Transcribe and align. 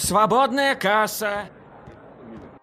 Свободная 0.00 0.76
касса. 0.76 1.50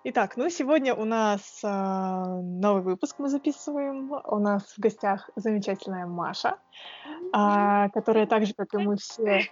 Итак, 0.03 0.37
ну 0.37 0.49
сегодня 0.49 0.95
у 0.95 1.05
нас 1.05 1.59
э, 1.63 1.67
новый 1.67 2.81
выпуск 2.81 3.17
мы 3.19 3.29
записываем. 3.29 4.11
У 4.25 4.39
нас 4.39 4.63
в 4.75 4.79
гостях 4.79 5.29
замечательная 5.35 6.07
Маша, 6.07 6.57
э, 7.31 7.89
которая 7.93 8.25
так 8.25 8.47
же, 8.47 8.55
как 8.55 8.73
и 8.73 8.77
мы 8.77 8.95
все, 8.97 9.37
э, 9.37 9.45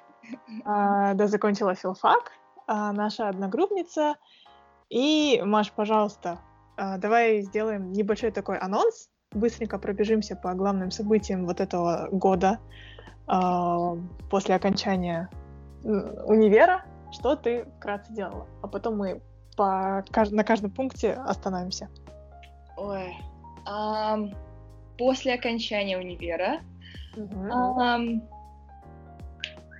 да, 0.65 1.27
закончила 1.27 1.75
филфак, 1.75 2.31
э, 2.67 2.73
наша 2.91 3.29
одногруппница. 3.29 4.15
И, 4.89 5.39
Маш, 5.45 5.71
пожалуйста, 5.71 6.39
э, 6.77 6.97
давай 6.97 7.41
сделаем 7.41 7.91
небольшой 7.91 8.31
такой 8.31 8.57
анонс, 8.57 9.09
быстренько 9.31 9.77
пробежимся 9.77 10.35
по 10.35 10.55
главным 10.55 10.89
событиям 10.89 11.45
вот 11.45 11.61
этого 11.61 12.09
года 12.11 12.57
э, 13.27 13.97
после 14.31 14.55
окончания 14.55 15.29
универа. 15.83 16.83
Что 17.15 17.37
ты 17.37 17.65
вкратце 17.77 18.11
делала? 18.13 18.45
А 18.61 18.67
потом 18.67 18.97
мы 18.97 19.21
по, 19.55 20.03
на 20.31 20.43
каждом 20.43 20.69
пункте 20.69 21.13
остановимся. 21.13 21.89
Ой. 22.75 23.15
Um, 23.65 24.35
после 24.97 25.33
окончания 25.33 25.97
универа 25.97 26.59
угу. 27.15 27.47
um, 27.47 28.21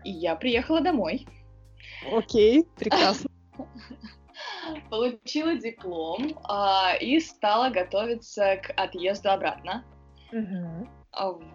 я 0.06 0.36
приехала 0.36 0.80
домой. 0.80 1.28
Окей, 2.10 2.66
прекрасно. 2.78 3.30
Получила 4.90 5.56
диплом 5.56 6.40
uh, 6.50 6.98
и 7.00 7.20
стала 7.20 7.70
готовиться 7.70 8.56
к 8.58 8.72
отъезду 8.78 9.30
обратно. 9.30 9.84
Угу. 10.32 10.88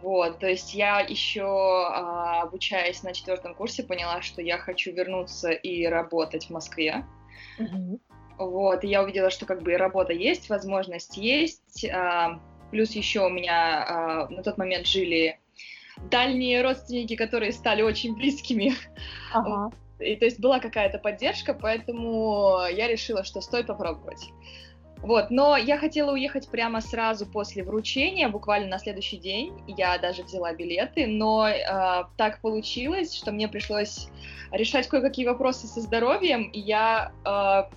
Вот, 0.02 0.38
то 0.38 0.46
есть 0.46 0.74
я 0.74 1.00
еще, 1.00 1.42
uh, 1.42 2.40
обучаясь 2.40 3.02
на 3.02 3.12
четвертом 3.12 3.54
курсе, 3.54 3.82
поняла, 3.82 4.22
что 4.22 4.40
я 4.40 4.56
хочу 4.56 4.92
вернуться 4.92 5.50
и 5.50 5.84
работать 5.86 6.46
в 6.46 6.50
Москве. 6.50 7.04
Угу. 7.58 8.00
Вот, 8.40 8.84
и 8.84 8.88
я 8.88 9.02
увидела, 9.02 9.28
что 9.28 9.44
как 9.44 9.62
бы 9.62 9.76
работа 9.76 10.14
есть, 10.14 10.48
возможность 10.48 11.18
есть. 11.18 11.84
А, 11.84 12.40
плюс 12.70 12.92
еще 12.92 13.26
у 13.26 13.28
меня 13.28 13.84
а, 13.86 14.28
на 14.30 14.42
тот 14.42 14.56
момент 14.56 14.86
жили 14.86 15.38
дальние 16.10 16.62
родственники, 16.62 17.16
которые 17.16 17.52
стали 17.52 17.82
очень 17.82 18.14
близкими. 18.16 18.72
Ага. 19.34 19.70
И 19.98 20.16
то 20.16 20.24
есть 20.24 20.40
была 20.40 20.58
какая-то 20.58 20.98
поддержка, 20.98 21.52
поэтому 21.52 22.60
я 22.72 22.88
решила, 22.88 23.24
что 23.24 23.42
стоит 23.42 23.66
попробовать. 23.66 24.30
Вот, 25.02 25.30
но 25.30 25.56
я 25.56 25.78
хотела 25.78 26.12
уехать 26.12 26.48
прямо 26.48 26.80
сразу 26.82 27.24
после 27.24 27.64
вручения, 27.64 28.28
буквально 28.28 28.68
на 28.68 28.78
следующий 28.78 29.16
день. 29.16 29.52
Я 29.66 29.96
даже 29.98 30.22
взяла 30.22 30.52
билеты, 30.52 31.06
но 31.06 31.48
э, 31.48 32.04
так 32.16 32.40
получилось, 32.42 33.14
что 33.14 33.32
мне 33.32 33.48
пришлось 33.48 34.08
решать 34.50 34.88
кое-какие 34.88 35.26
вопросы 35.26 35.66
со 35.66 35.80
здоровьем, 35.80 36.42
и 36.50 36.60
я 36.60 37.12
э, 37.24 37.74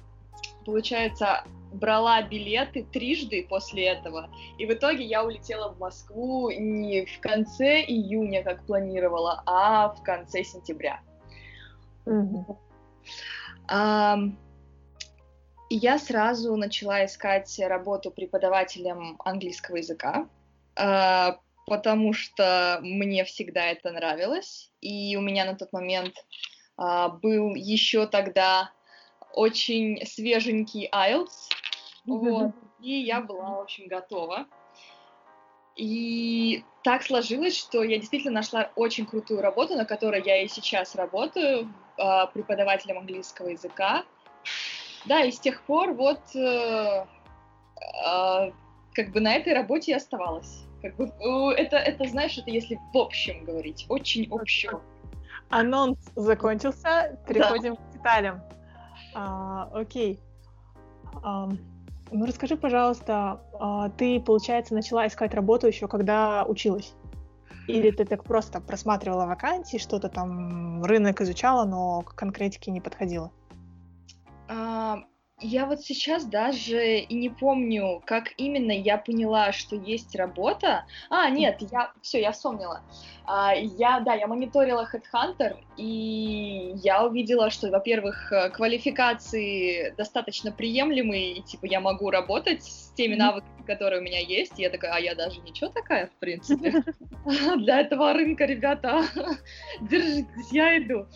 получается, 0.66 1.44
брала 1.71 2.21
билеты 2.21 2.83
трижды 2.83 3.45
после 3.49 3.88
этого, 3.88 4.29
и 4.57 4.66
в 4.66 4.71
итоге 4.71 5.03
я 5.03 5.23
улетела 5.23 5.73
в 5.73 5.79
Москву 5.79 6.51
не 6.51 7.05
в 7.05 7.19
конце 7.19 7.81
июня, 7.81 8.44
как 8.44 8.66
планировала, 8.66 9.41
а 9.45 9.89
в 9.89 10.03
конце 10.03 10.44
сентября. 10.44 10.99
Mm-hmm. 12.05 12.57
И 15.73 15.77
я 15.77 15.97
сразу 15.97 16.55
начала 16.55 17.03
искать 17.03 17.59
работу 17.59 18.11
преподавателем 18.11 19.19
английского 19.25 19.77
языка, 19.77 20.29
а, 20.75 21.39
потому 21.66 22.13
что 22.13 22.77
мне 22.83 23.23
всегда 23.23 23.71
это 23.71 23.89
нравилось, 23.89 24.71
и 24.81 25.17
у 25.17 25.21
меня 25.21 25.45
на 25.45 25.55
тот 25.55 25.73
момент 25.73 26.13
а, 26.77 27.09
был 27.09 27.55
еще 27.55 28.05
тогда 28.05 28.69
очень 29.33 30.05
свеженький 30.05 30.88
IELTS, 30.94 31.49
вот, 32.05 32.51
и 32.79 32.91
я 32.91 33.21
была, 33.21 33.55
в 33.57 33.61
общем, 33.61 33.88
готова. 33.88 34.45
И 35.75 36.63
так 36.83 37.01
сложилось, 37.01 37.57
что 37.57 37.81
я 37.81 37.97
действительно 37.97 38.35
нашла 38.35 38.69
очень 38.75 39.07
крутую 39.07 39.41
работу, 39.41 39.73
на 39.73 39.85
которой 39.85 40.22
я 40.23 40.44
и 40.44 40.47
сейчас 40.47 40.94
работаю, 40.94 41.73
а, 41.97 42.28
преподавателем 42.28 43.00
английского 43.00 43.47
языка. 43.47 44.06
Да, 45.06 45.22
и 45.24 45.31
с 45.31 45.40
тех 45.40 45.62
пор 45.64 45.94
вот 45.94 46.22
э, 46.36 47.06
э, 48.06 48.52
как 48.94 49.12
бы 49.12 49.19
на 49.19 49.34
этой 49.34 49.53
работе 49.53 49.91
и 49.91 49.96
оставалась. 49.96 50.66
Как 50.81 50.96
бы 50.96 51.06
это, 51.58 51.78
это, 51.78 52.08
знаешь, 52.08 52.38
это 52.38 52.50
если 52.50 52.80
в 52.94 52.97
общем 52.97 53.46
говорить, 53.46 53.86
очень 53.90 54.28
общем. 54.31 54.81
Анонс 55.50 56.00
закончился, 56.16 57.18
переходим 57.28 57.75
да. 57.75 57.81
к 57.81 57.94
деталям. 57.94 58.42
А, 59.13 59.69
окей. 59.74 60.19
А, 61.24 61.50
ну 62.12 62.25
расскажи, 62.25 62.58
пожалуйста, 62.58 63.42
а, 63.59 63.90
ты, 63.90 64.19
получается, 64.19 64.74
начала 64.74 65.08
искать 65.08 65.34
работу 65.34 65.68
еще 65.68 65.88
когда 65.88 66.44
училась? 66.46 66.94
Или 67.68 67.92
ты 67.92 68.03
так 68.03 68.24
просто 68.24 68.59
просматривала 68.59 69.25
вакансии, 69.25 69.78
что-то 69.78 70.09
там 70.09 70.84
рынок 70.84 71.22
изучала, 71.22 71.63
но 71.66 72.02
к 72.02 72.13
конкретике 72.13 72.72
не 72.72 72.81
подходила? 72.81 73.31
А, 74.53 75.03
я 75.40 75.66
вот 75.66 75.81
сейчас 75.81 76.25
даже 76.25 77.00
и 77.00 77.14
не 77.16 77.30
помню, 77.30 78.02
как 78.06 78.34
именно 78.38 78.72
я 78.72 78.97
поняла, 78.97 79.52
что 79.52 79.75
есть 79.75 80.16
работа. 80.16 80.86
А, 81.09 81.30
нет, 81.30 81.58
я 81.72 81.91
все, 82.02 82.22
я 82.22 82.31
вспомнила. 82.31 82.81
А, 83.25 83.53
я, 83.53 84.00
да, 84.00 84.13
я 84.13 84.28
мониторила 84.28 84.88
Headhunter, 84.92 85.58
и 85.75 86.74
я 86.75 87.03
увидела, 87.03 87.50
что, 87.50 87.69
во-первых, 87.69 88.31
квалификации 88.53 89.94
достаточно 89.97 90.52
приемлемые, 90.52 91.34
и 91.34 91.42
типа 91.42 91.66
я 91.66 91.80
могу 91.80 92.12
работать 92.12 92.63
с 92.63 92.92
теми 92.96 93.16
навыками, 93.16 93.63
которые 93.66 94.02
у 94.02 94.03
меня 94.03 94.19
есть. 94.19 94.59
И 94.59 94.62
я 94.62 94.69
такая, 94.69 94.94
а 94.94 95.00
я 95.00 95.16
даже 95.16 95.42
ничего 95.42 95.69
такая, 95.69 96.08
в 96.08 96.19
принципе. 96.19 96.84
Для 97.58 97.81
этого 97.81 98.13
рынка, 98.13 98.46
ребята, 98.46 99.03
держитесь, 99.81 100.52
я 100.52 100.78
иду. 100.78 101.08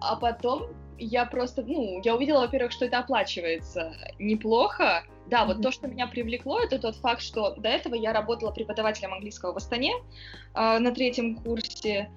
А, 0.00 0.16
потом 0.16 0.68
я 0.98 1.26
просто, 1.26 1.62
ну, 1.62 2.00
я 2.02 2.14
увидела, 2.14 2.40
во-первых, 2.40 2.72
что 2.72 2.86
это 2.86 2.98
оплачивается 2.98 3.94
неплохо. 4.18 5.04
Да, 5.26 5.42
mm-hmm. 5.42 5.46
вот 5.46 5.62
то, 5.62 5.72
что 5.72 5.88
меня 5.88 6.06
привлекло, 6.06 6.60
это 6.60 6.78
тот 6.78 6.96
факт, 6.96 7.20
что 7.20 7.54
до 7.56 7.68
этого 7.68 7.94
я 7.94 8.12
работала 8.12 8.50
преподавателем 8.50 9.12
английского 9.12 9.52
в 9.52 9.56
Астане 9.56 9.92
э, 10.54 10.78
на 10.78 10.92
третьем 10.92 11.36
курсе, 11.36 12.10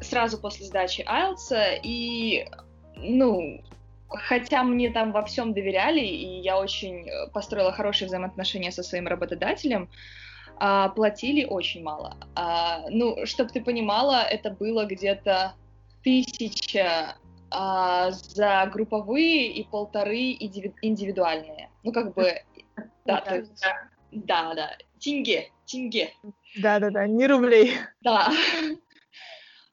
сразу 0.00 0.38
после 0.38 0.66
сдачи 0.66 1.02
IELTS, 1.06 1.80
и, 1.82 2.48
ну, 2.96 3.60
хотя 4.08 4.62
мне 4.62 4.90
там 4.90 5.12
во 5.12 5.24
всем 5.24 5.52
доверяли, 5.52 6.00
и 6.00 6.40
я 6.40 6.58
очень 6.58 7.06
построила 7.32 7.72
хорошие 7.72 8.08
взаимоотношения 8.08 8.72
со 8.72 8.82
своим 8.82 9.06
работодателем, 9.06 9.88
а, 10.56 10.88
платили 10.90 11.44
очень 11.44 11.82
мало. 11.82 12.16
А, 12.34 12.84
ну, 12.88 13.26
чтобы 13.26 13.50
ты 13.50 13.60
понимала, 13.60 14.22
это 14.22 14.50
было 14.50 14.84
где-то 14.86 15.54
тысяча 16.02 17.16
а, 17.54 18.10
за 18.10 18.68
групповые 18.72 19.52
и 19.52 19.62
полторы 19.62 20.36
индивидуальные. 20.82 21.70
Ну, 21.84 21.92
как 21.92 22.12
бы, 22.14 22.42
да, 23.04 23.20
то 23.20 23.36
есть, 23.36 23.64
да, 24.10 24.54
да, 24.54 24.76
тенге, 24.98 25.50
тенге. 25.64 26.10
Да-да-да, 26.56 27.06
не 27.06 27.26
рублей. 27.26 27.72
Да. 28.00 28.32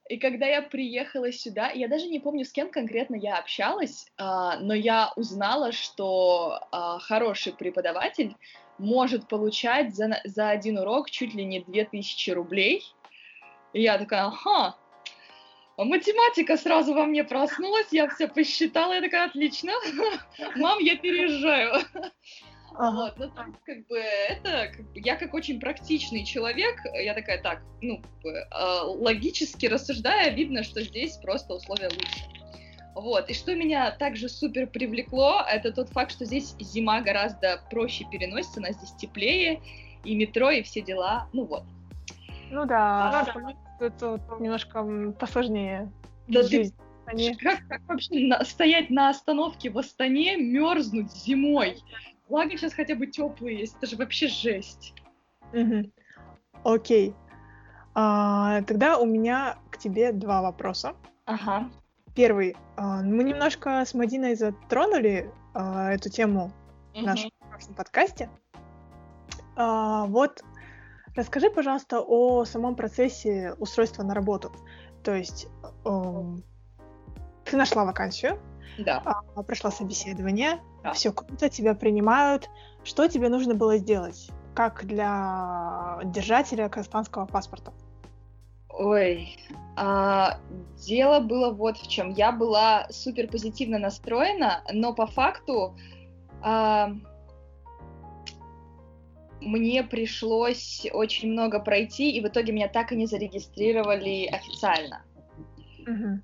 И 0.09 0.17
когда 0.17 0.45
я 0.45 0.61
приехала 0.61 1.31
сюда, 1.31 1.71
я 1.71 1.87
даже 1.87 2.07
не 2.07 2.19
помню, 2.19 2.45
с 2.45 2.51
кем 2.51 2.69
конкретно 2.69 3.15
я 3.15 3.37
общалась, 3.37 4.11
а, 4.17 4.59
но 4.59 4.73
я 4.73 5.11
узнала, 5.15 5.71
что 5.71 6.59
а, 6.71 6.99
хороший 6.99 7.53
преподаватель 7.53 8.35
может 8.77 9.27
получать 9.27 9.95
за, 9.95 10.21
за 10.25 10.49
один 10.49 10.77
урок 10.77 11.09
чуть 11.09 11.33
ли 11.33 11.45
не 11.45 11.61
2000 11.61 12.29
рублей. 12.31 12.83
И 13.73 13.81
я 13.81 13.97
такая, 13.97 14.25
ага, 14.25 14.75
математика 15.85 16.57
сразу 16.57 16.93
во 16.93 17.05
мне 17.05 17.23
проснулась, 17.23 17.87
я 17.91 18.07
все 18.09 18.27
посчитала, 18.27 18.93
я 18.93 19.01
такая, 19.01 19.27
отлично, 19.27 19.71
мам, 20.55 20.79
я 20.79 20.97
переезжаю. 20.97 21.83
Ага. 22.75 23.03
Вот, 23.03 23.17
ну, 23.17 23.29
там, 23.31 23.55
как 23.65 23.85
бы, 23.87 23.97
это, 23.97 24.71
как 24.75 24.85
бы, 24.91 24.99
я 24.99 25.15
как 25.15 25.33
очень 25.33 25.59
практичный 25.59 26.25
человек, 26.25 26.79
я 26.93 27.13
такая, 27.13 27.41
так, 27.41 27.61
ну, 27.81 28.01
э, 28.23 28.81
логически 28.83 29.65
рассуждая, 29.65 30.31
видно, 30.31 30.63
что 30.63 30.81
здесь 30.81 31.17
просто 31.17 31.53
условия 31.53 31.89
лучше. 31.89 32.25
Вот, 32.95 33.29
и 33.29 33.33
что 33.33 33.55
меня 33.55 33.91
также 33.91 34.29
супер 34.29 34.67
привлекло, 34.67 35.43
это 35.49 35.71
тот 35.71 35.89
факт, 35.89 36.11
что 36.11 36.25
здесь 36.25 36.55
зима 36.59 37.01
гораздо 37.01 37.61
проще 37.69 38.05
переносится, 38.11 38.59
она 38.59 38.71
здесь 38.71 38.91
теплее, 38.93 39.61
и 40.03 40.15
метро, 40.15 40.49
и 40.49 40.63
все 40.63 40.81
дела, 40.81 41.27
ну 41.33 41.45
вот. 41.45 41.63
Ну 42.49 42.65
да, 42.65 43.21
а, 43.21 43.39
ну, 43.39 43.55
это 43.85 44.19
немножко 44.39 45.13
посложнее. 45.19 45.91
Да 46.27 46.43
жизнь. 46.43 46.75
Ты, 47.07 47.35
как, 47.35 47.59
как 47.67 47.81
вообще 47.87 48.27
на, 48.27 48.43
стоять 48.45 48.89
на 48.89 49.09
остановке 49.09 49.69
в 49.69 49.77
Астане, 49.77 50.37
мерзнуть 50.37 51.11
зимой? 51.11 51.77
Благо 52.29 52.51
сейчас 52.51 52.73
хотя 52.73 52.95
бы 52.95 53.07
теплые 53.07 53.59
есть, 53.59 53.75
это 53.77 53.87
же 53.87 53.97
вообще 53.97 54.27
жесть. 54.27 54.93
Угу. 55.51 55.91
Окей. 56.63 57.13
А, 57.93 58.61
тогда 58.61 58.97
у 58.97 59.05
меня 59.05 59.57
к 59.69 59.77
тебе 59.77 60.13
два 60.13 60.41
вопроса. 60.41 60.95
Ага. 61.25 61.69
первый. 62.15 62.55
А, 62.77 63.01
мы 63.01 63.23
немножко 63.23 63.83
с 63.85 63.93
Мадиной 63.93 64.35
затронули 64.35 65.31
а, 65.53 65.91
эту 65.91 66.09
тему 66.09 66.51
в 66.93 67.01
нашем 67.01 67.31
прошлом 67.49 67.75
подкасте. 67.75 68.29
А, 69.55 70.05
вот 70.05 70.43
расскажи, 71.15 71.49
пожалуйста, 71.49 72.01
о 72.01 72.45
самом 72.45 72.75
процессе 72.75 73.55
устройства 73.59 74.03
на 74.03 74.13
работу. 74.13 74.51
То 75.03 75.15
есть 75.15 75.47
эм, 75.85 76.43
ты 77.45 77.57
нашла 77.57 77.85
вакансию, 77.85 78.39
да. 78.77 79.01
прошла 79.45 79.71
собеседование, 79.71 80.61
да. 80.83 80.93
все 80.93 81.11
круто, 81.11 81.49
тебя 81.49 81.73
принимают. 81.75 82.49
Что 82.83 83.07
тебе 83.07 83.29
нужно 83.29 83.53
было 83.53 83.77
сделать? 83.77 84.29
Как 84.55 84.85
для 84.85 85.99
держателя 86.03 86.67
казахстанского 86.69 87.25
паспорта? 87.25 87.73
Ой, 88.69 89.37
а, 89.75 90.37
дело 90.77 91.19
было 91.19 91.51
вот 91.53 91.77
в 91.77 91.87
чем. 91.87 92.09
Я 92.09 92.31
была 92.31 92.87
супер 92.89 93.27
позитивно 93.27 93.77
настроена, 93.77 94.63
но 94.71 94.93
по 94.93 95.07
факту 95.07 95.75
а, 96.41 96.91
мне 99.41 99.83
пришлось 99.83 100.85
очень 100.93 101.31
много 101.31 101.59
пройти, 101.59 102.11
и 102.11 102.21
в 102.21 102.27
итоге 102.27 102.53
меня 102.53 102.67
так 102.67 102.91
и 102.91 102.95
не 102.95 103.07
зарегистрировали 103.07 104.27
официально. 104.27 105.03
Uh-huh. 105.85 106.19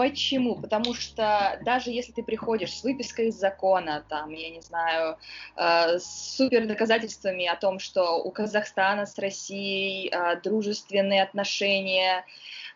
Почему? 0.00 0.56
Потому 0.56 0.94
что 0.94 1.60
даже 1.62 1.90
если 1.90 2.12
ты 2.12 2.22
приходишь 2.22 2.72
с 2.72 2.82
выпиской 2.84 3.28
из 3.28 3.34
закона, 3.34 4.02
там, 4.08 4.30
я 4.30 4.48
не 4.48 4.62
знаю, 4.62 5.18
э, 5.56 5.98
с 5.98 6.36
супер 6.38 6.66
доказательствами 6.66 7.44
о 7.44 7.54
том, 7.54 7.78
что 7.78 8.16
у 8.16 8.30
Казахстана 8.30 9.04
с 9.04 9.18
Россией 9.18 10.08
э, 10.08 10.40
дружественные 10.40 11.22
отношения, 11.22 12.24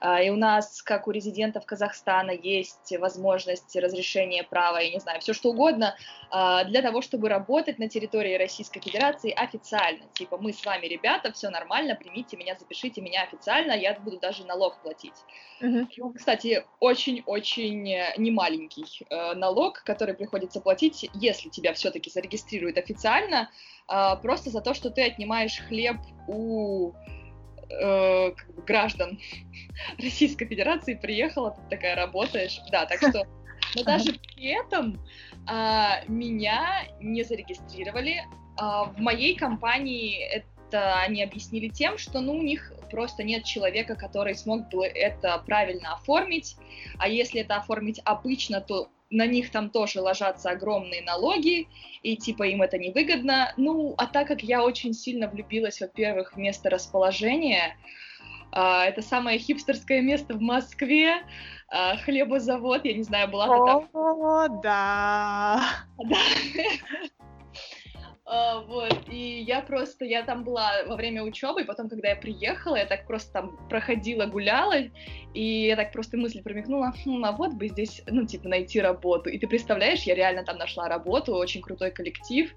а, 0.04 0.20
и 0.20 0.28
у 0.28 0.36
нас, 0.36 0.82
как 0.82 1.08
у 1.08 1.10
резидентов 1.10 1.64
Казахстана, 1.64 2.30
есть 2.30 2.94
возможность 2.98 3.74
разрешения 3.74 4.42
права, 4.42 4.76
я 4.78 4.90
не 4.90 5.00
знаю, 5.00 5.20
все 5.20 5.32
что 5.32 5.48
угодно, 5.50 5.96
а, 6.30 6.64
для 6.64 6.82
того, 6.82 7.00
чтобы 7.00 7.30
работать 7.30 7.78
на 7.78 7.88
территории 7.88 8.36
Российской 8.36 8.80
Федерации 8.80 9.30
официально. 9.30 10.04
Типа, 10.12 10.36
мы 10.36 10.52
с 10.52 10.62
вами, 10.64 10.86
ребята, 10.86 11.32
все 11.32 11.48
нормально, 11.48 11.94
примите 11.94 12.36
меня, 12.36 12.54
запишите 12.54 13.00
меня 13.00 13.22
официально, 13.22 13.72
я 13.72 13.94
буду 13.94 14.18
даже 14.18 14.44
налог 14.44 14.76
платить. 14.82 15.14
Uh-huh. 15.62 15.86
Кстати, 16.14 16.66
очень-очень 17.26 17.84
немаленький 18.16 19.06
э, 19.08 19.34
налог, 19.34 19.82
который 19.84 20.14
приходится 20.14 20.60
платить, 20.60 21.08
если 21.14 21.48
тебя 21.48 21.74
все-таки 21.74 22.10
зарегистрируют 22.10 22.78
официально, 22.78 23.50
э, 23.88 24.16
просто 24.22 24.50
за 24.50 24.60
то, 24.60 24.74
что 24.74 24.90
ты 24.90 25.02
отнимаешь 25.02 25.60
хлеб 25.68 25.96
у 26.28 26.92
э, 27.70 28.30
как 28.32 28.54
бы 28.54 28.62
граждан 28.62 29.18
Российской 29.98 30.46
Федерации 30.46 30.94
приехала, 30.94 31.52
ты 31.52 31.76
такая 31.76 31.96
работаешь. 31.96 32.60
Да, 32.70 32.86
так 32.86 32.98
что... 32.98 33.26
Но 33.76 33.82
даже 33.82 34.12
при 34.12 34.60
этом 34.60 35.00
а, 35.46 36.02
меня 36.06 36.86
не 37.00 37.24
зарегистрировали. 37.24 38.22
А, 38.56 38.84
в 38.84 38.98
моей 38.98 39.34
компании 39.34 40.22
это 40.22 40.46
они 40.74 41.22
объяснили 41.22 41.68
тем, 41.68 41.98
что 41.98 42.20
ну, 42.20 42.34
у 42.34 42.42
них 42.42 42.72
просто 42.90 43.22
нет 43.22 43.44
человека, 43.44 43.96
который 43.96 44.34
смог 44.34 44.68
бы 44.70 44.86
это 44.86 45.42
правильно 45.46 45.94
оформить. 45.94 46.56
А 46.98 47.08
если 47.08 47.40
это 47.40 47.56
оформить 47.56 48.00
обычно, 48.04 48.60
то 48.60 48.88
на 49.10 49.26
них 49.26 49.50
там 49.50 49.70
тоже 49.70 50.00
ложатся 50.00 50.50
огромные 50.50 51.02
налоги, 51.02 51.68
и 52.02 52.16
типа 52.16 52.44
им 52.44 52.62
это 52.62 52.78
невыгодно. 52.78 53.52
Ну, 53.56 53.94
а 53.96 54.06
так 54.06 54.28
как 54.28 54.42
я 54.42 54.64
очень 54.64 54.92
сильно 54.92 55.28
влюбилась, 55.28 55.80
во-первых, 55.80 56.34
в 56.34 56.36
место 56.36 56.70
расположения, 56.70 57.76
а, 58.52 58.84
это 58.84 59.02
самое 59.02 59.38
хипстерское 59.38 60.00
место 60.00 60.34
в 60.34 60.40
Москве, 60.40 61.22
а, 61.68 61.96
хлебозавод, 61.96 62.84
я 62.84 62.94
не 62.94 63.02
знаю, 63.02 63.28
была 63.28 63.46
ты 63.46 63.66
там? 63.66 63.88
О, 63.92 64.48
да. 64.62 65.62
Да. 66.04 66.16
А, 68.26 68.60
вот, 68.60 69.06
и 69.10 69.42
я 69.42 69.60
просто, 69.60 70.06
я 70.06 70.22
там 70.22 70.44
была 70.44 70.84
во 70.86 70.96
время 70.96 71.22
учебы, 71.22 71.60
и 71.60 71.64
потом, 71.64 71.90
когда 71.90 72.08
я 72.08 72.16
приехала, 72.16 72.76
я 72.76 72.86
так 72.86 73.06
просто 73.06 73.32
там 73.32 73.68
проходила, 73.68 74.24
гуляла, 74.24 74.76
и 75.34 75.66
я 75.66 75.76
так 75.76 75.92
просто 75.92 76.16
мысль 76.16 76.42
промекнула, 76.42 76.94
хм, 77.04 77.22
а 77.22 77.32
вот 77.32 77.52
бы 77.52 77.68
здесь, 77.68 78.02
ну, 78.06 78.24
типа, 78.26 78.48
найти 78.48 78.80
работу. 78.80 79.28
И 79.28 79.38
ты 79.38 79.46
представляешь, 79.46 80.04
я 80.04 80.14
реально 80.14 80.42
там 80.42 80.56
нашла 80.56 80.88
работу, 80.88 81.34
очень 81.34 81.60
крутой 81.60 81.90
коллектив, 81.90 82.50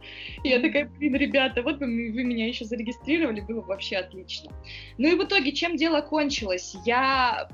и 0.44 0.50
я 0.50 0.62
такая, 0.62 0.86
блин, 0.86 1.16
ребята, 1.16 1.62
вот 1.62 1.80
бы 1.80 1.86
вы 1.86 2.24
меня 2.24 2.48
еще 2.48 2.64
зарегистрировали, 2.64 3.42
было 3.42 3.60
бы 3.60 3.68
вообще 3.68 3.98
отлично. 3.98 4.52
Ну 4.98 5.10
и 5.10 5.16
в 5.20 5.24
итоге, 5.26 5.52
чем 5.52 5.76
дело 5.76 6.00
кончилось? 6.00 6.78
Я 6.86 7.50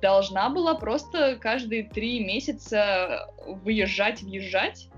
должна 0.00 0.48
была 0.50 0.74
просто 0.74 1.36
каждые 1.36 1.84
три 1.84 2.24
месяца 2.24 3.30
выезжать, 3.62 4.22
въезжать. 4.22 4.88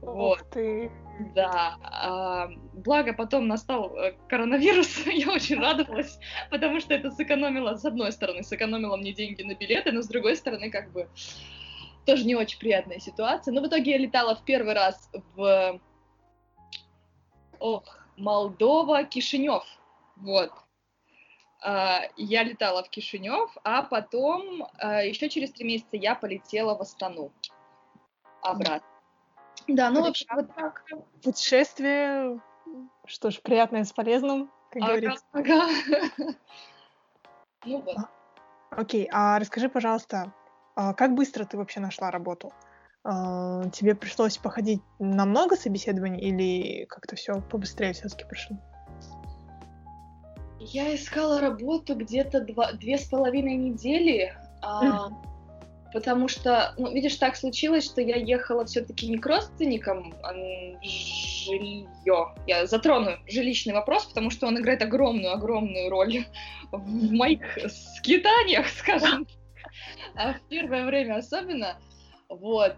Вот. 0.00 0.44
ты. 0.50 0.90
Да, 1.34 1.78
а, 1.82 2.48
благо 2.72 3.12
потом 3.12 3.48
настал 3.48 3.96
э, 3.96 4.12
коронавирус, 4.28 5.06
я 5.06 5.30
очень 5.32 5.58
радовалась, 5.58 6.18
потому 6.50 6.80
что 6.80 6.94
это 6.94 7.10
сэкономило, 7.10 7.76
с 7.76 7.84
одной 7.84 8.12
стороны, 8.12 8.42
сэкономило 8.44 8.96
мне 8.96 9.12
деньги 9.12 9.42
на 9.42 9.54
билеты, 9.54 9.90
но 9.90 10.02
с 10.02 10.08
другой 10.08 10.36
стороны, 10.36 10.70
как 10.70 10.92
бы, 10.92 11.08
тоже 12.06 12.24
не 12.24 12.36
очень 12.36 12.58
приятная 12.58 13.00
ситуация. 13.00 13.52
Но 13.52 13.60
в 13.60 13.66
итоге 13.66 13.92
я 13.92 13.98
летала 13.98 14.36
в 14.36 14.44
первый 14.44 14.74
раз 14.74 15.10
в, 15.34 15.80
ох, 17.58 18.06
Молдова, 18.16 19.04
Кишинев, 19.04 19.64
вот. 20.16 20.52
А, 21.60 22.02
я 22.16 22.44
летала 22.44 22.84
в 22.84 22.90
Кишинев, 22.90 23.50
а 23.64 23.82
потом 23.82 24.68
а, 24.78 25.02
еще 25.02 25.28
через 25.28 25.50
три 25.52 25.66
месяца 25.66 25.96
я 25.96 26.14
полетела 26.14 26.76
в 26.76 26.80
Астану 26.80 27.32
обратно. 28.42 28.97
Да, 29.68 29.90
ну 29.90 30.02
вообще 30.02 30.26
вот 30.34 30.54
так. 30.54 30.84
Путешествие, 31.22 32.40
что 33.04 33.30
ж, 33.30 33.40
приятное 33.40 33.84
с 33.84 33.92
полезным, 33.92 34.50
как 34.70 34.82
ага, 34.82 34.86
говорится. 34.86 35.24
Ага. 35.32 35.68
Ну 37.64 37.80
вот. 37.82 37.96
А, 37.98 38.08
окей, 38.70 39.08
а 39.12 39.38
расскажи, 39.38 39.68
пожалуйста, 39.68 40.32
а 40.76 40.94
как 40.94 41.14
быстро 41.14 41.44
ты 41.44 41.58
вообще 41.58 41.80
нашла 41.80 42.10
работу? 42.10 42.52
А, 43.02 43.68
тебе 43.70 43.94
пришлось 43.96 44.38
походить 44.38 44.80
на 45.00 45.26
много 45.26 45.56
собеседований 45.56 46.20
или 46.20 46.84
как-то 46.84 47.16
все 47.16 47.40
побыстрее 47.40 47.92
все-таки 47.92 48.24
прошло? 48.24 48.56
Я 50.60 50.94
искала 50.94 51.40
работу 51.40 51.94
где-то 51.94 52.40
два, 52.42 52.72
две 52.72 52.96
с 52.96 53.08
половиной 53.08 53.56
недели. 53.56 54.32
А, 54.62 55.08
Потому 55.92 56.28
что, 56.28 56.74
ну, 56.76 56.92
видишь, 56.92 57.16
так 57.16 57.36
случилось, 57.36 57.84
что 57.84 58.02
я 58.02 58.16
ехала 58.16 58.64
все-таки 58.66 59.08
не 59.08 59.16
к 59.18 59.26
родственникам, 59.26 60.14
а 60.22 60.34
жилье. 60.82 62.34
Я 62.46 62.66
затрону 62.66 63.12
жилищный 63.26 63.72
вопрос, 63.72 64.04
потому 64.04 64.30
что 64.30 64.46
он 64.46 64.58
играет 64.58 64.82
огромную-огромную 64.82 65.88
роль 65.88 66.26
в 66.72 67.12
моих 67.12 67.58
скитаниях, 67.68 68.68
скажем. 68.68 69.26
А 70.14 70.34
в 70.34 70.40
первое 70.48 70.84
время 70.84 71.16
особенно. 71.16 71.78
Вот. 72.28 72.76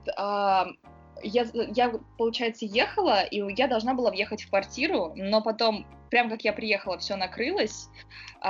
Я, 1.22 1.46
я, 1.52 1.92
получается, 2.18 2.66
ехала, 2.66 3.22
и 3.22 3.42
я 3.54 3.66
должна 3.66 3.94
была 3.94 4.10
въехать 4.10 4.42
в 4.42 4.48
квартиру, 4.48 5.12
но 5.16 5.42
потом, 5.42 5.86
прям 6.10 6.30
как 6.30 6.42
я 6.42 6.52
приехала, 6.52 6.98
все 6.98 7.16
накрылось, 7.16 7.88
э, 8.42 8.48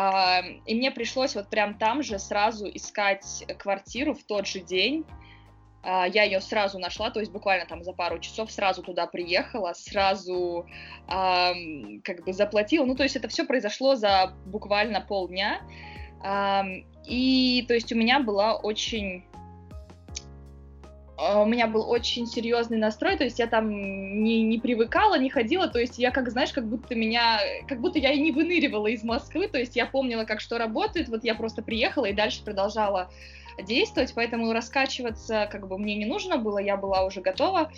и 0.66 0.74
мне 0.74 0.90
пришлось 0.90 1.34
вот 1.34 1.48
прям 1.48 1.78
там 1.78 2.02
же 2.02 2.18
сразу 2.18 2.68
искать 2.68 3.44
квартиру 3.58 4.14
в 4.14 4.22
тот 4.24 4.46
же 4.46 4.60
день. 4.60 5.04
Э, 5.82 6.04
я 6.12 6.24
ее 6.24 6.40
сразу 6.40 6.78
нашла, 6.78 7.10
то 7.10 7.20
есть 7.20 7.32
буквально 7.32 7.66
там 7.66 7.82
за 7.82 7.92
пару 7.92 8.18
часов 8.18 8.50
сразу 8.50 8.82
туда 8.82 9.06
приехала, 9.06 9.72
сразу 9.74 10.66
э, 11.08 11.52
как 12.04 12.24
бы 12.24 12.32
заплатила. 12.32 12.84
Ну, 12.84 12.94
то 12.94 13.02
есть 13.02 13.16
это 13.16 13.28
все 13.28 13.44
произошло 13.44 13.94
за 13.94 14.32
буквально 14.46 15.00
полдня. 15.00 15.60
Э, 16.24 16.62
и, 17.06 17.64
то 17.66 17.74
есть 17.74 17.92
у 17.92 17.96
меня 17.96 18.20
была 18.20 18.56
очень 18.56 19.24
у 21.20 21.44
меня 21.44 21.66
был 21.66 21.88
очень 21.88 22.26
серьезный 22.26 22.78
настрой, 22.78 23.16
то 23.16 23.24
есть 23.24 23.38
я 23.38 23.46
там 23.46 23.70
не, 23.70 24.42
не 24.42 24.58
привыкала, 24.58 25.18
не 25.18 25.28
ходила, 25.28 25.68
то 25.68 25.78
есть 25.78 25.98
я 25.98 26.10
как, 26.10 26.30
знаешь, 26.30 26.52
как 26.52 26.66
будто 26.66 26.94
меня, 26.94 27.40
как 27.68 27.80
будто 27.80 27.98
я 27.98 28.12
и 28.12 28.20
не 28.20 28.32
выныривала 28.32 28.86
из 28.86 29.04
Москвы, 29.04 29.46
то 29.48 29.58
есть 29.58 29.76
я 29.76 29.86
помнила, 29.86 30.24
как 30.24 30.40
что 30.40 30.56
работает, 30.56 31.08
вот 31.08 31.24
я 31.24 31.34
просто 31.34 31.62
приехала 31.62 32.06
и 32.06 32.14
дальше 32.14 32.42
продолжала 32.42 33.10
действовать, 33.62 34.12
поэтому 34.14 34.52
раскачиваться 34.52 35.49
как 35.50 35.69
бы 35.69 35.78
мне 35.78 35.97
не 35.97 36.07
нужно 36.07 36.38
было, 36.38 36.59
я 36.59 36.76
была 36.76 37.04
уже 37.04 37.21
готова. 37.21 37.71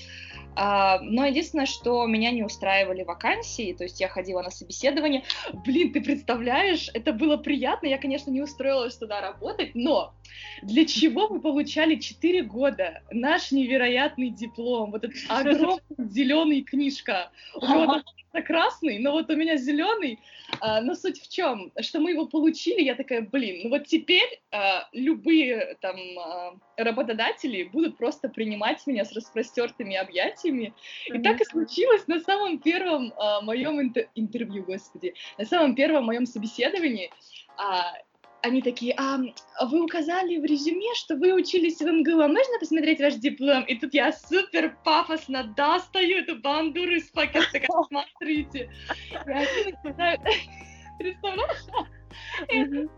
А, 0.55 0.99
но 1.01 1.25
единственное, 1.25 1.67
что 1.67 2.07
меня 2.07 2.31
не 2.31 2.43
устраивали 2.43 3.05
вакансии, 3.05 3.73
то 3.73 3.85
есть 3.85 4.01
я 4.01 4.09
ходила 4.09 4.43
на 4.43 4.51
собеседование. 4.51 5.25
Блин, 5.65 5.93
ты 5.93 6.03
представляешь, 6.03 6.91
это 6.93 7.13
было 7.13 7.37
приятно, 7.37 7.87
я, 7.87 7.99
конечно, 7.99 8.31
не 8.31 8.43
устроилась 8.43 8.97
туда 8.97 9.21
работать, 9.21 9.75
но 9.75 10.15
для 10.63 10.85
чего 10.85 11.29
мы 11.29 11.41
получали 11.41 11.97
4 11.97 12.43
года 12.43 13.03
наш 13.11 13.51
невероятный 13.51 14.31
диплом, 14.31 14.91
вот 14.91 15.05
этот 15.05 15.17
огромный 15.29 15.81
зеленый 16.11 16.63
книжка, 16.63 17.31
у 17.55 17.61
него 18.33 18.47
красный, 18.47 18.99
но 18.99 19.13
вот 19.13 19.31
у 19.31 19.37
меня 19.37 19.57
зеленый. 19.57 20.19
А, 20.61 20.81
но 20.81 20.95
суть 20.95 21.21
в 21.21 21.33
чем, 21.33 21.73
что 21.81 22.01
мы 22.01 22.11
его 22.11 22.27
получили, 22.27 22.83
я 22.83 22.95
такая, 22.95 23.23
блин, 23.23 23.63
ну 23.65 23.71
вот 23.71 23.87
теперь 23.87 24.41
а, 24.51 24.89
любые 24.93 25.77
там 25.81 25.97
а, 26.19 26.55
работодатели 26.77 27.65
будут 27.65 27.97
просто 27.97 28.29
принимать 28.29 28.87
меня 28.87 29.05
с 29.05 29.13
распростертыми 29.13 29.97
объятиями. 29.97 30.75
И 31.07 31.19
так 31.19 31.41
и 31.41 31.45
случилось 31.45 32.07
на 32.07 32.21
самом 32.21 32.59
первом 32.59 33.13
а, 33.17 33.41
моем 33.41 33.81
интер- 33.81 34.09
интервью, 34.15 34.65
господи, 34.65 35.15
на 35.39 35.45
самом 35.45 35.75
первом 35.75 36.05
моем 36.05 36.27
собеседовании. 36.27 37.11
А, 37.57 37.95
они 38.43 38.61
такие, 38.61 38.95
а 38.97 39.19
вы 39.67 39.85
указали 39.85 40.37
в 40.37 40.45
резюме, 40.45 40.95
что 40.95 41.17
вы 41.17 41.33
учились 41.33 41.79
в 41.81 41.87
МГУ, 41.87 42.21
а 42.21 42.29
можно 42.29 42.59
посмотреть 42.59 43.01
ваш 43.01 43.15
диплом? 43.15 43.63
И 43.65 43.79
тут 43.79 43.95
я 43.95 44.13
супер 44.13 44.77
пафосно 44.85 45.45
достаю 45.57 46.19
эту 46.19 46.41
бандуру 46.41 46.93
из 46.93 47.09
пакета, 47.11 47.47
такая, 47.53 47.83
смотрите. 47.89 48.71
И 49.11 49.31
они 49.31 49.73
начинают, 49.83 50.21
представляешь? 50.99 52.93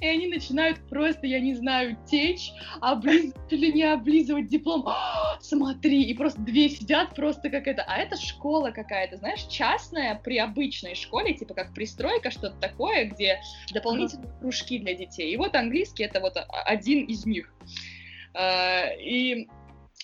И 0.00 0.06
они 0.06 0.26
начинают 0.26 0.78
просто, 0.88 1.26
я 1.26 1.38
не 1.38 1.54
знаю, 1.54 1.96
течь, 2.10 2.50
облизывать 2.80 3.52
или 3.52 3.70
не 3.70 3.84
облизывать 3.84 4.48
диплом. 4.48 4.84
«А, 4.86 5.38
смотри, 5.40 6.02
и 6.02 6.14
просто 6.14 6.40
две 6.40 6.68
сидят 6.68 7.14
просто 7.14 7.50
как 7.50 7.68
это. 7.68 7.84
А 7.86 7.98
это 7.98 8.16
школа 8.16 8.70
какая-то, 8.70 9.16
знаешь, 9.18 9.42
частная 9.44 10.16
при 10.16 10.38
обычной 10.38 10.96
школе, 10.96 11.34
типа 11.34 11.54
как 11.54 11.72
пристройка, 11.72 12.30
что-то 12.30 12.56
такое, 12.58 13.04
где 13.04 13.40
дополнительные 13.72 14.32
кружки 14.40 14.78
для 14.78 14.94
детей. 14.94 15.32
И 15.32 15.36
вот 15.36 15.54
английский 15.54 16.02
это 16.04 16.20
вот 16.20 16.36
один 16.48 17.04
из 17.04 17.24
них. 17.24 17.54
А, 18.34 18.86
и 18.98 19.48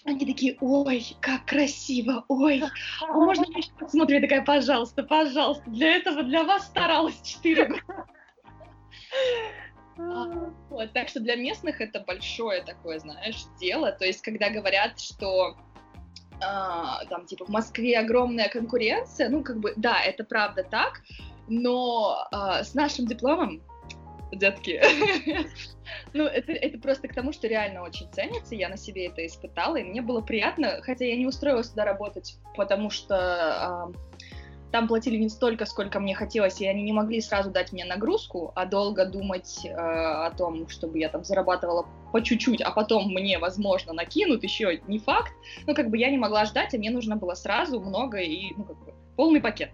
они 0.05 0.27
такие, 0.27 0.57
ой, 0.61 1.05
как 1.21 1.45
красиво, 1.45 2.25
ой, 2.29 2.63
а 3.01 3.13
можно 3.13 3.45
я 3.51 3.59
еще 3.59 3.73
посмотрю? 3.79 4.17
Я 4.17 4.23
такая, 4.23 4.45
пожалуйста, 4.45 5.03
пожалуйста, 5.03 5.69
для 5.71 5.97
этого 5.97 6.23
для 6.23 6.45
вас 6.45 6.67
старалась 6.67 7.21
четыре 7.23 7.67
года. 7.67 8.07
А, 9.99 10.27
вот, 10.71 10.93
так 10.93 11.09
что 11.09 11.21
для 11.21 11.37
местных 11.37 11.81
это 11.81 12.01
большое 12.01 12.63
такое, 12.63 12.99
знаешь, 12.99 13.45
дело. 13.61 13.93
То 13.93 14.05
есть, 14.05 14.23
когда 14.23 14.51
говорят, 14.51 14.99
что 15.01 15.57
а, 16.41 17.05
там, 17.07 17.27
типа, 17.27 17.47
в 17.47 17.49
Москве 17.49 17.99
огромная 17.99 18.49
конкуренция, 18.49 19.29
ну, 19.29 19.43
как 19.43 19.59
бы, 19.59 19.73
да, 19.77 20.03
это 20.03 20.25
правда 20.25 20.63
так, 20.63 21.03
но 21.49 22.27
а, 22.31 22.63
с 22.63 22.75
нашим 22.75 23.07
дипломом, 23.07 23.63
детки, 24.33 24.81
ну, 26.13 26.25
это, 26.25 26.79
просто 26.79 27.09
к 27.09 27.15
тому, 27.15 27.33
что 27.33 27.49
реально 27.49 27.83
очень 27.83 28.11
ценится, 28.13 28.55
я 28.55 28.69
на 28.69 28.77
себе 28.77 29.07
это 29.07 29.27
испытала, 29.27 29.77
и 29.77 29.85
мне 29.85 30.03
было 30.03 30.21
приятно, 30.21 30.81
хотя 30.83 31.07
я 31.07 31.17
не 31.17 31.27
устроилась 31.27 31.71
туда 31.71 31.85
работать, 31.85 32.37
потому 32.57 32.91
что 32.91 33.91
там 34.71 34.87
платили 34.87 35.17
не 35.17 35.29
столько, 35.29 35.65
сколько 35.65 35.99
мне 36.01 36.15
хотелось, 36.15 36.61
и 36.61 36.67
они 36.67 36.83
не 36.83 36.93
могли 36.93 37.21
сразу 37.21 37.51
дать 37.51 37.73
мне 37.73 37.85
нагрузку, 37.85 38.53
а 38.55 38.67
долго 38.67 39.07
думать 39.07 39.65
э, 39.65 39.73
о 39.73 40.31
том, 40.37 40.69
чтобы 40.69 40.99
я 40.99 41.09
там 41.09 41.25
зарабатывала 41.25 41.87
по 42.13 42.21
чуть-чуть, 42.21 42.61
а 42.61 42.71
потом 42.71 43.13
мне, 43.13 43.39
возможно, 43.39 43.93
накинут, 43.93 44.43
еще 44.43 44.81
не 44.87 44.99
факт. 44.99 45.33
Ну, 45.67 45.75
как 45.75 45.91
бы 45.91 45.97
я 45.97 46.11
не 46.11 46.19
могла 46.19 46.45
ждать, 46.45 46.75
а 46.75 46.79
мне 46.79 46.91
нужно 46.91 47.17
было 47.17 47.35
сразу 47.35 47.81
много 47.81 48.19
и, 48.19 48.53
ну, 48.57 48.65
как 48.65 48.77
бы, 48.85 48.95
полный 49.17 49.41
пакет. 49.41 49.71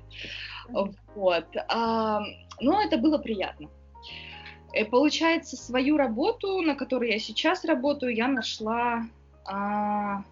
Вот. 1.15 1.47
А, 1.69 2.21
но 2.61 2.83
это 2.83 2.97
было 2.97 3.19
приятно. 3.19 3.69
И, 4.73 4.79
э, 4.79 4.85
получается, 4.85 5.57
свою 5.57 5.97
работу, 5.97 6.61
на 6.61 6.75
которой 6.75 7.11
я 7.11 7.19
сейчас 7.19 7.65
работаю, 7.65 8.15
я 8.15 8.29
нашла 8.29 9.03
а, 9.45 10.23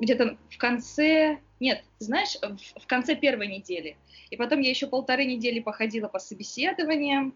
где-то 0.00 0.36
в 0.50 0.58
конце 0.58 1.40
нет, 1.60 1.82
знаешь, 1.98 2.36
в, 2.42 2.86
конце 2.86 3.14
первой 3.14 3.46
недели. 3.46 3.96
И 4.28 4.36
потом 4.36 4.60
я 4.60 4.70
еще 4.70 4.86
полторы 4.86 5.24
недели 5.24 5.60
походила 5.60 6.08
по 6.08 6.18
собеседованиям. 6.18 7.34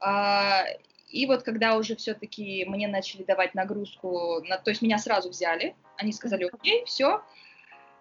А, 0.00 0.64
и 1.10 1.26
вот 1.26 1.42
когда 1.42 1.76
уже 1.76 1.96
все-таки 1.96 2.64
мне 2.66 2.88
начали 2.88 3.24
давать 3.24 3.54
нагрузку, 3.54 4.42
на, 4.44 4.56
то 4.56 4.70
есть 4.70 4.80
меня 4.80 4.98
сразу 4.98 5.28
взяли, 5.28 5.74
они 5.98 6.12
сказали, 6.12 6.48
окей, 6.50 6.84
все. 6.86 7.22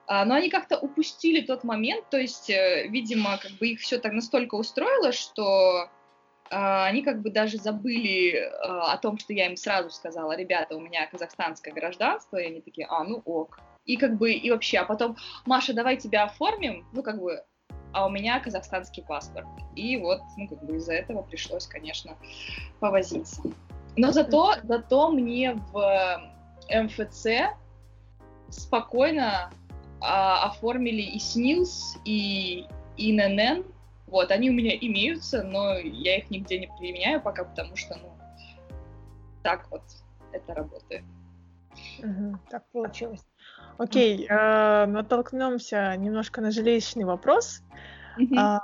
А, 0.08 0.26
но 0.26 0.36
они 0.36 0.50
как-то 0.50 0.78
упустили 0.78 1.42
тот 1.42 1.64
момент, 1.64 2.10
то 2.10 2.18
есть, 2.18 2.50
э, 2.50 2.88
видимо, 2.88 3.38
как 3.38 3.52
бы 3.54 3.68
их 3.68 3.82
все 3.82 3.98
так 3.98 4.14
настолько 4.14 4.56
устроило, 4.56 5.12
что 5.12 5.90
а, 6.50 6.86
они 6.86 7.02
как 7.02 7.22
бы 7.22 7.30
даже 7.30 7.58
забыли 7.58 8.38
о 8.62 8.98
том, 8.98 9.18
что 9.18 9.34
я 9.34 9.48
им 9.48 9.58
сразу 9.58 9.90
сказала, 9.90 10.36
ребята, 10.38 10.78
у 10.78 10.80
меня 10.80 11.08
казахстанское 11.08 11.74
гражданство, 11.74 12.38
и 12.38 12.46
они 12.46 12.62
такие, 12.62 12.88
а, 12.88 13.04
ну 13.04 13.22
ок 13.26 13.60
и 13.86 13.98
как 13.98 14.18
бы, 14.18 14.32
и 14.32 14.52
вообще, 14.52 14.80
а 14.80 14.86
потом, 14.86 15.18
Маша, 15.46 15.74
давай 15.74 15.98
тебя 15.98 16.26
оформим, 16.26 16.86
ну, 16.94 17.04
как 17.04 17.20
бы, 17.20 17.44
а 17.94 18.06
у 18.06 18.10
меня 18.10 18.40
казахстанский 18.40 19.04
паспорт. 19.04 19.48
И 19.76 19.98
вот, 19.98 20.22
ну, 20.38 20.48
как 20.48 20.64
бы 20.64 20.78
из-за 20.78 20.94
этого 20.94 21.24
пришлось, 21.24 21.68
конечно, 21.68 22.16
повозиться. 22.80 23.42
Но 23.98 24.12
зато, 24.12 24.56
зато 24.64 25.12
мне 25.12 25.54
в 25.54 26.22
МФЦ 26.70 27.28
спокойно 28.50 29.52
а, 30.00 30.46
оформили 30.46 31.02
и 31.02 31.20
СНИЛС, 31.20 31.98
и 32.06 32.66
ИНН. 32.98 33.66
Вот, 34.08 34.32
они 34.32 34.50
у 34.50 34.54
меня 34.54 34.76
имеются, 34.76 35.44
но 35.44 35.78
я 35.78 36.18
их 36.18 36.30
нигде 36.30 36.60
не 36.60 36.68
применяю 36.80 37.22
пока, 37.22 37.46
потому 37.46 37.76
что, 37.76 37.96
ну, 37.96 38.12
так 39.44 39.70
вот 39.72 39.84
это 40.32 40.54
работает. 40.54 41.04
Угу, 42.00 42.40
так 42.50 42.66
получилось. 42.72 43.26
Окей, 43.82 44.28
э, 44.30 44.86
натолкнемся 44.86 45.96
немножко 45.98 46.40
на 46.40 46.52
жилищный 46.52 47.04
вопрос. 47.04 47.64
Э, 48.20 48.60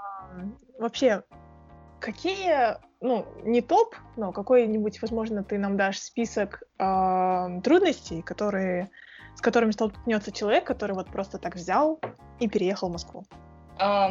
вообще, 0.77 1.23
какие, 1.99 2.77
ну, 3.01 3.25
не 3.43 3.61
топ, 3.61 3.95
но 4.15 4.31
какой-нибудь, 4.31 5.01
возможно, 5.01 5.43
ты 5.43 5.57
нам 5.57 5.75
дашь 5.75 5.97
список 5.97 6.61
э, 6.77 7.61
трудностей, 7.63 8.21
которые, 8.21 8.91
с 9.35 9.41
которыми 9.41 9.71
столкнется 9.71 10.31
человек, 10.31 10.65
который 10.65 10.93
вот 10.93 11.07
просто 11.07 11.39
так 11.39 11.55
взял 11.55 11.99
и 12.39 12.47
переехал 12.47 12.89
в 12.89 12.91
Москву? 12.91 13.25
Э, 13.79 14.09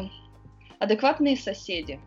адекватные 0.80 1.36
соседи. 1.36 2.00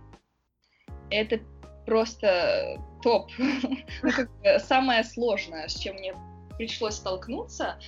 Это 1.10 1.39
просто 1.86 2.82
топ. 3.01 3.32
Ну, 4.03 4.12
самое 4.60 5.06
сложное, 5.06 5.70
с 5.70 5.75
чем 5.75 5.96
мне 5.96 6.13
пришлось 6.58 6.96
столкнуться, 6.96 7.79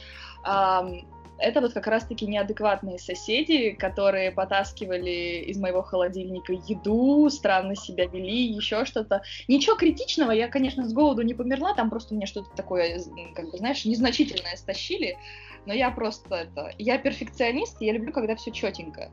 это 0.44 1.60
вот 1.60 1.74
как 1.74 1.88
раз-таки 1.88 2.28
неадекватные 2.28 3.00
соседи, 3.00 3.72
которые 3.72 4.32
потаскивали 4.32 5.44
из 5.48 5.58
моего 5.58 5.82
холодильника 5.82 6.54
еду, 6.54 7.30
странно 7.30 7.76
себя 7.76 8.06
вели, 8.06 8.44
еще 8.44 8.86
что-то. 8.86 9.24
Ничего 9.48 9.76
критичного, 9.76 10.32
я, 10.32 10.48
конечно, 10.48 10.88
с 10.88 10.94
голоду 10.94 11.24
не 11.24 11.34
померла, 11.34 11.74
там 11.74 11.90
просто 11.90 12.14
мне 12.14 12.28
что-то 12.28 12.50
такое, 12.56 13.02
как 13.36 13.50
бы, 13.50 13.58
знаешь, 13.58 13.86
незначительное 13.86 14.56
стащили, 14.56 15.18
но 15.66 15.74
я 15.74 15.92
просто 15.92 16.36
это... 16.36 16.72
Я 16.78 16.98
перфекционист, 16.98 17.82
я 17.82 17.94
люблю, 17.94 18.14
когда 18.14 18.36
все 18.36 18.52
четенько. 18.52 19.12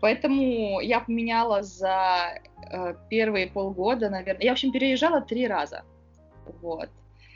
Поэтому 0.00 0.80
я 0.80 1.00
поменяла 1.00 1.62
за 1.62 2.40
э, 2.70 2.94
первые 3.08 3.46
полгода, 3.46 4.10
наверное. 4.10 4.42
Я, 4.42 4.50
в 4.50 4.54
общем, 4.54 4.72
переезжала 4.72 5.20
три 5.20 5.46
раза. 5.46 5.84
Вот. 6.60 6.88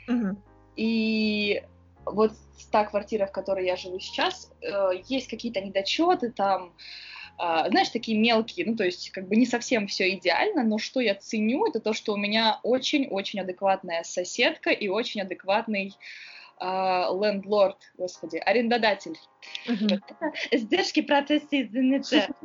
Угу. 0.09 0.37
И 0.75 1.63
вот 2.11 2.33
та 2.71 2.85
квартира, 2.85 3.25
в 3.25 3.31
которой 3.31 3.65
я 3.65 3.75
живу 3.75 3.99
сейчас, 3.99 4.51
э, 4.61 5.01
есть 5.07 5.27
какие-то 5.29 5.61
недочеты 5.61 6.31
там, 6.31 6.73
э, 7.39 7.69
знаешь, 7.69 7.89
такие 7.89 8.17
мелкие, 8.17 8.65
ну, 8.65 8.75
то 8.75 8.83
есть, 8.83 9.11
как 9.11 9.27
бы 9.27 9.35
не 9.35 9.45
совсем 9.45 9.87
все 9.87 10.13
идеально, 10.15 10.63
но 10.63 10.77
что 10.77 10.99
я 10.99 11.15
ценю, 11.15 11.67
это 11.67 11.79
то, 11.79 11.93
что 11.93 12.13
у 12.13 12.17
меня 12.17 12.59
очень-очень 12.63 13.39
адекватная 13.41 14.03
соседка 14.03 14.69
и 14.71 14.87
очень 14.87 15.21
адекватный 15.21 15.93
лендлорд, 16.59 17.77
uh, 17.77 17.97
господи, 17.99 18.37
арендодатель. 18.37 19.15
Uh-huh. 19.67 20.01
Сдержки 20.51 21.03
процесса, 21.03 21.49
извините. 21.51 22.27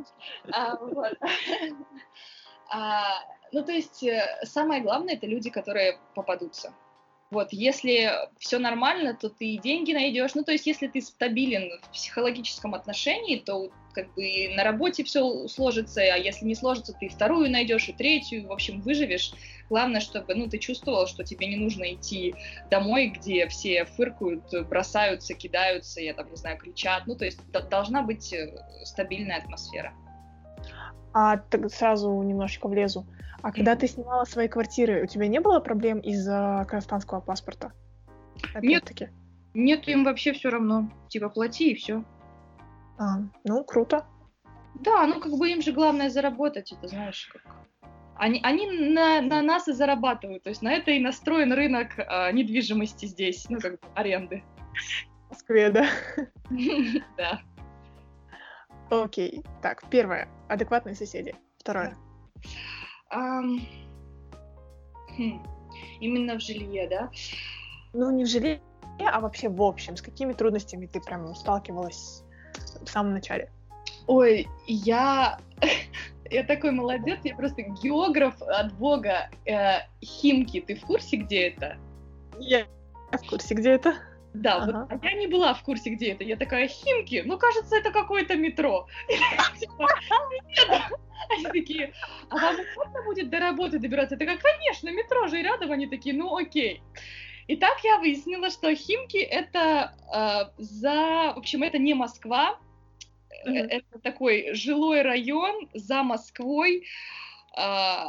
Ну, 3.53 3.63
то 3.63 3.71
есть, 3.71 4.03
э, 4.03 4.39
самое 4.43 4.81
главное, 4.81 5.13
это 5.13 5.27
люди, 5.27 5.51
которые 5.51 5.99
попадутся. 6.15 6.73
Вот, 7.33 7.47
если 7.51 8.11
все 8.37 8.59
нормально, 8.59 9.17
то 9.19 9.27
ты 9.27 9.55
и 9.55 9.57
деньги 9.57 9.91
найдешь. 9.91 10.35
Ну, 10.35 10.43
то 10.43 10.51
есть, 10.51 10.67
если 10.67 10.85
ты 10.85 11.01
стабилен 11.01 11.81
в 11.81 11.89
психологическом 11.89 12.75
отношении, 12.75 13.39
то 13.39 13.71
как 13.91 14.13
бы 14.13 14.53
на 14.55 14.63
работе 14.63 15.03
все 15.03 15.47
сложится, 15.47 16.01
а 16.01 16.15
если 16.15 16.45
не 16.45 16.53
сложится, 16.53 16.93
ты 16.93 17.09
вторую 17.09 17.49
найдешь, 17.49 17.89
и 17.89 17.93
третью, 17.93 18.47
в 18.47 18.51
общем, 18.51 18.81
выживешь. 18.81 19.33
Главное, 19.67 19.99
чтобы, 19.99 20.35
ну, 20.35 20.47
ты 20.47 20.59
чувствовал, 20.59 21.07
что 21.07 21.23
тебе 21.23 21.47
не 21.47 21.55
нужно 21.55 21.91
идти 21.95 22.35
домой, 22.69 23.07
где 23.07 23.47
все 23.47 23.85
фыркают, 23.85 24.43
бросаются, 24.69 25.33
кидаются, 25.33 26.01
я 26.01 26.13
там, 26.13 26.29
не 26.29 26.35
знаю, 26.35 26.59
кричат. 26.59 27.07
Ну, 27.07 27.15
то 27.15 27.25
есть, 27.25 27.39
должна 27.71 28.03
быть 28.03 28.31
э, 28.31 28.55
стабильная 28.83 29.37
атмосфера. 29.37 29.91
А 31.13 31.37
так 31.37 31.71
сразу 31.71 32.09
немножечко 32.21 32.67
влезу. 32.67 33.05
А 33.41 33.51
когда 33.51 33.75
ты 33.75 33.87
снимала 33.87 34.25
свои 34.25 34.47
квартиры, 34.47 35.03
у 35.03 35.05
тебя 35.05 35.27
не 35.27 35.39
было 35.39 35.59
проблем 35.59 35.99
из-за 35.99 36.65
казахстанского 36.67 37.19
паспорта? 37.19 37.73
Нет, 38.61 38.91
нет, 39.53 39.87
им 39.87 40.03
вообще 40.03 40.33
все 40.33 40.49
равно. 40.49 40.89
Типа 41.09 41.29
плати 41.29 41.71
и 41.71 41.75
все. 41.75 42.03
А, 42.97 43.19
ну, 43.43 43.63
круто. 43.63 44.05
Да, 44.75 45.05
ну 45.05 45.19
как 45.19 45.33
бы 45.33 45.51
им 45.51 45.61
же 45.61 45.71
главное 45.71 46.09
заработать, 46.09 46.71
это 46.71 46.87
знаешь, 46.87 47.29
как... 47.31 47.41
Они, 48.15 48.39
они 48.43 48.67
на, 48.91 49.21
на 49.21 49.41
нас 49.41 49.67
и 49.67 49.73
зарабатывают, 49.73 50.43
то 50.43 50.49
есть 50.49 50.61
на 50.61 50.71
это 50.71 50.91
и 50.91 50.99
настроен 50.99 51.51
рынок 51.51 51.89
а, 51.97 52.31
недвижимости 52.31 53.05
здесь, 53.05 53.47
ну 53.49 53.59
как 53.59 53.73
бы 53.73 53.87
аренды. 53.95 54.43
В 55.27 55.29
Москве, 55.31 55.69
да? 55.69 55.87
Да. 57.17 57.41
Окей, 58.89 59.43
так, 59.61 59.83
первое, 59.89 60.27
адекватные 60.49 60.95
соседи. 60.95 61.35
Второе. 61.57 61.95
Um, 63.11 63.61
хм, 65.17 65.43
именно 65.99 66.35
в 66.35 66.41
жилье, 66.41 66.87
да? 66.87 67.09
Ну, 67.93 68.11
не 68.11 68.25
в 68.25 68.27
жилье, 68.27 68.59
а 68.99 69.19
вообще 69.19 69.49
в 69.49 69.61
общем. 69.61 69.95
С 69.95 70.01
какими 70.01 70.33
трудностями 70.33 70.87
ты 70.87 70.99
прям 70.99 71.33
сталкивалась 71.35 72.23
в 72.81 72.87
самом 72.87 73.13
начале? 73.13 73.51
Ой, 74.07 74.47
я... 74.67 75.39
я 76.29 76.43
такой 76.43 76.71
молодец, 76.71 77.19
я 77.23 77.35
просто 77.35 77.61
географ 77.61 78.41
от 78.41 78.73
бога. 78.73 79.29
Э, 79.45 79.81
Химки, 80.03 80.61
ты 80.61 80.75
в 80.75 80.81
курсе, 80.81 81.17
где 81.17 81.49
это? 81.49 81.77
Я 82.39 82.65
в 83.11 83.29
курсе, 83.29 83.53
где 83.53 83.71
это. 83.71 83.95
Да, 84.33 84.55
ага. 84.63 84.87
вот 84.89 85.03
я 85.03 85.13
не 85.13 85.27
была 85.27 85.53
в 85.53 85.61
курсе, 85.63 85.91
где 85.91 86.11
это. 86.11 86.23
Я 86.23 86.35
такая, 86.35 86.67
Химки, 86.67 87.21
ну, 87.25 87.37
кажется, 87.37 87.75
это 87.75 87.91
какое-то 87.91 88.35
метро. 88.35 88.87
Типа, 89.59 89.87
они 91.29 91.45
такие, 91.45 91.93
а 92.29 92.37
вам 92.37 92.55
удобно 92.75 93.03
будет 93.03 93.29
до 93.29 93.39
работы 93.39 93.79
добираться? 93.79 94.15
Я 94.15 94.19
такая, 94.19 94.37
конечно, 94.37 94.89
метро 94.89 95.27
же 95.27 95.41
рядом. 95.41 95.71
Они 95.71 95.87
такие, 95.87 96.15
ну, 96.15 96.35
окей. 96.35 96.81
И 97.47 97.55
так 97.57 97.83
я 97.83 97.99
выяснила, 97.99 98.49
что 98.49 98.73
Химки 98.73 99.17
это 99.17 99.93
э, 100.13 100.61
за... 100.61 101.33
В 101.35 101.39
общем, 101.39 101.61
это 101.63 101.77
не 101.77 101.93
Москва, 101.93 102.57
mm-hmm. 103.45 103.67
это 103.69 103.99
такой 103.99 104.53
жилой 104.53 105.01
район 105.01 105.69
за 105.73 106.03
Москвой, 106.03 106.87
э, 107.57 108.03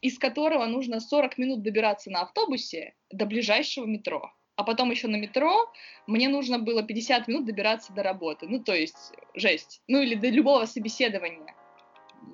из 0.00 0.18
которого 0.18 0.66
нужно 0.66 1.00
40 1.00 1.38
минут 1.38 1.62
добираться 1.62 2.10
на 2.10 2.22
автобусе 2.22 2.94
до 3.10 3.26
ближайшего 3.26 3.86
метро. 3.86 4.32
А 4.56 4.62
потом 4.64 4.90
еще 4.90 5.08
на 5.08 5.16
метро 5.16 5.72
мне 6.06 6.28
нужно 6.28 6.58
было 6.58 6.82
50 6.82 7.28
минут 7.28 7.44
добираться 7.44 7.92
до 7.92 8.02
работы. 8.02 8.46
Ну, 8.48 8.62
то 8.62 8.74
есть, 8.74 9.12
жесть. 9.34 9.82
Ну, 9.88 10.00
или 10.00 10.14
до 10.14 10.28
любого 10.28 10.64
собеседования. 10.66 11.54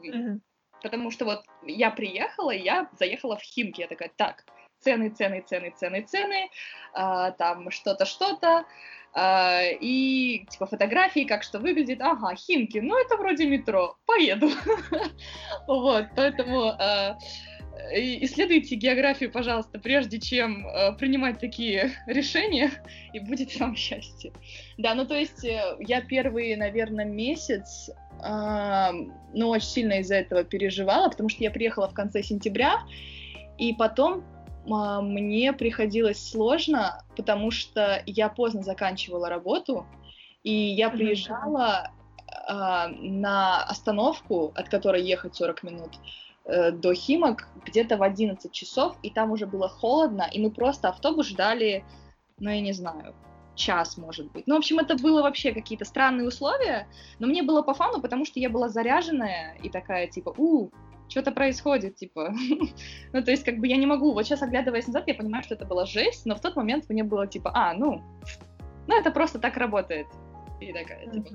Mm-hmm. 0.05 0.41
Потому 0.83 1.11
что 1.11 1.25
вот 1.25 1.45
я 1.67 1.91
приехала, 1.91 2.50
и 2.50 2.62
я 2.62 2.89
заехала 2.99 3.37
в 3.37 3.43
Химки. 3.43 3.81
Я 3.81 3.87
такая, 3.87 4.11
так, 4.17 4.45
цены, 4.81 5.11
цены, 5.11 5.43
цены, 5.47 5.73
цены, 5.77 6.03
цены, 6.03 6.50
а, 6.93 7.31
там 7.33 7.71
что-то, 7.71 8.05
что-то, 8.05 8.65
а, 9.12 9.62
и 9.65 10.47
типа 10.49 10.67
фотографии, 10.67 11.25
как 11.25 11.43
что 11.43 11.59
выглядит, 11.59 12.00
ага, 12.00 12.35
Химки, 12.35 12.79
ну 12.79 12.99
это 12.99 13.17
вроде 13.17 13.47
метро, 13.47 13.97
поеду. 14.07 14.50
Вот, 15.67 16.07
поэтому 16.17 16.75
а, 16.79 17.19
исследуйте 17.93 18.77
географию, 18.77 19.31
пожалуйста, 19.31 19.79
прежде 19.79 20.21
чем 20.21 20.67
э, 20.67 20.93
принимать 20.97 21.39
такие 21.39 21.93
решения, 22.07 22.71
и 23.12 23.21
будет 23.21 23.59
вам 23.59 23.77
счастье. 23.77 24.33
Да, 24.79 24.95
ну 24.95 25.07
то 25.07 25.15
есть 25.15 25.45
э, 25.45 25.77
я 25.81 26.00
первый, 26.00 26.55
наверное, 26.57 27.05
месяц, 27.05 27.91
э, 28.23 28.91
ну 29.35 29.49
очень 29.49 29.69
сильно 29.69 30.00
из-за 30.00 30.17
этого 30.17 30.45
переживала, 30.45 31.09
потому 31.09 31.29
что 31.29 31.43
я 31.43 31.50
приехала 31.50 31.89
в 31.89 31.95
конце 31.95 32.23
сентября, 32.23 32.81
и 33.59 33.75
потом 33.75 34.25
а, 34.69 35.00
мне 35.00 35.53
приходилось 35.53 36.31
сложно, 36.31 37.05
потому 37.17 37.50
что 37.50 38.03
я 38.07 38.29
поздно 38.29 38.62
заканчивала 38.62 39.29
работу, 39.29 39.87
и 40.43 40.53
я 40.53 40.91
приезжала 40.91 41.91
э, 42.49 42.53
на 42.53 43.62
остановку, 43.65 44.53
от 44.55 44.69
которой 44.69 45.03
ехать 45.03 45.35
40 45.35 45.62
минут, 45.62 45.91
э, 46.50 46.73
до 46.73 46.95
Химок 46.95 47.49
где-то 47.66 47.97
в 47.97 48.02
11 48.02 48.52
часов, 48.52 48.97
и 49.02 49.11
там 49.11 49.30
уже 49.30 49.47
было 49.47 49.69
холодно, 49.69 50.28
и 50.33 50.40
мы 50.40 50.50
просто 50.50 50.88
автобус 50.88 51.28
ждали, 51.28 51.85
ну, 52.38 52.50
я 52.50 52.61
не 52.61 52.73
знаю, 52.73 53.14
час, 53.54 53.97
может 53.97 54.31
быть. 54.33 54.46
Ну, 54.46 54.55
в 54.55 54.59
общем, 54.59 54.79
это 54.79 54.96
было 54.96 55.22
вообще 55.22 55.53
какие-то 55.53 55.85
странные 55.85 56.27
условия, 56.27 56.88
но 57.18 57.27
мне 57.27 57.42
было 57.42 57.62
по 57.62 57.75
фану, 57.75 58.01
потому 58.01 58.25
что 58.25 58.40
я 58.40 58.51
была 58.51 58.68
заряженная 58.68 59.57
и 59.62 59.68
такая, 59.68 60.07
типа, 60.07 60.35
у, 60.37 60.70
что-то 61.09 61.33
происходит, 61.33 61.96
типа. 61.96 62.35
ну, 63.12 63.22
то 63.22 63.31
есть, 63.31 63.44
как 63.44 63.59
бы 63.59 63.66
я 63.66 63.77
не 63.77 63.87
могу, 63.87 64.12
вот 64.12 64.25
сейчас, 64.25 64.42
оглядываясь 64.42 64.87
назад, 64.87 65.05
я 65.09 65.14
понимаю, 65.14 65.44
что 65.44 65.55
это 65.55 65.66
была 65.66 65.85
жесть, 65.87 66.27
но 66.27 66.35
в 66.35 66.40
тот 66.40 66.57
момент 66.57 66.88
мне 66.88 67.05
было, 67.05 67.27
типа, 67.27 67.51
а, 67.55 67.75
ну, 67.75 68.03
ну, 68.87 68.98
это 68.98 69.11
просто 69.11 69.38
так 69.38 69.57
работает. 69.57 70.07
И 70.61 70.72
такая, 70.72 71.09
типа. 71.09 71.31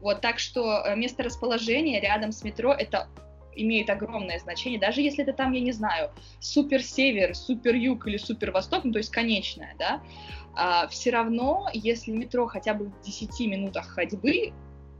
Вот, 0.00 0.20
так 0.20 0.38
что 0.38 0.82
э, 0.84 0.96
место 0.96 1.22
расположения 1.22 2.00
рядом 2.00 2.32
с 2.32 2.42
метро, 2.42 2.72
это 2.72 3.08
имеет 3.54 3.90
огромное 3.90 4.38
значение, 4.38 4.80
даже 4.80 5.00
если 5.00 5.22
это 5.22 5.32
там, 5.32 5.52
я 5.52 5.60
не 5.60 5.72
знаю, 5.72 6.10
супер 6.40 6.82
север, 6.82 7.34
супер 7.34 7.74
юг 7.74 8.06
или 8.06 8.16
супер 8.16 8.50
восток, 8.50 8.84
ну, 8.84 8.92
то 8.92 8.98
есть 8.98 9.10
конечная, 9.10 9.74
да, 9.78 10.02
а, 10.54 10.86
все 10.88 11.10
равно, 11.10 11.68
если 11.72 12.12
метро 12.12 12.46
хотя 12.46 12.74
бы 12.74 12.86
в 12.86 13.00
10 13.02 13.40
минутах 13.48 13.86
ходьбы, 13.88 14.52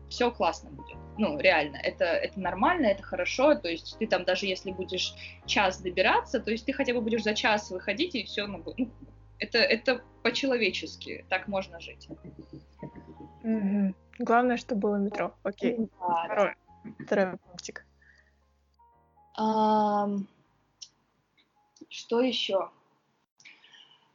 все 0.08 0.30
классно 0.30 0.70
будет. 0.70 0.96
Ну, 1.18 1.38
реально, 1.38 1.76
это, 1.76 2.04
это 2.04 2.40
нормально, 2.40 2.86
это 2.86 3.02
хорошо, 3.02 3.54
то 3.54 3.68
есть 3.68 3.96
ты 3.98 4.06
там 4.06 4.24
даже 4.24 4.46
если 4.46 4.72
будешь 4.72 5.14
час 5.46 5.80
добираться, 5.80 6.40
то 6.40 6.50
есть 6.50 6.64
ты 6.66 6.72
хотя 6.72 6.94
бы 6.94 7.00
будешь 7.00 7.22
за 7.22 7.34
час 7.34 7.70
выходить, 7.70 8.14
и 8.14 8.24
все, 8.24 8.46
ну, 8.46 8.62
ну 8.76 8.90
это, 9.38 9.58
это 9.58 10.02
по-человечески, 10.22 11.24
так 11.28 11.48
можно 11.48 11.80
жить. 11.80 12.08
Mm-hmm. 13.42 13.94
Главное, 14.20 14.56
чтобы 14.56 14.80
было 14.80 14.96
метро. 14.96 15.34
Окей. 15.42 15.76
Да, 16.00 16.24
Второй. 16.24 16.54
Да. 16.84 17.04
Второй 17.04 17.38
пунктик. 17.38 17.84
А, 19.34 20.08
что 21.88 22.20
еще? 22.20 22.70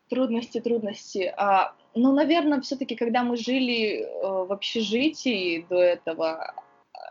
Трудности, 0.10 0.60
трудности. 0.60 1.34
А, 1.38 1.74
ну, 1.96 2.14
наверное, 2.14 2.62
все-таки, 2.62 2.96
когда 2.96 3.24
мы 3.24 3.38
жили 3.38 4.02
э, 4.02 4.08
в 4.22 4.54
общежитии 4.54 5.66
до 5.70 5.82
этого, 5.82 6.54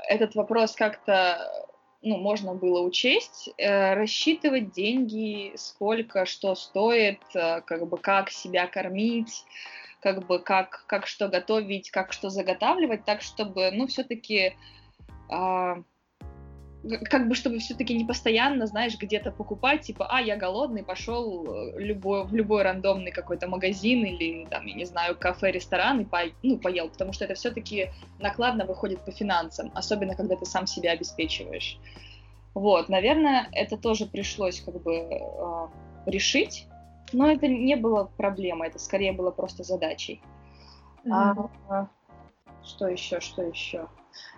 этот 0.09 0.35
вопрос 0.35 0.75
как-то 0.75 1.67
ну, 2.03 2.19
можно 2.19 2.55
было 2.55 2.81
учесть, 2.81 3.51
э, 3.59 3.95
рассчитывать 3.95 4.73
деньги, 4.73 5.53
сколько 5.57 6.25
что 6.25 6.55
стоит, 6.55 7.21
э, 7.35 7.63
как 7.63 7.89
бы 7.89 7.99
как 7.99 8.31
себя 8.31 8.67
кормить, 8.69 9.45
как 10.01 10.25
бы 10.27 10.39
как, 10.39 10.85
как 10.87 11.07
что 11.07 11.29
готовить, 11.29 11.91
как 11.91 12.13
что 12.13 12.31
заготавливать, 12.31 13.05
так 13.05 13.23
чтобы, 13.23 13.71
ну, 13.73 13.89
все-таки 13.89 14.55
э, 15.31 15.83
как 17.11 17.29
бы 17.29 17.35
чтобы 17.35 17.59
все-таки 17.59 17.95
не 17.95 18.05
постоянно, 18.05 18.67
знаешь, 18.67 18.99
где-то 18.99 19.31
покупать, 19.31 19.83
типа, 19.83 20.07
а, 20.11 20.21
я 20.21 20.37
голодный, 20.37 20.83
пошел 20.83 21.47
э, 21.47 21.81
любой, 21.81 22.25
в 22.25 22.35
любой 22.35 22.63
рандомный 22.63 23.13
какой-то 23.13 23.49
магазин 23.49 24.05
или, 24.05 24.47
там, 24.47 24.67
я 24.67 24.75
не 24.75 24.85
знаю, 24.85 25.17
кафе, 25.17 25.51
ресторан 25.51 26.01
и 26.01 26.05
по, 26.05 26.21
ну, 26.43 26.59
поел, 26.59 26.89
потому 26.89 27.13
что 27.13 27.25
это 27.25 27.35
все-таки 27.35 27.91
накладно 28.19 28.65
выходит 28.65 29.05
по 29.05 29.11
финансам, 29.11 29.71
особенно 29.75 30.15
когда 30.15 30.37
ты 30.37 30.47
сам 30.47 30.67
себя 30.67 30.93
обеспечиваешь. 30.93 31.79
Вот, 32.55 32.89
наверное, 32.89 33.49
это 33.53 33.77
тоже 33.77 34.07
пришлось 34.07 34.61
как 34.61 34.83
бы 34.83 34.95
э, 34.95 35.67
решить, 36.07 36.67
но 37.13 37.31
это 37.31 37.49
не 37.49 37.77
было 37.77 38.11
проблемой, 38.17 38.69
это 38.69 38.79
скорее 38.79 39.13
было 39.13 39.31
просто 39.31 39.63
задачей. 39.63 40.23
Mm-hmm. 41.05 41.51
А, 41.69 41.89
что 42.65 42.89
еще, 42.89 43.21
что 43.21 43.43
еще? 43.43 43.89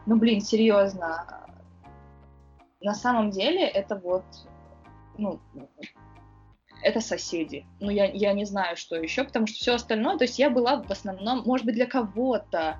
Ну, 0.06 0.16
блин, 0.16 0.40
серьезно, 0.40 1.46
на 2.80 2.94
самом 2.94 3.30
деле 3.30 3.66
это 3.66 3.96
вот, 3.96 4.24
ну, 5.16 5.40
это 6.82 7.00
соседи. 7.00 7.66
Ну, 7.80 7.90
я, 7.90 8.06
я 8.06 8.32
не 8.32 8.44
знаю, 8.44 8.76
что 8.76 8.96
еще, 8.96 9.24
потому 9.24 9.46
что 9.46 9.56
все 9.56 9.74
остальное, 9.74 10.16
то 10.16 10.24
есть 10.24 10.38
я 10.38 10.50
была 10.50 10.82
в 10.82 10.90
основном, 10.90 11.42
может 11.44 11.66
быть, 11.66 11.74
для 11.74 11.86
кого-то, 11.86 12.78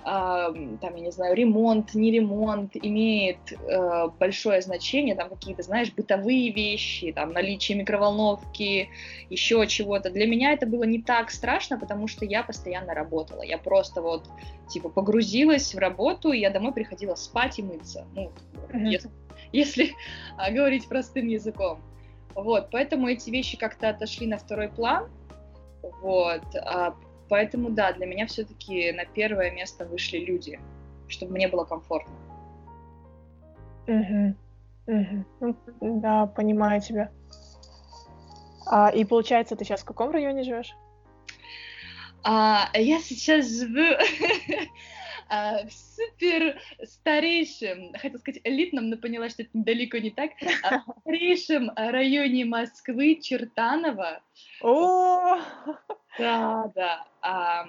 э, 0.00 0.02
там, 0.04 0.94
я 0.94 1.00
не 1.00 1.10
знаю, 1.10 1.34
ремонт, 1.34 1.94
не 1.94 2.12
ремонт 2.12 2.76
имеет 2.76 3.52
э, 3.52 4.08
большое 4.20 4.62
значение, 4.62 5.16
там 5.16 5.28
какие-то, 5.28 5.62
знаешь, 5.62 5.92
бытовые 5.92 6.52
вещи, 6.52 7.12
там, 7.12 7.32
наличие 7.32 7.76
микроволновки, 7.76 8.88
еще 9.30 9.66
чего-то. 9.66 10.10
Для 10.10 10.26
меня 10.26 10.52
это 10.52 10.66
было 10.66 10.84
не 10.84 11.02
так 11.02 11.30
страшно, 11.30 11.76
потому 11.76 12.06
что 12.06 12.24
я 12.24 12.44
постоянно 12.44 12.94
работала. 12.94 13.42
Я 13.42 13.58
просто 13.58 14.00
вот, 14.00 14.28
типа, 14.68 14.90
погрузилась 14.90 15.74
в 15.74 15.78
работу, 15.78 16.30
и 16.30 16.38
я 16.38 16.50
домой 16.50 16.72
приходила 16.72 17.16
спать 17.16 17.58
и 17.58 17.64
мыться. 17.64 18.06
Ну, 18.14 18.32
mm-hmm. 18.72 18.86
если 18.86 19.10
если 19.52 19.94
а, 20.36 20.50
говорить 20.50 20.88
простым 20.88 21.26
языком. 21.26 21.80
Вот, 22.34 22.70
поэтому 22.70 23.08
эти 23.08 23.30
вещи 23.30 23.56
как-то 23.56 23.88
отошли 23.88 24.26
на 24.26 24.38
второй 24.38 24.68
план. 24.68 25.08
Вот, 26.00 26.44
а, 26.56 26.94
поэтому 27.28 27.70
да, 27.70 27.92
для 27.92 28.06
меня 28.06 28.26
все-таки 28.26 28.92
на 28.92 29.04
первое 29.04 29.50
место 29.50 29.84
вышли 29.84 30.18
люди, 30.18 30.60
чтобы 31.08 31.32
мне 31.32 31.48
было 31.48 31.64
комфортно. 31.64 32.14
Угу. 33.86 34.34
Угу. 34.86 35.56
Да, 35.80 36.26
понимаю 36.26 36.80
тебя. 36.80 37.10
А, 38.66 38.90
и 38.90 39.04
получается, 39.04 39.56
ты 39.56 39.64
сейчас 39.64 39.80
в 39.80 39.84
каком 39.84 40.10
районе 40.10 40.44
живешь? 40.44 40.72
А, 42.22 42.68
я 42.74 43.00
сейчас 43.00 43.48
живу 43.48 43.96
а, 45.30 45.64
в 45.64 45.72
супер 45.72 46.60
старейшем, 46.82 47.94
хотел 47.94 48.18
сказать 48.18 48.40
элитном, 48.44 48.90
но 48.90 48.96
поняла, 48.96 49.28
что 49.28 49.42
это 49.42 49.50
далеко 49.54 49.98
не 49.98 50.10
так, 50.10 50.32
а, 50.62 50.78
в 50.86 51.00
старейшем 51.00 51.70
районе 51.76 52.44
Москвы 52.44 53.20
Чертаново. 53.22 54.22
О! 54.60 55.38
Да, 56.18 56.70
да. 56.74 57.06
А, 57.22 57.68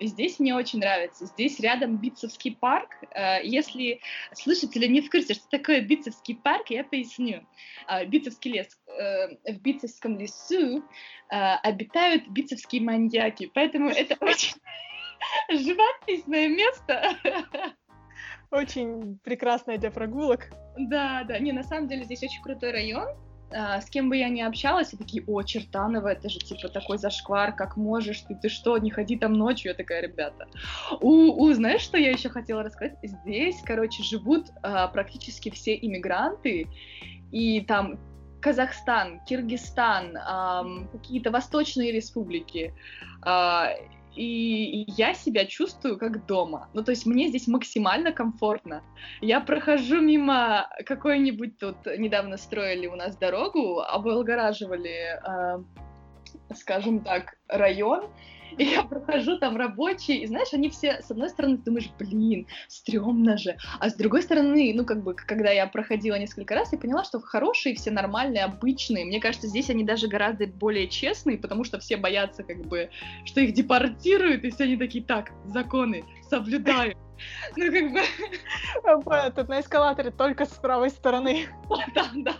Здесь 0.00 0.38
мне 0.38 0.54
очень 0.54 0.80
нравится. 0.80 1.24
Здесь 1.26 1.58
рядом 1.58 1.96
Битцевский 1.96 2.54
парк. 2.54 2.90
Э, 3.12 3.42
если 3.42 4.00
слушатели 4.34 4.86
не 4.86 5.00
в 5.00 5.10
курсе, 5.10 5.34
что 5.34 5.48
такое 5.48 5.80
Битцевский 5.80 6.36
парк, 6.36 6.68
я 6.68 6.84
поясню. 6.84 7.46
А, 7.86 8.04
Битцевский 8.04 8.52
лес. 8.52 8.78
Э, 8.86 9.36
в 9.52 9.60
Битцевском 9.60 10.18
лесу 10.18 10.84
э, 11.30 11.36
обитают 11.62 12.28
битцевские 12.28 12.82
маньяки, 12.82 13.50
поэтому 13.54 13.88
это 13.88 14.16
очень 14.20 14.54
живописное 15.50 16.48
место. 16.48 17.16
Очень 18.50 19.18
прекрасное 19.24 19.78
для 19.78 19.90
прогулок. 19.90 20.50
Да, 20.78 21.24
да. 21.24 21.38
Не, 21.38 21.52
на 21.52 21.62
самом 21.62 21.88
деле 21.88 22.04
здесь 22.04 22.22
очень 22.22 22.42
крутой 22.42 22.72
район. 22.72 23.08
А, 23.52 23.80
с 23.80 23.88
кем 23.88 24.08
бы 24.08 24.16
я 24.16 24.28
ни 24.28 24.40
общалась, 24.40 24.92
и 24.92 24.96
такие, 24.96 25.22
о, 25.26 25.42
Чертанова, 25.42 26.08
это 26.08 26.28
же 26.28 26.40
типа 26.40 26.68
такой 26.68 26.98
зашквар, 26.98 27.54
как 27.54 27.76
можешь, 27.76 28.20
ты, 28.22 28.34
ты 28.34 28.48
что, 28.48 28.76
не 28.78 28.90
ходи 28.90 29.16
там 29.16 29.34
ночью, 29.34 29.70
я 29.70 29.74
такая, 29.74 30.02
ребята. 30.02 30.48
У, 31.00 31.44
у, 31.44 31.52
знаешь, 31.52 31.80
что 31.80 31.96
я 31.96 32.10
еще 32.10 32.28
хотела 32.28 32.64
рассказать? 32.64 32.98
Здесь, 33.02 33.60
короче, 33.64 34.02
живут 34.02 34.48
а, 34.62 34.88
практически 34.88 35.50
все 35.50 35.76
иммигранты, 35.76 36.66
и 37.30 37.60
там 37.60 37.98
Казахстан, 38.40 39.20
Киргизстан, 39.26 40.16
а, 40.16 40.64
какие-то 40.92 41.30
восточные 41.30 41.92
республики. 41.92 42.74
А, 43.22 43.70
и 44.16 44.84
я 44.96 45.14
себя 45.14 45.44
чувствую 45.46 45.98
как 45.98 46.26
дома. 46.26 46.68
Ну, 46.74 46.82
то 46.82 46.90
есть 46.90 47.06
мне 47.06 47.28
здесь 47.28 47.46
максимально 47.46 48.12
комфортно. 48.12 48.82
Я 49.20 49.40
прохожу 49.40 50.00
мимо 50.00 50.68
какой-нибудь 50.84 51.58
тут, 51.58 51.76
недавно 51.98 52.36
строили 52.36 52.86
у 52.86 52.96
нас 52.96 53.16
дорогу, 53.16 53.80
облагораживали, 53.80 55.20
э, 55.22 55.62
скажем 56.54 57.00
так, 57.00 57.36
район, 57.48 58.06
и 58.58 58.64
я 58.64 58.82
прохожу 58.82 59.38
там 59.38 59.56
рабочие, 59.56 60.22
и 60.22 60.26
знаешь, 60.26 60.52
они 60.52 60.70
все, 60.70 61.02
с 61.02 61.10
одной 61.10 61.28
стороны, 61.28 61.58
ты 61.58 61.64
думаешь, 61.64 61.90
блин, 61.98 62.46
стрёмно 62.68 63.36
же, 63.36 63.56
а 63.78 63.90
с 63.90 63.94
другой 63.94 64.22
стороны, 64.22 64.72
ну, 64.74 64.84
как 64.84 65.02
бы, 65.02 65.14
когда 65.14 65.50
я 65.50 65.66
проходила 65.66 66.16
несколько 66.16 66.54
раз, 66.54 66.72
я 66.72 66.78
поняла, 66.78 67.04
что 67.04 67.20
хорошие, 67.20 67.74
все 67.74 67.90
нормальные, 67.90 68.44
обычные. 68.44 69.04
Мне 69.04 69.20
кажется, 69.20 69.46
здесь 69.46 69.70
они 69.70 69.84
даже 69.84 70.08
гораздо 70.08 70.46
более 70.46 70.88
честные, 70.88 71.38
потому 71.38 71.64
что 71.64 71.78
все 71.78 71.96
боятся, 71.96 72.42
как 72.42 72.66
бы, 72.66 72.90
что 73.24 73.40
их 73.40 73.52
депортируют, 73.52 74.44
и 74.44 74.50
все 74.50 74.64
они 74.64 74.76
такие, 74.76 75.04
так, 75.04 75.30
законы, 75.46 76.04
соблюдаю. 76.28 76.94
Ну, 77.56 77.72
как 77.72 77.92
бы... 77.92 79.32
Тут 79.34 79.48
на 79.48 79.60
эскалаторе 79.60 80.10
только 80.10 80.44
с 80.44 80.50
правой 80.50 80.90
стороны. 80.90 81.46
Да, 81.94 82.10
да 82.14 82.36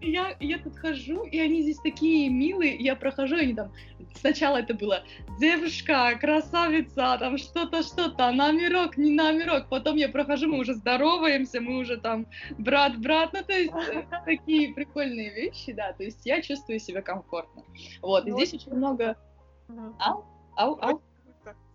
я, 0.00 0.36
я 0.40 0.58
тут 0.58 0.76
хожу, 0.76 1.24
и 1.24 1.38
они 1.38 1.62
здесь 1.62 1.78
такие 1.78 2.28
милые, 2.28 2.76
я 2.76 2.96
прохожу, 2.96 3.36
и 3.36 3.40
они 3.40 3.54
там, 3.54 3.72
сначала 4.14 4.58
это 4.58 4.74
было 4.74 5.02
девушка, 5.38 6.16
красавица, 6.20 7.16
там 7.18 7.38
что-то, 7.38 7.82
что-то, 7.82 8.30
номерок, 8.32 8.96
не 8.96 9.10
номерок, 9.10 9.68
потом 9.68 9.96
я 9.96 10.08
прохожу, 10.08 10.48
мы 10.48 10.58
уже 10.58 10.74
здороваемся, 10.74 11.60
мы 11.60 11.78
уже 11.78 11.96
там 11.96 12.26
брат, 12.58 12.98
брат, 12.98 13.32
ну 13.32 13.42
то 13.42 13.52
есть 13.52 13.72
э, 13.74 14.04
такие 14.24 14.74
прикольные 14.74 15.30
вещи, 15.30 15.72
да, 15.72 15.92
то 15.92 16.02
есть 16.02 16.24
я 16.24 16.40
чувствую 16.42 16.78
себя 16.78 17.02
комфортно. 17.02 17.62
Вот, 18.02 18.26
и 18.26 18.30
ну, 18.30 18.36
здесь 18.36 18.54
очень 18.54 18.74
много... 18.74 19.16
Ау, 19.98 20.24
ау, 20.56 20.78
ау. 20.80 21.02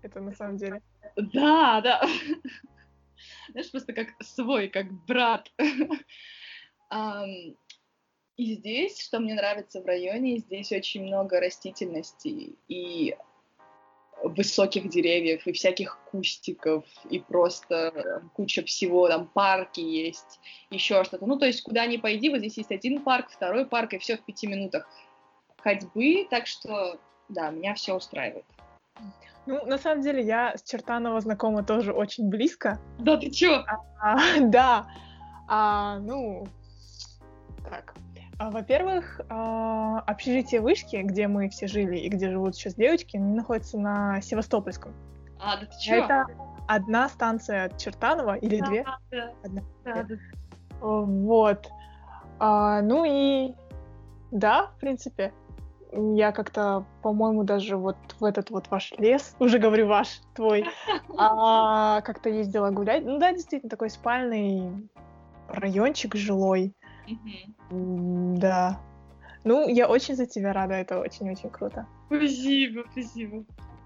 Это 0.02 0.22
на 0.22 0.34
самом 0.34 0.58
деле. 0.58 0.82
Да, 1.16 1.82
да. 1.82 2.02
Знаешь, 3.50 3.72
просто 3.72 3.94
как 3.94 4.10
свой, 4.22 4.68
как 4.68 4.92
брат. 5.06 5.52
И 6.92 8.56
здесь, 8.56 9.00
что 9.02 9.20
мне 9.20 9.34
нравится 9.34 9.82
в 9.82 9.86
районе, 9.86 10.38
здесь 10.38 10.72
очень 10.72 11.04
много 11.04 11.40
растительности 11.40 12.54
и 12.68 13.16
высоких 14.24 14.90
деревьев 14.90 15.46
и 15.46 15.54
всяких 15.54 16.00
кустиков 16.12 16.84
и 17.10 17.20
просто 17.20 18.24
куча 18.34 18.64
всего, 18.64 19.08
там 19.08 19.28
парки 19.28 19.80
есть, 19.80 20.40
еще 20.70 21.04
что-то. 21.04 21.26
Ну, 21.26 21.38
то 21.38 21.46
есть, 21.46 21.62
куда 21.62 21.86
ни 21.86 21.98
пойди, 21.98 22.30
вот 22.30 22.40
здесь 22.40 22.58
есть 22.58 22.72
один 22.72 23.02
парк, 23.02 23.30
второй 23.30 23.66
парк, 23.66 23.94
и 23.94 23.98
все 24.00 24.18
в 24.18 24.22
пяти 24.22 24.48
минутах 24.48 24.90
ходьбы, 25.58 26.28
так 26.30 26.48
что, 26.48 27.00
да, 27.30 27.52
меня 27.52 27.74
все 27.76 27.94
устраивает. 27.94 28.46
Ну, 29.46 29.64
на 29.66 29.78
самом 29.78 30.02
деле, 30.02 30.24
я 30.24 30.58
с 30.58 30.64
Чертанова 30.64 31.22
знакома 31.22 31.64
тоже 31.64 31.94
очень 31.94 32.30
близко. 32.30 32.80
Да 33.00 33.18
ты 33.18 33.30
чё? 33.30 33.64
А, 34.02 34.40
да. 34.42 34.88
А, 35.48 36.00
ну, 36.00 36.48
так. 37.70 37.94
А, 38.38 38.52
во-первых, 38.52 39.22
а, 39.30 40.00
общежитие 40.00 40.62
вышки, 40.62 40.98
где 40.98 41.28
мы 41.28 41.50
все 41.50 41.68
жили 41.68 41.98
и 41.98 42.10
где 42.10 42.30
живут 42.30 42.56
сейчас 42.56 42.76
девочки, 42.76 43.16
они 43.16 43.34
находятся 43.34 43.78
на 43.80 44.22
Севастопольском. 44.22 44.94
А, 45.40 45.58
да 45.58 45.66
ты 45.66 45.80
чё? 45.80 46.04
Это 46.04 46.26
одна 46.68 47.08
станция 47.10 47.66
от 47.66 47.78
Чертанова 47.78 48.36
или 48.36 48.60
да, 48.60 48.66
две? 48.66 48.86
Да, 49.12 49.32
одна. 49.44 49.62
да, 49.84 50.04
да. 50.04 50.16
Вот. 50.82 51.70
А, 52.40 52.82
ну 52.82 53.06
и 53.08 53.54
да, 54.32 54.68
в 54.68 54.80
принципе, 54.80 55.34
я 55.94 56.34
как-то, 56.34 56.86
по-моему, 57.02 57.44
даже 57.44 57.78
вот 57.78 57.96
в 58.20 58.26
этот 58.26 58.50
вот 58.50 58.70
ваш 58.70 58.92
лес, 58.98 59.36
уже 59.40 59.60
говорю 59.60 59.88
ваш, 59.88 60.20
твой, 60.34 60.66
а, 61.18 62.02
как-то 62.02 62.30
ездила 62.30 62.70
гулять. 62.70 63.06
Ну 63.06 63.18
да, 63.18 63.32
действительно, 63.32 63.70
такой 63.70 63.90
спальный 63.90 64.90
райончик 65.48 66.16
жилой. 66.16 66.74
Да. 67.70 68.80
Ну, 69.44 69.68
я 69.70 69.88
очень 69.88 70.16
за 70.16 70.26
тебя 70.26 70.54
рада, 70.54 70.74
это 70.74 71.00
очень-очень 71.00 71.50
круто. 71.50 71.86
Спасибо, 72.08 72.84
спасибо. 72.92 73.46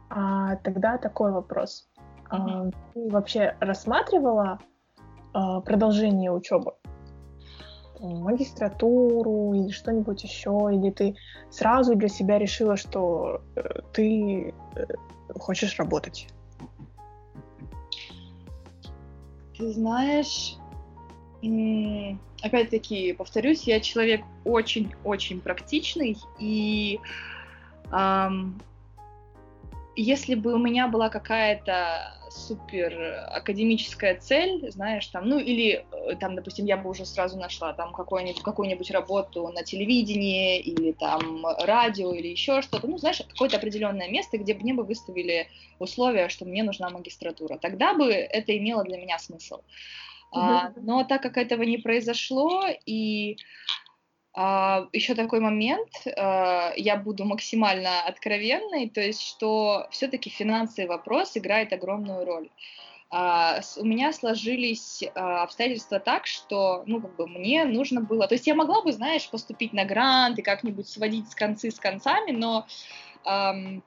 А, 0.10 0.56
тогда 0.58 0.98
такой 0.98 1.32
вопрос. 1.32 1.90
А, 2.30 2.66
ты 2.94 3.10
вообще 3.10 3.56
рассматривала 3.60 4.60
а, 5.34 5.62
продолжение 5.62 6.32
учебы? 6.32 6.74
Магистратуру 8.00 9.54
или 9.54 9.72
что-нибудь 9.72 10.24
еще? 10.24 10.70
Или 10.72 10.90
ты 10.92 11.16
сразу 11.50 11.96
для 11.96 12.08
себя 12.08 12.40
решила, 12.40 12.78
что 12.78 13.42
э, 13.58 13.82
ты 13.92 14.54
э, 14.76 14.86
хочешь 15.38 15.78
работать? 15.78 16.30
Ты 19.58 19.74
знаешь, 19.74 20.56
опять-таки, 22.42 23.14
повторюсь, 23.14 23.64
я 23.64 23.80
человек 23.80 24.22
очень-очень 24.46 25.42
практичный, 25.42 26.18
и 26.40 27.00
эм, 27.92 28.60
если 29.96 30.36
бы 30.36 30.54
у 30.54 30.58
меня 30.58 30.88
была 30.88 31.10
какая-то 31.10 32.14
супер 32.30 33.26
академическая 33.32 34.16
цель, 34.16 34.72
знаешь, 34.72 35.08
там, 35.08 35.28
ну 35.28 35.40
или 35.40 35.86
э, 35.92 36.16
там, 36.16 36.36
допустим, 36.36 36.66
я 36.66 36.78
бы 36.78 36.90
уже 36.90 37.06
сразу 37.06 37.38
нашла 37.38 37.74
там 37.74 37.92
какую-нибудь 37.94 38.42
какую-нибудь 38.42 38.92
работу 38.92 39.48
на 39.50 39.64
телевидении 39.64 40.60
или 40.60 40.92
там 40.92 41.46
радио 41.46 42.14
или 42.14 42.28
еще 42.28 42.62
что-то, 42.62 42.88
ну 42.88 42.98
знаешь, 42.98 43.22
какое-то 43.28 43.58
определенное 43.58 44.10
место, 44.10 44.38
где 44.38 44.54
бы 44.54 44.62
мне 44.62 44.74
бы 44.74 44.84
выставили 44.84 45.48
условия, 45.80 46.30
что 46.30 46.46
мне 46.46 46.64
нужна 46.64 46.90
магистратура, 46.90 47.58
тогда 47.58 47.94
бы 47.94 48.12
это 48.12 48.58
имело 48.58 48.84
для 48.84 48.98
меня 48.98 49.18
смысл. 49.18 49.62
А, 50.32 50.72
но 50.76 51.04
так 51.04 51.22
как 51.22 51.38
этого 51.38 51.64
не 51.64 51.78
произошло, 51.78 52.66
и 52.86 53.38
а, 54.34 54.88
еще 54.94 55.16
такой 55.16 55.40
момент, 55.40 55.90
а, 56.16 56.74
я 56.76 56.98
буду 56.98 57.26
максимально 57.26 58.02
откровенной, 58.04 58.90
то 58.90 59.02
есть 59.02 59.22
что 59.22 59.88
все-таки 59.92 60.30
финансовый 60.30 60.88
вопрос 60.88 61.36
играет 61.36 61.74
огромную 61.74 62.26
роль. 62.26 62.50
Uh, 63.12 63.60
у 63.78 63.86
меня 63.86 64.14
сложились 64.14 65.02
uh, 65.02 65.42
обстоятельства 65.42 66.00
так, 66.00 66.28
что, 66.28 66.84
ну, 66.86 67.02
как 67.02 67.16
бы 67.16 67.28
мне 67.28 67.66
нужно 67.66 68.02
было... 68.02 68.28
То 68.28 68.36
есть 68.36 68.46
я 68.46 68.54
могла 68.54 68.84
бы, 68.84 68.92
знаешь, 68.92 69.28
поступить 69.32 69.74
на 69.74 69.84
грант 69.84 70.38
и 70.38 70.44
как-нибудь 70.44 70.88
сводить 70.88 71.28
с 71.28 71.34
концы 71.34 71.72
с 71.72 71.80
концами, 71.80 72.30
но 72.30 72.68
um, 73.26 73.82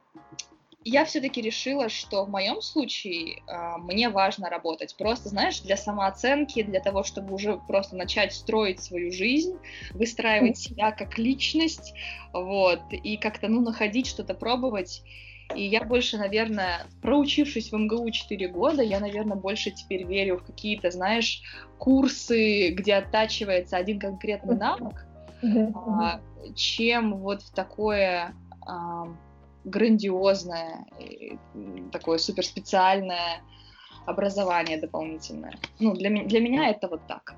я 0.85 1.05
все-таки 1.05 1.41
решила, 1.41 1.89
что 1.89 2.25
в 2.25 2.31
моем 2.31 2.61
случае 2.61 3.43
э, 3.47 3.77
мне 3.79 4.09
важно 4.09 4.49
работать. 4.49 4.97
Просто, 4.97 5.29
знаешь, 5.29 5.61
для 5.61 5.77
самооценки, 5.77 6.63
для 6.63 6.81
того, 6.81 7.05
чтобы 7.05 7.35
уже 7.35 7.59
просто 7.69 7.97
начать 7.97 8.33
строить 8.33 8.83
свою 8.83 9.13
жизнь, 9.13 9.57
выстраивать 9.93 10.59
себя 10.59 10.91
как 10.91 11.19
личность, 11.19 11.95
вот, 12.33 12.81
и 12.91 13.17
как-то, 13.17 13.49
ну, 13.49 13.61
находить 13.61 14.07
что-то, 14.07 14.35
пробовать. 14.35 15.03
И 15.55 15.65
я 15.65 15.85
больше, 15.85 16.17
наверное, 16.19 16.87
проучившись 17.03 17.73
в 17.73 17.77
МГУ 17.77 18.11
4 18.11 18.49
года, 18.49 18.83
я, 18.83 19.01
наверное, 19.01 19.37
больше 19.37 19.71
теперь 19.71 20.05
верю 20.05 20.39
в 20.39 20.45
какие-то, 20.45 20.91
знаешь, 20.91 21.43
курсы, 21.79 22.71
где 22.71 22.95
оттачивается 22.95 23.77
один 23.77 23.99
конкретный 23.99 24.57
навык, 24.57 25.07
mm-hmm. 25.43 25.73
а, 25.75 26.21
чем 26.55 27.19
вот 27.19 27.43
в 27.43 27.53
такое... 27.53 28.35
А, 28.67 29.09
грандиозное, 29.65 30.87
такое 31.93 32.19
суперспециальное 32.19 33.43
образование 34.07 34.81
дополнительное. 34.81 35.55
Ну, 35.79 35.95
для, 35.95 36.11
для 36.25 36.41
меня 36.41 36.69
это 36.71 36.89
вот 36.89 37.01
так. 37.07 37.35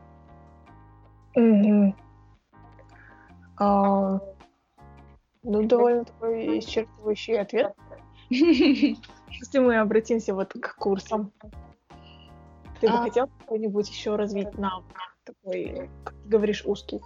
А, 3.57 4.21
ну, 5.43 5.63
довольно 5.65 6.05
такой 6.05 6.59
исчерпывающий 6.59 7.39
ответ. 7.39 7.75
Если 8.31 9.59
мы 9.59 9.79
обратимся 9.79 10.35
вот 10.35 10.53
к 10.55 10.77
курсам, 10.77 11.33
ты 12.81 12.89
бы 12.89 12.95
а... 12.95 13.03
хотел 13.03 13.29
какой-нибудь 13.41 13.89
еще 13.89 14.17
развить 14.17 14.57
навык 14.59 14.85
такой, 15.25 15.91
как 16.05 16.15
ты 16.15 16.29
говоришь, 16.29 16.65
узкий? 16.65 17.01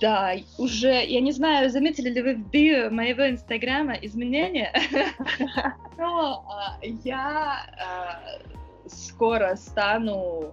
Да, 0.00 0.34
уже, 0.58 1.04
я 1.04 1.20
не 1.20 1.32
знаю, 1.32 1.70
заметили 1.70 2.10
ли 2.10 2.22
вы 2.22 2.34
в 2.34 2.50
био 2.50 2.90
моего 2.90 3.28
инстаграма 3.28 3.94
изменения, 3.94 4.72
но 5.98 6.44
а, 6.48 6.78
я 6.82 7.64
а, 7.78 8.88
скоро 8.88 9.56
стану 9.56 10.52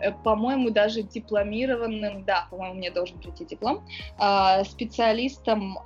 Э, 0.00 0.12
по-моему, 0.12 0.70
даже 0.70 1.02
дипломированным, 1.02 2.24
да, 2.24 2.46
по-моему, 2.50 2.74
мне 2.74 2.90
должен 2.90 3.18
прийти 3.18 3.44
диплом, 3.44 3.84
а, 4.18 4.64
специалистом 4.64 5.78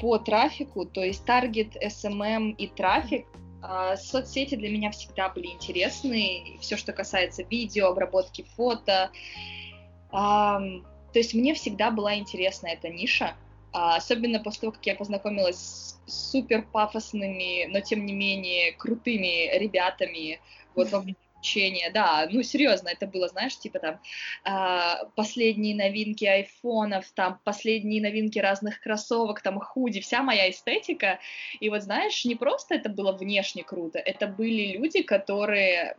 по 0.00 0.18
трафику, 0.18 0.84
то 0.86 1.02
есть 1.02 1.24
таргет, 1.24 1.76
SMM 1.76 2.54
и 2.56 2.68
трафик. 2.68 3.26
Соцсети 3.96 4.54
для 4.54 4.70
меня 4.70 4.92
всегда 4.92 5.30
были 5.30 5.48
интересны, 5.48 6.56
все, 6.60 6.76
что 6.76 6.92
касается 6.92 7.42
видео, 7.42 7.88
обработки 7.88 8.46
фото. 8.56 9.10
То 11.12 11.18
есть 11.18 11.34
мне 11.34 11.54
всегда 11.54 11.90
была 11.90 12.16
интересна 12.16 12.68
эта 12.68 12.88
ниша, 12.88 13.36
особенно 13.72 14.40
после 14.40 14.62
того, 14.62 14.72
как 14.72 14.86
я 14.86 14.94
познакомилась 14.94 15.56
с 16.06 16.30
супер 16.30 16.62
пафосными, 16.62 17.66
но 17.66 17.80
тем 17.80 18.06
не 18.06 18.12
менее 18.12 18.72
крутыми 18.72 19.56
ребятами 19.58 20.40
вот 20.74 20.90
во 20.90 21.04
обучение, 21.38 21.90
да, 21.90 22.26
ну 22.30 22.42
серьезно, 22.42 22.88
это 22.88 23.06
было, 23.06 23.28
знаешь, 23.28 23.58
типа 23.58 23.78
там 23.78 24.00
э, 24.44 25.06
последние 25.14 25.74
новинки 25.74 26.24
айфонов, 26.24 27.10
там 27.14 27.40
последние 27.44 28.02
новинки 28.02 28.38
разных 28.38 28.80
кроссовок, 28.80 29.40
там 29.40 29.60
худи, 29.60 30.00
вся 30.00 30.22
моя 30.22 30.50
эстетика, 30.50 31.20
и 31.60 31.70
вот 31.70 31.82
знаешь, 31.82 32.24
не 32.24 32.34
просто 32.34 32.74
это 32.74 32.88
было 32.88 33.12
внешне 33.12 33.62
круто, 33.62 33.98
это 33.98 34.26
были 34.26 34.76
люди, 34.76 35.02
которые 35.02 35.96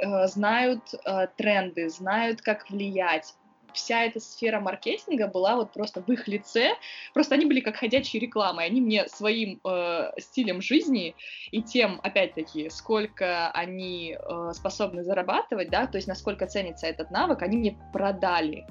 э, 0.00 0.26
знают 0.26 0.82
э, 1.04 1.28
тренды, 1.36 1.88
знают, 1.88 2.42
как 2.42 2.70
влиять, 2.70 3.34
вся 3.74 4.04
эта 4.04 4.20
сфера 4.20 4.60
маркетинга 4.60 5.28
была 5.28 5.56
вот 5.56 5.72
просто 5.72 6.02
в 6.02 6.08
их 6.10 6.28
лице, 6.28 6.76
просто 7.14 7.34
они 7.34 7.46
были 7.46 7.60
как 7.60 7.76
ходячие 7.76 8.20
рекламы, 8.20 8.62
они 8.62 8.80
мне 8.80 9.08
своим 9.08 9.60
э, 9.64 10.10
стилем 10.18 10.62
жизни 10.62 11.14
и 11.50 11.62
тем, 11.62 12.00
опять-таки, 12.02 12.70
сколько 12.70 13.50
они 13.50 14.16
э, 14.18 14.50
способны 14.54 15.02
зарабатывать, 15.04 15.70
да, 15.70 15.86
то 15.86 15.96
есть 15.98 16.08
насколько 16.08 16.46
ценится 16.46 16.86
этот 16.86 17.10
навык, 17.10 17.42
они 17.42 17.56
мне 17.56 17.76
продали 17.92 18.58
э, 18.58 18.66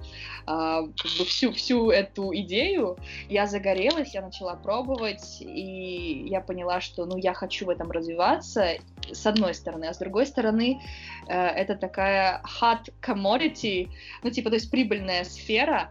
как 0.46 1.12
бы 1.18 1.26
всю, 1.26 1.52
всю 1.52 1.90
эту 1.90 2.36
идею, 2.36 2.98
я 3.30 3.48
загорелась, 3.48 4.14
я 4.14 4.22
начала 4.22 4.56
пробовать, 4.56 5.42
и 5.42 6.28
я 6.28 6.42
поняла, 6.42 6.82
что, 6.82 7.06
ну, 7.06 7.18
я 7.18 7.34
хочу 7.34 7.66
в 7.66 7.70
этом 7.70 7.92
развиваться, 7.92 8.78
с 9.12 9.26
одной 9.26 9.54
стороны, 9.54 9.86
а 9.86 9.94
с 9.94 9.98
другой 9.98 10.26
стороны, 10.26 10.82
э, 11.28 11.34
это 11.34 11.76
такая 11.76 12.42
hot 12.62 12.94
commodity, 13.02 13.90
ну, 14.24 14.30
типа, 14.30 14.50
то 14.50 14.56
есть 14.56 14.70
прибыльная 14.92 15.24
сфера, 15.24 15.90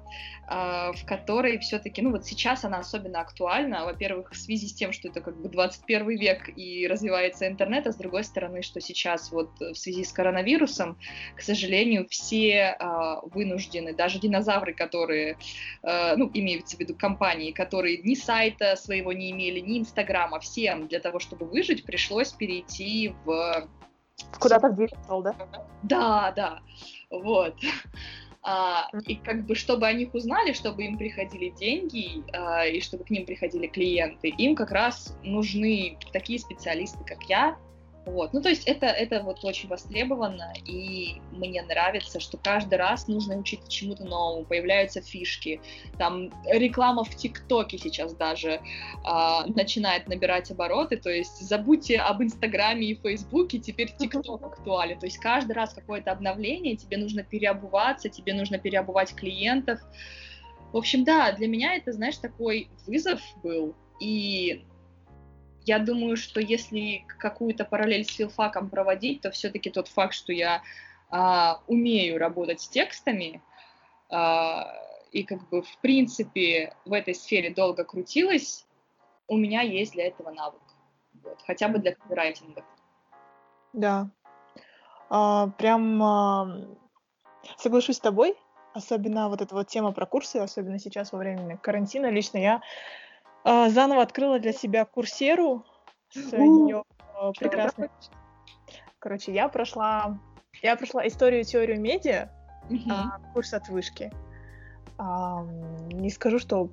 э, 0.49 0.93
в 0.93 1.07
которой 1.07 1.59
все-таки, 1.59 2.03
ну, 2.03 2.11
вот 2.11 2.27
сейчас 2.27 2.65
она 2.65 2.79
особенно 2.79 3.21
актуальна, 3.21 3.87
во-первых, 3.87 4.33
в 4.33 4.37
связи 4.37 4.69
с 4.69 4.75
тем, 4.75 4.93
что 4.93 5.09
это 5.09 5.23
как 5.23 5.41
бы 5.41 5.49
21 5.49 6.09
век 6.19 6.51
и 6.55 6.87
развивается 6.87 7.47
интернет, 7.47 7.87
а 7.87 7.93
с 7.93 7.97
другой 7.97 8.25
стороны, 8.25 8.63
что 8.63 8.81
сейчас 8.81 9.33
вот 9.33 9.59
в 9.59 9.75
связи 9.75 10.05
с 10.05 10.13
коронавирусом, 10.13 10.99
к 11.35 11.41
сожалению, 11.41 12.07
все 12.09 12.77
э, 12.79 13.15
вынуждены, 13.33 13.95
даже 13.95 14.19
динозавры, 14.21 14.75
которые, 14.75 15.39
ну, 15.83 16.31
имеются 16.35 16.77
в 16.77 16.81
виду 16.81 16.95
компании, 16.95 17.53
которые 17.53 17.99
ни 17.99 18.15
сайта 18.15 18.77
своего 18.77 19.13
не 19.13 19.31
имели, 19.31 19.61
ни 19.61 19.79
инстаграма, 19.79 20.41
всем 20.41 20.89
для 20.89 21.01
того, 21.01 21.19
чтобы 21.21 21.47
выжить, 21.47 21.85
пришлось 21.85 22.33
перейти 22.33 23.15
в 23.25 23.69
Куда-то 24.39 24.69
в 24.69 24.77
digital, 24.77 25.23
да? 25.23 25.35
Да, 25.83 26.33
да, 26.37 26.61
вот. 27.11 27.55
А, 28.43 28.89
и 29.07 29.17
как 29.17 29.45
бы, 29.45 29.55
чтобы 29.55 29.87
о 29.87 29.93
них 29.93 30.15
узнали, 30.15 30.53
чтобы 30.53 30.85
им 30.85 30.97
приходили 30.97 31.51
деньги 31.51 32.23
а, 32.33 32.67
и 32.67 32.81
чтобы 32.81 33.05
к 33.05 33.11
ним 33.11 33.27
приходили 33.27 33.67
клиенты, 33.67 34.29
им 34.29 34.55
как 34.55 34.71
раз 34.71 35.15
нужны 35.23 35.99
такие 36.13 36.39
специалисты, 36.39 37.05
как 37.05 37.23
я, 37.25 37.59
вот. 38.07 38.33
Ну, 38.33 38.41
то 38.41 38.49
есть 38.49 38.67
это, 38.67 38.87
это 38.87 39.23
вот 39.23 39.45
очень 39.45 39.69
востребовано, 39.69 40.55
и 40.65 41.21
мне 41.33 41.63
нравится, 41.63 42.19
что 42.19 42.39
каждый 42.39 42.77
раз 42.77 43.09
нужно 43.09 43.37
учить 43.37 43.69
чему-то 43.69 44.05
новому, 44.05 44.45
появляются 44.45 45.03
фишки. 45.03 45.61
Там 45.99 46.31
реклама 46.47 47.05
в 47.05 47.15
ТикТоке 47.15 47.77
сейчас 47.77 48.15
даже 48.15 48.63
а, 49.05 49.47
начинает 49.47 50.09
набирать 50.09 50.51
обороты, 50.51 50.97
то 50.97 51.11
есть 51.11 51.41
забудьте 51.41 51.99
об 51.99 52.23
Инстаграме 52.23 52.87
и 52.87 52.95
Фейсбуке, 52.95 53.59
теперь 53.59 53.93
ТикТок 53.95 54.43
актуален. 54.43 54.99
То 54.99 55.07
есть 55.07 55.19
каждый 55.19 55.53
раз 55.53 55.75
какое-то 55.75 56.11
обновление, 56.11 56.77
тебе 56.77 56.97
нужно 56.97 57.23
переобуваться, 57.23 58.09
тебе 58.09 58.33
нужно 58.33 58.59
переобувать 58.59 59.15
клиентов. 59.15 59.79
В 60.73 60.77
общем, 60.77 61.05
да, 61.05 61.33
для 61.33 61.49
меня 61.49 61.75
это, 61.75 61.93
знаешь, 61.93 62.17
такой 62.17 62.69
вызов 62.87 63.21
был, 63.43 63.75
и 64.01 64.65
я 65.65 65.79
думаю, 65.79 66.17
что 66.17 66.41
если 66.41 67.05
какую-то 67.19 67.65
параллель 67.65 68.05
с 68.05 68.15
филфаком 68.15 68.71
проводить, 68.71 69.21
то 69.21 69.31
все-таки 69.31 69.71
тот 69.71 69.89
факт, 69.89 70.15
что 70.15 70.33
я 70.33 70.63
а, 71.11 71.61
умею 71.67 72.19
работать 72.19 72.61
с 72.61 72.69
текстами, 72.69 73.43
а, 74.09 74.73
и 75.13 75.23
как 75.25 75.49
бы 75.49 75.63
в 75.63 75.79
принципе 75.79 76.75
в 76.85 76.93
этой 76.93 77.15
сфере 77.15 77.51
долго 77.51 77.85
крутилась, 77.85 78.67
у 79.29 79.37
меня 79.37 79.63
есть 79.63 79.93
для 79.93 80.07
этого 80.07 80.31
навык. 80.31 80.63
Вот, 81.23 81.41
хотя 81.47 81.69
бы 81.69 81.79
для 81.79 81.95
копирайтинга. 81.95 82.65
Да. 83.73 84.11
А, 85.09 85.49
прям 85.59 86.03
а, 86.03 86.77
соглашусь 87.59 87.97
с 87.97 88.01
тобой, 88.01 88.37
особенно 88.73 89.29
вот 89.29 89.41
эта 89.41 89.55
вот 89.55 89.69
тема 89.69 89.93
про 89.93 90.07
курсы, 90.07 90.37
особенно 90.37 90.79
сейчас 90.79 91.13
во 91.13 91.19
время 91.19 91.57
карантина. 91.59 92.11
Лично 92.11 92.39
я 92.39 92.61
а, 93.45 93.69
заново 93.71 94.03
открыла 94.03 94.39
для 94.39 94.53
себя 94.53 94.85
курсеру 94.85 95.65
с 96.11 96.33
ее 96.33 96.85
а, 97.15 97.33
прекрасной... 97.33 97.91
Короче, 98.99 99.33
я 99.33 99.49
прошла, 99.49 100.19
я 100.63 100.77
прошла 100.77 101.07
историю 101.07 101.45
теорию 101.45 101.81
медиа, 101.81 102.31
а, 102.91 103.19
курс 103.33 103.55
от 103.55 103.69
вышки. 103.69 104.13
А, 104.99 105.47
не 105.93 106.11
скажу, 106.11 106.39
что 106.39 106.71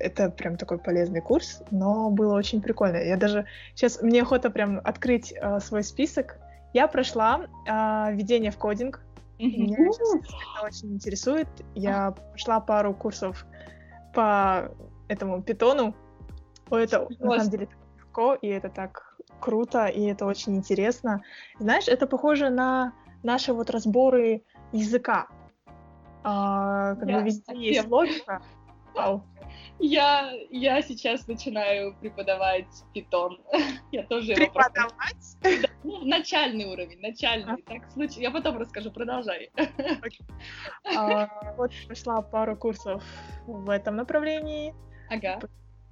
это 0.00 0.30
прям 0.30 0.56
такой 0.56 0.78
полезный 0.78 1.20
курс, 1.20 1.62
но 1.70 2.10
было 2.10 2.34
очень 2.34 2.60
прикольно. 2.60 2.96
Я 2.96 3.16
даже 3.16 3.46
сейчас 3.74 4.02
мне 4.02 4.22
охота 4.22 4.50
прям 4.50 4.80
открыть 4.82 5.32
а, 5.40 5.60
свой 5.60 5.84
список. 5.84 6.38
Я 6.72 6.88
прошла 6.88 7.46
а, 7.68 8.10
введение 8.10 8.50
в 8.50 8.58
кодинг. 8.58 9.04
Меня 9.38 9.76
сейчас 9.92 10.14
это 10.16 10.66
очень 10.66 10.94
интересует. 10.94 11.48
Я 11.74 12.10
прошла 12.10 12.60
пару 12.60 12.94
курсов 12.94 13.46
по 14.12 14.70
этому 15.10 15.42
питону. 15.42 15.94
Это 16.70 17.08
на 17.18 17.38
самом 17.38 17.50
деле 17.50 17.68
легко, 17.98 18.34
и 18.34 18.46
это 18.46 18.68
так 18.68 19.16
круто, 19.40 19.86
и 19.86 20.02
это 20.02 20.24
очень 20.24 20.56
интересно. 20.56 21.22
Знаешь, 21.58 21.88
это 21.88 22.06
похоже 22.06 22.50
на 22.50 22.92
наши 23.22 23.52
вот 23.52 23.70
разборы 23.70 24.42
языка. 24.72 25.26
А, 26.22 26.94
когда 26.94 27.18
Я 27.18 27.20
везде 27.22 27.42
совсем. 27.44 27.62
есть 27.62 27.88
логика. 27.88 28.42
Вау. 28.94 29.24
Я, 29.80 30.30
я 30.50 30.82
сейчас 30.82 31.26
начинаю 31.26 31.94
преподавать 32.00 32.66
питон. 32.92 33.40
Я 33.92 34.04
тоже 34.04 34.32
его 34.32 34.44
Преподавать? 34.44 35.36
Да, 35.40 35.68
ну, 35.82 36.04
начальный 36.04 36.66
уровень, 36.66 37.00
начальный. 37.00 37.54
А? 37.54 37.56
Так, 37.66 37.90
случай. 37.90 38.20
Я 38.20 38.30
потом 38.30 38.58
расскажу, 38.58 38.90
продолжай. 38.90 39.50
А, 40.96 41.54
вот 41.56 41.72
прошла 41.86 42.20
пару 42.20 42.56
курсов 42.56 43.02
в 43.46 43.70
этом 43.70 43.96
направлении. 43.96 44.74
Ага. 45.10 45.40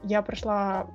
Я 0.04 0.22
прошла 0.22 0.86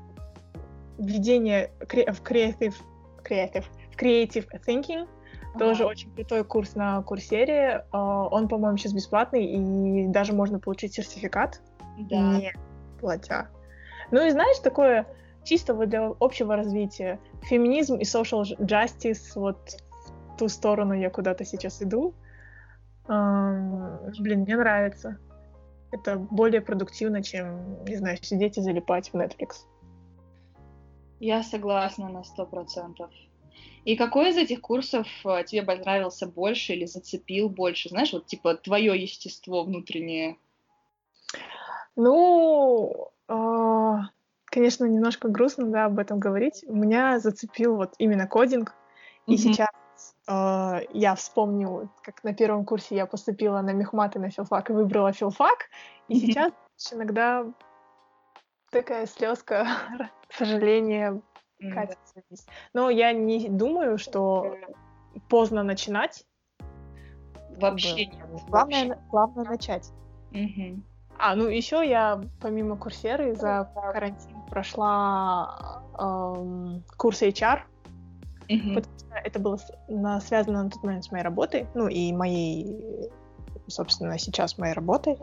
введение 0.97 1.71
в 1.81 2.21
creative, 2.23 2.75
creative, 3.23 3.65
creative 3.97 4.47
thinking. 4.65 5.07
Ага. 5.53 5.59
Тоже 5.59 5.85
очень 5.85 6.11
крутой 6.15 6.43
курс 6.45 6.75
на 6.75 7.01
курсере. 7.03 7.85
А, 7.91 8.27
он, 8.27 8.47
по-моему, 8.47 8.77
сейчас 8.77 8.93
бесплатный, 8.93 9.45
и 9.45 10.07
даже 10.07 10.33
можно 10.33 10.59
получить 10.59 10.93
сертификат, 10.93 11.61
да. 11.97 12.39
не 12.39 12.53
платя. 12.99 13.49
Ну 14.11 14.25
и 14.25 14.29
знаешь, 14.31 14.57
такое 14.59 15.05
чисто 15.43 15.73
вот 15.73 15.89
для 15.89 16.07
общего 16.19 16.55
развития. 16.55 17.19
Феминизм 17.43 17.95
и 17.95 18.03
social 18.03 18.43
justice, 18.59 19.33
вот 19.35 19.77
в 20.05 20.37
ту 20.37 20.47
сторону 20.47 20.93
я 20.93 21.09
куда-то 21.09 21.45
сейчас 21.45 21.81
иду. 21.81 22.13
блин, 23.07 24.41
мне 24.41 24.55
нравится. 24.55 25.17
Это 25.93 26.17
более 26.17 26.59
продуктивно, 26.59 27.21
чем, 27.21 27.85
не 27.85 27.97
знаю, 27.97 28.17
сидеть 28.19 28.57
и 28.57 28.61
залипать 28.61 29.13
в 29.13 29.15
Netflix. 29.15 29.67
Я 31.19 31.43
согласна 31.43 32.09
на 32.09 32.23
сто 32.23 32.47
процентов. 32.47 33.11
И 33.85 33.95
какой 33.95 34.31
из 34.31 34.37
этих 34.37 34.59
курсов 34.61 35.07
э, 35.23 35.43
тебе 35.43 35.61
понравился 35.61 36.25
больше 36.25 36.73
или 36.73 36.85
зацепил 36.85 37.47
больше? 37.47 37.89
Знаешь, 37.89 38.11
вот 38.11 38.25
типа 38.25 38.55
твое 38.55 38.99
естество 38.99 39.63
внутреннее. 39.63 40.37
Ну, 41.95 43.11
э, 43.27 43.97
конечно, 44.45 44.85
немножко 44.85 45.27
грустно, 45.27 45.67
да, 45.67 45.85
об 45.85 45.99
этом 45.99 46.17
говорить. 46.19 46.63
Меня 46.67 47.19
зацепил 47.19 47.75
вот 47.75 47.93
именно 47.99 48.25
кодинг. 48.25 48.73
И 49.27 49.35
mm-hmm. 49.35 49.37
сейчас 49.37 49.69
я 50.27 51.15
вспомню, 51.15 51.91
как 52.01 52.23
на 52.23 52.33
первом 52.33 52.65
курсе 52.65 52.95
я 52.95 53.05
поступила 53.05 53.61
на 53.61 53.71
мехмат 53.71 54.15
и 54.15 54.19
на 54.19 54.29
филфак 54.29 54.69
и 54.69 54.73
выбрала 54.73 55.11
филфак. 55.11 55.69
И 56.07 56.15
mm-hmm. 56.15 56.19
сейчас 56.27 56.53
иногда 56.91 57.45
такая 58.71 59.05
слезка 59.05 59.67
сожаления 60.29 61.21
катится 61.59 62.21
вниз. 62.27 62.45
Но 62.73 62.89
я 62.89 63.13
не 63.13 63.49
думаю, 63.49 63.97
что 63.97 64.55
поздно 65.29 65.63
начинать. 65.63 66.25
Вообще 67.57 68.07
нет. 68.07 68.15
Главное, 68.47 68.87
вообще. 68.87 69.03
главное 69.09 69.45
начать. 69.45 69.91
А, 71.19 71.35
ну 71.35 71.47
еще 71.47 71.87
я 71.87 72.21
помимо 72.41 72.75
курсеры 72.75 73.35
за 73.35 73.71
карантин 73.75 74.41
прошла 74.49 75.83
эм, 75.99 76.83
курс 76.97 77.21
HR, 77.21 77.61
угу. 78.49 78.75
потому 78.75 78.99
что 78.99 79.15
это 79.15 79.39
было 79.39 79.59
на, 79.87 80.19
связано 80.21 80.63
на 80.63 80.69
тот 80.69 80.83
момент 80.83 81.05
с 81.05 81.11
моей 81.11 81.23
работой, 81.23 81.67
ну 81.73 81.87
и 81.87 82.11
моей, 82.13 83.09
собственно, 83.67 84.17
сейчас 84.17 84.57
моей 84.57 84.73
работой. 84.73 85.17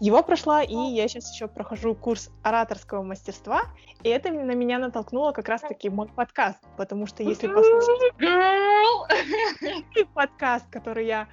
Его 0.00 0.22
прошла, 0.22 0.62
и 0.62 0.74
я 0.74 1.08
сейчас 1.08 1.34
еще 1.34 1.48
прохожу 1.48 1.94
курс 1.96 2.30
ораторского 2.44 3.02
мастерства, 3.02 3.62
и 4.04 4.08
это 4.08 4.30
на 4.30 4.52
меня 4.52 4.78
натолкнуло 4.78 5.32
как 5.32 5.48
раз-таки 5.48 5.90
мой 5.90 6.06
подкаст, 6.06 6.60
потому 6.76 7.06
что 7.06 7.24
если 7.24 7.48
послушать 7.48 8.12
подкаст, 10.14 10.68
который 10.70 11.06
я 11.06 11.26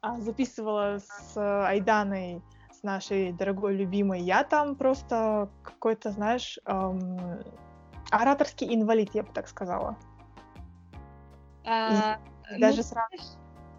а, 0.00 0.18
записывала 0.20 0.98
с 0.98 1.36
Айданой, 1.66 2.40
с 2.72 2.82
нашей 2.82 3.32
дорогой 3.32 3.74
любимой, 3.74 4.20
я 4.20 4.44
там 4.44 4.76
просто 4.76 5.50
какой-то, 5.62 6.10
знаешь, 6.10 6.58
эм, 6.66 7.18
ораторский 8.10 8.74
инвалид, 8.74 9.10
я 9.14 9.22
бы 9.22 9.32
так 9.32 9.48
сказала. 9.48 9.96
А, 11.66 12.18
ну, 12.50 12.60
даже 12.60 12.82
срав... 12.82 13.10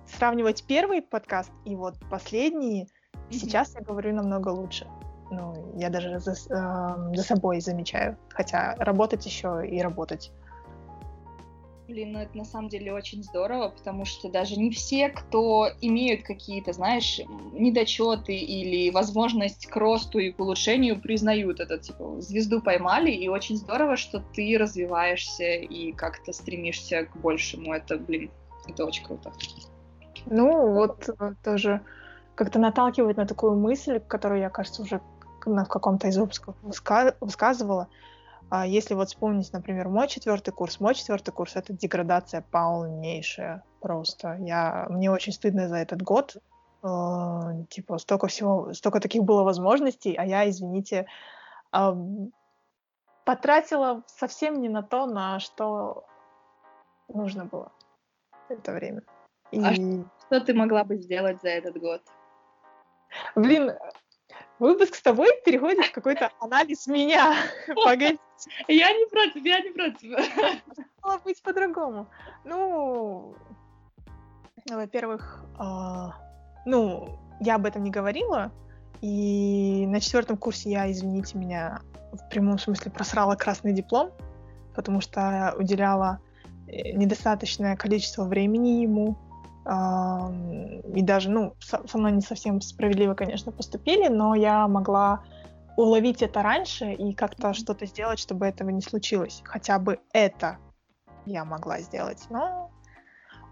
сравнивать 0.05 0.65
первый 0.67 1.01
подкаст 1.01 1.51
и 1.65 1.75
вот 1.75 1.95
последние, 2.09 2.87
Сейчас 3.29 3.75
я 3.75 3.81
говорю 3.81 4.13
намного 4.13 4.49
лучше. 4.49 4.87
Ну, 5.29 5.73
я 5.75 5.89
даже 5.89 6.19
за, 6.19 6.31
э, 6.31 7.15
за 7.15 7.23
собой 7.23 7.59
замечаю. 7.59 8.17
Хотя 8.29 8.75
работать 8.77 9.25
еще 9.25 9.67
и 9.67 9.81
работать. 9.81 10.31
Блин, 11.87 12.11
ну 12.11 12.19
это 12.19 12.35
на 12.37 12.43
самом 12.43 12.67
деле 12.67 12.93
очень 12.93 13.23
здорово, 13.23 13.69
потому 13.69 14.03
что 14.03 14.29
даже 14.29 14.59
не 14.59 14.71
все, 14.71 15.07
кто 15.07 15.69
имеют 15.79 16.23
какие-то, 16.23 16.73
знаешь, 16.73 17.21
недочеты 17.53 18.35
или 18.35 18.89
возможность 18.91 19.67
к 19.67 19.75
росту 19.77 20.19
и 20.19 20.31
к 20.31 20.39
улучшению, 20.39 21.01
признают 21.01 21.61
это, 21.61 21.77
типа, 21.77 22.19
звезду 22.19 22.61
поймали, 22.61 23.11
и 23.11 23.29
очень 23.29 23.55
здорово, 23.55 23.95
что 23.95 24.21
ты 24.33 24.57
развиваешься 24.57 25.45
и 25.45 25.93
как-то 25.93 26.33
стремишься 26.33 27.05
к 27.05 27.15
большему. 27.15 27.73
Это, 27.73 27.97
блин, 27.97 28.31
это 28.67 28.85
очень 28.85 29.05
круто. 29.05 29.31
Ну, 30.25 30.73
вот 30.73 31.07
э, 31.07 31.33
тоже 31.41 31.81
как-то 32.35 32.59
наталкивает 32.59 33.15
на 33.15 33.25
такую 33.25 33.55
мысль, 33.55 34.01
которую 34.01 34.41
я, 34.41 34.49
кажется, 34.49 34.81
уже 34.81 34.99
на 35.45 35.63
каком-то 35.63 36.09
из 36.09 36.17
выпусков 36.17 36.55
высказывала. 37.21 37.87
А 38.49 38.65
если 38.65 38.93
вот 38.93 39.09
вспомнить, 39.09 39.51
например, 39.51 39.89
мой 39.89 40.07
четвертый 40.07 40.51
курс, 40.51 40.79
мой 40.79 40.95
четвертый 40.95 41.31
курс 41.31 41.55
это 41.55 41.73
деградация 41.73 42.41
полнейшая 42.41 43.63
просто. 43.81 44.37
Я 44.39 44.87
мне 44.89 45.11
очень 45.11 45.33
стыдно 45.33 45.67
за 45.67 45.77
этот 45.77 46.01
год. 46.01 46.37
Э, 46.83 47.65
типа 47.69 47.97
столько 47.97 48.27
всего, 48.27 48.73
столько 48.73 49.01
таких 49.01 49.23
было 49.23 49.43
возможностей, 49.43 50.15
а 50.15 50.25
я, 50.25 50.49
извините, 50.49 51.07
э, 51.73 51.91
потратила 53.25 54.03
совсем 54.07 54.61
не 54.61 54.69
на 54.69 54.81
то, 54.81 55.05
на 55.05 55.39
что 55.39 56.05
нужно 57.09 57.45
было 57.45 57.71
это 58.47 58.71
время. 58.71 59.03
И... 59.51 59.61
А 59.61 59.73
что 59.73 60.41
ты 60.41 60.53
могла 60.53 60.85
бы 60.85 60.95
сделать 60.97 61.41
за 61.41 61.49
этот 61.49 61.77
год? 61.77 62.01
Блин, 63.35 63.73
выпуск 64.59 64.95
с 64.95 65.01
тобой 65.01 65.29
переходит 65.45 65.85
в 65.85 65.91
какой-то 65.91 66.31
анализ 66.39 66.87
меня. 66.87 67.35
Погоди. 67.85 68.19
Я 68.67 68.91
не 68.91 69.09
против, 69.09 69.45
я 69.45 69.59
не 69.61 69.71
против. 69.71 70.11
Могло 71.03 71.19
быть 71.23 71.41
по-другому. 71.41 72.07
Ну, 72.43 73.35
во-первых, 74.69 75.43
э, 75.59 76.09
ну, 76.65 77.19
я 77.39 77.55
об 77.55 77.65
этом 77.65 77.83
не 77.83 77.91
говорила, 77.91 78.51
и 79.01 79.85
на 79.87 79.99
четвертом 79.99 80.37
курсе 80.37 80.71
я, 80.71 80.91
извините 80.91 81.37
меня, 81.37 81.81
в 82.11 82.29
прямом 82.29 82.57
смысле 82.57 82.91
просрала 82.91 83.35
красный 83.35 83.73
диплом, 83.73 84.11
потому 84.75 85.01
что 85.01 85.53
уделяла 85.57 86.19
э, 86.67 86.91
недостаточное 86.91 87.75
количество 87.75 88.23
времени 88.25 88.81
ему, 88.81 89.17
и 89.67 91.01
даже, 91.01 91.29
ну, 91.29 91.53
со 91.59 91.97
мной 91.97 92.13
не 92.13 92.21
совсем 92.21 92.61
справедливо, 92.61 93.15
конечно, 93.15 93.51
поступили, 93.51 94.07
но 94.07 94.33
я 94.33 94.65
могла 94.65 95.23
уловить 95.77 96.21
это 96.21 96.41
раньше 96.41 96.91
и 96.91 97.13
как-то 97.13 97.53
что-то 97.53 97.85
сделать, 97.85 98.19
чтобы 98.19 98.47
этого 98.47 98.69
не 98.69 98.81
случилось. 98.81 99.41
Хотя 99.45 99.79
бы 99.79 99.99
это 100.11 100.57
я 101.25 101.45
могла 101.45 101.79
сделать. 101.79 102.25
Но, 102.29 102.71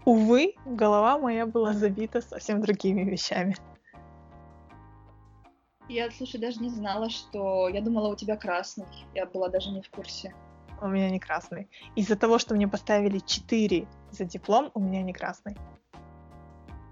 увы, 0.04 0.54
голова 0.66 1.18
моя 1.18 1.46
была 1.46 1.72
забита 1.72 2.20
совсем 2.20 2.60
другими 2.60 3.02
вещами. 3.02 3.56
Я, 5.88 6.10
слушай, 6.10 6.40
даже 6.40 6.60
не 6.60 6.68
знала, 6.68 7.08
что... 7.10 7.68
Я 7.68 7.80
думала, 7.80 8.08
у 8.08 8.16
тебя 8.16 8.36
красный. 8.36 8.86
Я 9.14 9.24
была 9.24 9.48
даже 9.48 9.70
не 9.70 9.80
в 9.80 9.88
курсе. 9.88 10.34
У 10.82 10.88
меня 10.88 11.08
не 11.10 11.20
красный. 11.20 11.70
Из-за 11.94 12.16
того, 12.16 12.38
что 12.40 12.54
мне 12.56 12.66
поставили 12.66 13.20
4 13.20 13.86
за 14.10 14.24
диплом, 14.24 14.72
у 14.74 14.80
меня 14.80 15.02
не 15.02 15.12
красный. 15.12 15.56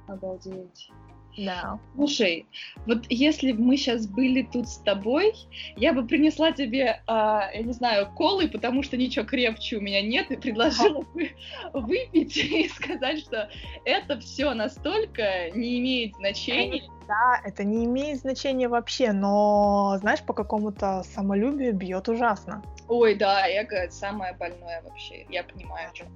Обалдеть. 0.06 0.92
Да. 1.36 1.80
Слушай, 1.96 2.46
вот 2.86 3.06
если 3.08 3.52
бы 3.52 3.62
мы 3.62 3.76
сейчас 3.76 4.06
были 4.06 4.42
тут 4.42 4.68
с 4.68 4.78
тобой, 4.78 5.34
я 5.76 5.92
бы 5.92 6.06
принесла 6.06 6.52
тебе, 6.52 7.02
э, 7.06 7.12
я 7.12 7.62
не 7.62 7.72
знаю, 7.72 8.08
колы, 8.14 8.48
потому 8.48 8.82
что 8.82 8.96
ничего 8.96 9.24
крепче 9.24 9.78
у 9.78 9.80
меня 9.80 10.02
нет, 10.02 10.30
и 10.30 10.36
предложила 10.36 11.02
бы 11.02 11.30
выпить 11.72 12.36
и 12.36 12.68
сказать, 12.68 13.20
что 13.20 13.48
это 13.84 14.20
все 14.20 14.54
настолько 14.54 15.50
не 15.54 15.80
имеет 15.80 16.14
значения. 16.14 16.82
Да, 17.08 17.40
это 17.44 17.64
не 17.64 17.84
имеет 17.84 18.20
значения 18.20 18.68
вообще, 18.68 19.12
но, 19.12 19.96
знаешь, 20.00 20.22
по 20.22 20.32
какому-то 20.32 21.02
самолюбию 21.02 21.74
бьет 21.74 22.08
ужасно. 22.08 22.62
Ой, 22.88 23.14
да, 23.14 23.46
эго 23.48 23.90
самое 23.90 24.34
больное 24.34 24.82
вообще, 24.82 25.26
я 25.28 25.42
понимаю, 25.42 25.90
о 25.90 25.92
чем. 25.92 26.08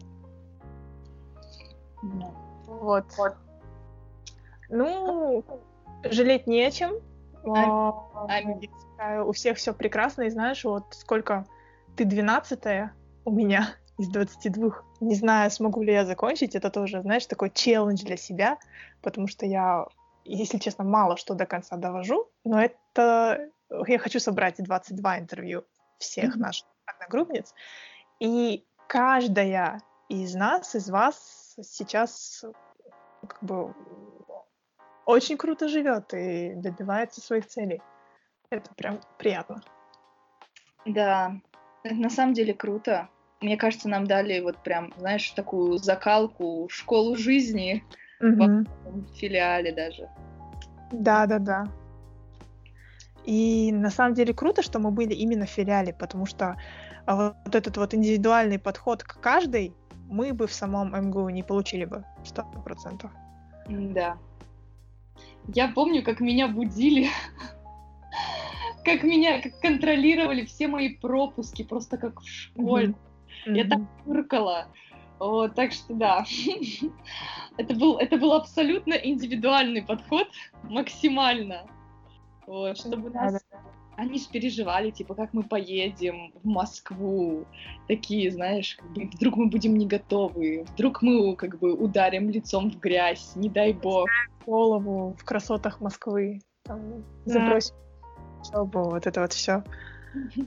Вот. 2.03 3.07
вот. 3.17 3.35
Ну, 4.69 5.45
жалеть 6.05 6.47
не 6.47 6.63
о 6.65 6.71
чем. 6.71 6.95
А, 7.47 9.23
у 9.25 9.33
всех 9.33 9.57
все 9.57 9.73
прекрасно, 9.73 10.23
и 10.23 10.31
знаешь, 10.31 10.65
вот 10.65 10.85
сколько 10.91 11.47
ты 11.97 12.05
двенадцатая 12.05 12.95
у 13.25 13.31
меня 13.31 13.75
из 13.99 14.09
22. 14.09 14.71
Не 15.01 15.15
знаю, 15.15 15.51
смогу 15.51 15.83
ли 15.83 15.93
я 15.93 16.05
закончить, 16.05 16.55
это 16.55 16.71
тоже, 16.71 17.03
знаешь, 17.03 17.27
такой 17.27 17.51
челлендж 17.51 18.05
для 18.05 18.17
себя, 18.17 18.59
потому 19.03 19.29
что 19.29 19.47
я, 19.47 19.87
если 20.25 20.59
честно, 20.59 20.85
мало 20.85 21.17
что 21.17 21.35
до 21.35 21.47
конца 21.47 21.77
довожу, 21.77 22.29
но 22.45 22.61
это... 22.61 23.51
Я 23.87 23.99
хочу 23.99 24.19
собрать 24.19 24.57
22 24.59 25.19
интервью 25.19 25.65
всех 25.99 26.37
mm-hmm. 26.37 26.41
наших 26.41 26.67
одногруппниц, 26.87 27.55
и 28.19 28.65
каждая 28.87 29.83
из 30.09 30.35
нас, 30.35 30.75
из 30.75 30.89
вас 30.89 31.55
сейчас 31.63 32.45
как 33.27 33.39
бы 33.43 33.75
очень 35.09 35.39
круто 35.39 35.69
живет 35.69 36.13
и 36.13 36.53
добивается 36.55 37.23
своих 37.23 37.47
целей. 37.47 37.81
Это 38.51 38.71
прям 38.75 39.01
приятно. 39.17 39.63
Да, 40.85 41.33
это 41.83 41.95
на 41.95 42.11
самом 42.11 42.35
деле 42.35 42.53
круто. 42.53 43.09
Мне 43.41 43.57
кажется, 43.57 43.89
нам 43.89 44.07
дали 44.07 44.41
вот 44.41 44.59
прям, 44.63 44.93
знаешь, 44.99 45.31
такую 45.31 45.79
закалку, 45.79 46.69
школу 46.71 47.17
жизни 47.17 47.83
угу. 48.21 48.67
в 48.85 49.15
филиале 49.15 49.73
даже. 49.73 50.11
Да, 50.93 51.25
да, 51.25 51.39
да. 51.39 51.67
И 53.25 53.73
на 53.73 53.91
самом 53.91 54.13
деле 54.13 54.35
круто, 54.35 54.61
что 54.63 54.79
мы 54.79 54.91
были 54.91 55.15
именно 55.15 55.47
в 55.47 55.51
филиале, 55.51 55.95
потому 55.95 56.27
что 56.27 56.57
а, 57.07 57.35
вот 57.47 57.55
этот 57.55 57.79
вот 57.79 57.95
индивидуальный 57.95 58.59
подход 58.59 59.03
к 59.05 59.21
каждой 59.21 59.73
мы 60.07 60.35
бы 60.35 60.47
в 60.47 60.53
самом 60.53 60.95
МГУ 60.95 61.31
не 61.31 61.43
получили 61.43 61.87
бы 61.87 62.05
сто 62.25 62.45
процентов. 62.65 63.11
Да, 63.69 64.19
я 65.55 65.69
помню, 65.69 66.03
как 66.03 66.21
меня 66.21 66.49
будили, 66.49 67.09
как 68.85 69.03
меня 69.03 69.41
как 69.41 69.59
контролировали 69.61 70.45
все 70.45 70.69
мои 70.69 70.97
пропуски, 70.97 71.63
просто 71.63 71.97
как 71.99 72.21
в 72.21 72.29
школе. 72.29 72.95
Mm-hmm. 73.47 73.57
Я 73.57 73.65
так 73.65 73.81
фыркала. 74.05 74.67
Вот, 75.19 75.55
так 75.57 75.73
что 75.73 75.95
да, 75.95 76.25
это 77.57 77.75
был, 77.75 77.99
это 77.99 78.17
был 78.19 78.35
абсолютно 78.35 78.95
индивидуальный 78.95 79.83
подход, 79.83 80.29
максимально. 80.63 81.67
Вот, 82.47 82.79
чтобы 82.79 83.11
нас... 83.11 83.45
Они 83.99 84.19
же 84.19 84.29
переживали, 84.31 84.91
типа, 84.91 85.17
как 85.17 85.35
мы 85.35 85.43
поедем 85.43 86.33
в 86.43 86.47
Москву. 86.47 87.45
Такие, 87.89 88.31
знаешь, 88.31 88.77
как 88.77 88.93
бы, 88.93 89.11
вдруг 89.13 89.37
мы 89.37 89.49
будем 89.49 89.77
не 89.77 89.87
готовы, 89.87 90.65
вдруг 90.73 91.03
мы, 91.03 91.35
как 91.35 91.59
бы, 91.59 91.75
ударим 91.75 92.31
лицом 92.31 92.71
в 92.71 92.79
грязь, 92.79 93.33
не 93.35 93.49
дай 93.49 93.73
бог. 93.73 94.09
Голову 94.47 95.17
в 95.19 95.25
красотах 95.25 95.81
Москвы. 95.81 96.41
Там, 96.63 97.05
да. 97.27 97.33
Забросим 97.33 97.75
учебу, 98.41 98.85
вот 98.85 99.07
это 99.07 99.21
вот 99.21 99.33
все. 99.33 99.65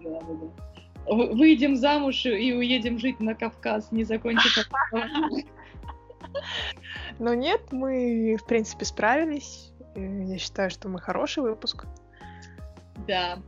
Да, 0.00 0.20
да, 0.20 0.34
да. 0.34 1.14
Выйдем 1.34 1.74
замуж 1.74 2.24
и 2.24 2.52
уедем 2.52 3.00
жить 3.00 3.18
на 3.18 3.34
Кавказ, 3.34 3.90
не 3.90 4.04
закончив 4.04 4.70
Но 7.18 7.34
нет, 7.34 7.72
мы, 7.72 8.36
в 8.36 8.46
принципе, 8.46 8.84
справились. 8.84 9.72
Я 9.96 10.38
считаю, 10.38 10.70
что 10.70 10.88
мы 10.88 11.00
хороший 11.00 11.42
выпуск. 11.42 11.86
Да, 13.06 13.38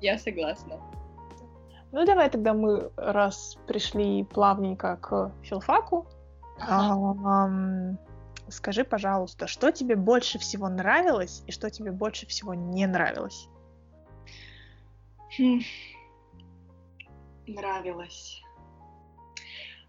я 0.00 0.18
согласна. 0.18 0.76
Ну, 1.92 2.04
давай 2.04 2.28
тогда 2.28 2.52
мы, 2.52 2.90
раз 2.96 3.56
пришли 3.66 4.24
плавненько 4.24 4.96
к 4.96 5.32
филфаку, 5.42 6.06
ага. 6.60 7.96
скажи, 8.48 8.84
пожалуйста, 8.84 9.46
что 9.46 9.72
тебе 9.72 9.96
больше 9.96 10.38
всего 10.38 10.68
нравилось 10.68 11.42
и 11.46 11.52
что 11.52 11.70
тебе 11.70 11.90
больше 11.90 12.26
всего 12.26 12.52
не 12.54 12.86
нравилось? 12.86 13.48
Хм. 15.38 15.60
Нравилось. 17.46 18.42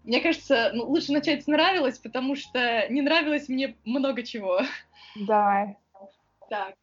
Мне 0.04 0.20
кажется, 0.20 0.70
ну, 0.72 0.84
лучше 0.86 1.12
начать 1.12 1.44
с 1.44 1.46
нравилось, 1.46 1.98
потому 1.98 2.34
что 2.34 2.88
не 2.88 3.02
нравилось 3.02 3.48
мне 3.48 3.76
много 3.84 4.22
чего. 4.22 4.60
Да. 5.26 5.76
Так. 6.48 6.74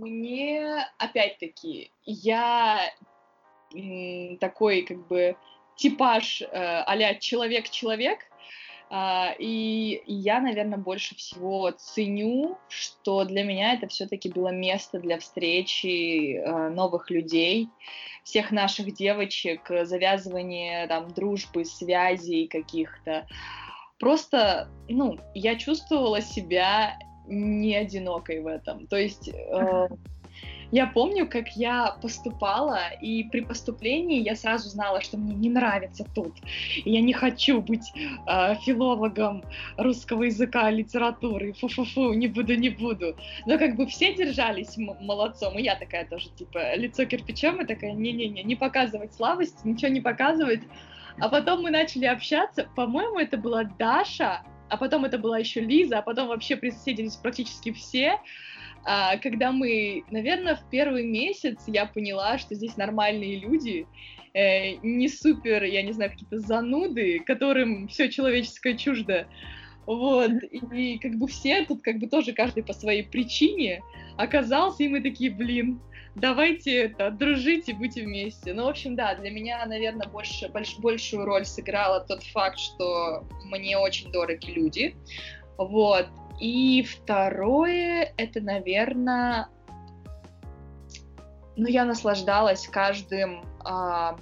Мне, 0.00 0.86
опять-таки, 0.98 1.90
я 2.06 2.90
такой, 4.40 4.82
как 4.82 5.06
бы, 5.06 5.36
типаж 5.76 6.42
э, 6.42 6.46
а 6.52 7.14
человек-человек, 7.14 8.20
Uh, 8.90 9.36
и, 9.38 10.02
я, 10.08 10.40
наверное, 10.40 10.76
больше 10.76 11.14
всего 11.14 11.70
ценю, 11.70 12.58
что 12.68 13.24
для 13.24 13.44
меня 13.44 13.74
это 13.74 13.86
все-таки 13.86 14.28
было 14.28 14.48
место 14.48 14.98
для 14.98 15.20
встречи 15.20 16.42
uh, 16.44 16.70
новых 16.70 17.08
людей, 17.08 17.68
всех 18.24 18.50
наших 18.50 18.92
девочек, 18.92 19.70
завязывания 19.84 20.88
там 20.88 21.08
дружбы, 21.14 21.64
связей 21.64 22.48
каких-то. 22.48 23.28
Просто, 24.00 24.68
ну, 24.88 25.20
я 25.34 25.54
чувствовала 25.54 26.20
себя 26.20 26.98
не 27.30 27.76
одинокой 27.76 28.40
в 28.40 28.46
этом. 28.46 28.86
То 28.86 28.96
есть 28.96 29.28
э, 29.28 29.88
я 30.72 30.86
помню, 30.86 31.28
как 31.28 31.56
я 31.56 31.96
поступала, 32.00 32.92
и 33.00 33.24
при 33.24 33.40
поступлении 33.40 34.22
я 34.22 34.36
сразу 34.36 34.68
знала, 34.68 35.00
что 35.00 35.16
мне 35.16 35.34
не 35.34 35.50
нравится 35.50 36.06
тут. 36.14 36.34
И 36.84 36.92
я 36.92 37.00
не 37.00 37.12
хочу 37.12 37.60
быть 37.60 37.92
э, 37.96 38.54
филологом 38.62 39.42
русского 39.76 40.24
языка, 40.24 40.70
литературы. 40.70 41.52
Фу-фу-фу, 41.54 42.12
не 42.12 42.28
буду, 42.28 42.54
не 42.54 42.68
буду. 42.68 43.16
Но 43.46 43.58
как 43.58 43.74
бы 43.76 43.86
все 43.86 44.14
держались 44.14 44.76
молодцом, 44.76 45.58
и 45.58 45.62
я 45.62 45.74
такая 45.74 46.06
тоже, 46.06 46.28
типа, 46.30 46.76
лицо 46.76 47.04
кирпичом, 47.04 47.60
и 47.62 47.66
такая, 47.66 47.92
не-не-не, 47.92 48.44
не 48.44 48.54
показывать 48.54 49.12
слабости, 49.14 49.58
ничего 49.64 49.90
не 49.90 50.00
показывать. 50.00 50.60
А 51.18 51.28
потом 51.28 51.62
мы 51.62 51.70
начали 51.70 52.06
общаться, 52.06 52.68
по-моему, 52.76 53.18
это 53.18 53.36
была 53.36 53.64
Даша, 53.64 54.42
а 54.70 54.76
потом 54.76 55.04
это 55.04 55.18
была 55.18 55.38
еще 55.38 55.60
Лиза, 55.60 55.98
а 55.98 56.02
потом 56.02 56.28
вообще 56.28 56.56
присоединились 56.56 57.16
практически 57.16 57.72
все. 57.72 58.20
А, 58.84 59.18
когда 59.18 59.52
мы, 59.52 60.04
наверное, 60.10 60.54
в 60.54 60.70
первый 60.70 61.04
месяц 61.04 61.58
я 61.66 61.86
поняла, 61.86 62.38
что 62.38 62.54
здесь 62.54 62.76
нормальные 62.76 63.40
люди, 63.40 63.86
э, 64.32 64.76
не 64.76 65.08
супер, 65.08 65.64
я 65.64 65.82
не 65.82 65.92
знаю, 65.92 66.12
какие-то 66.12 66.38
зануды, 66.38 67.20
которым 67.20 67.88
все 67.88 68.08
человеческое 68.08 68.76
чуждо. 68.76 69.26
Вот, 69.86 70.30
и 70.52 70.98
как 70.98 71.16
бы 71.16 71.26
все 71.26 71.64
тут 71.64 71.82
как 71.82 71.98
бы 71.98 72.06
тоже 72.06 72.32
каждый 72.32 72.62
по 72.62 72.72
своей 72.72 73.02
причине 73.02 73.82
оказался, 74.16 74.84
и 74.84 74.88
мы 74.88 75.00
такие, 75.00 75.30
блин, 75.30 75.80
давайте 76.14 76.84
это, 76.84 77.10
дружите, 77.10 77.74
будьте 77.74 78.02
вместе. 78.02 78.52
Ну, 78.52 78.64
в 78.64 78.68
общем, 78.68 78.96
да, 78.96 79.14
для 79.14 79.30
меня, 79.30 79.64
наверное, 79.66 80.08
больше, 80.08 80.48
больш, 80.48 80.78
большую 80.78 81.24
роль 81.24 81.44
сыграла 81.44 82.00
тот 82.00 82.22
факт, 82.22 82.58
что 82.58 83.24
мне 83.44 83.78
очень 83.78 84.10
дороги 84.12 84.50
люди. 84.50 84.96
Вот. 85.58 86.06
И 86.40 86.82
второе, 86.82 88.14
это, 88.16 88.40
наверное, 88.40 89.48
ну, 91.56 91.68
я 91.68 91.84
наслаждалась 91.84 92.66
каждым, 92.66 93.44
а, 93.62 94.16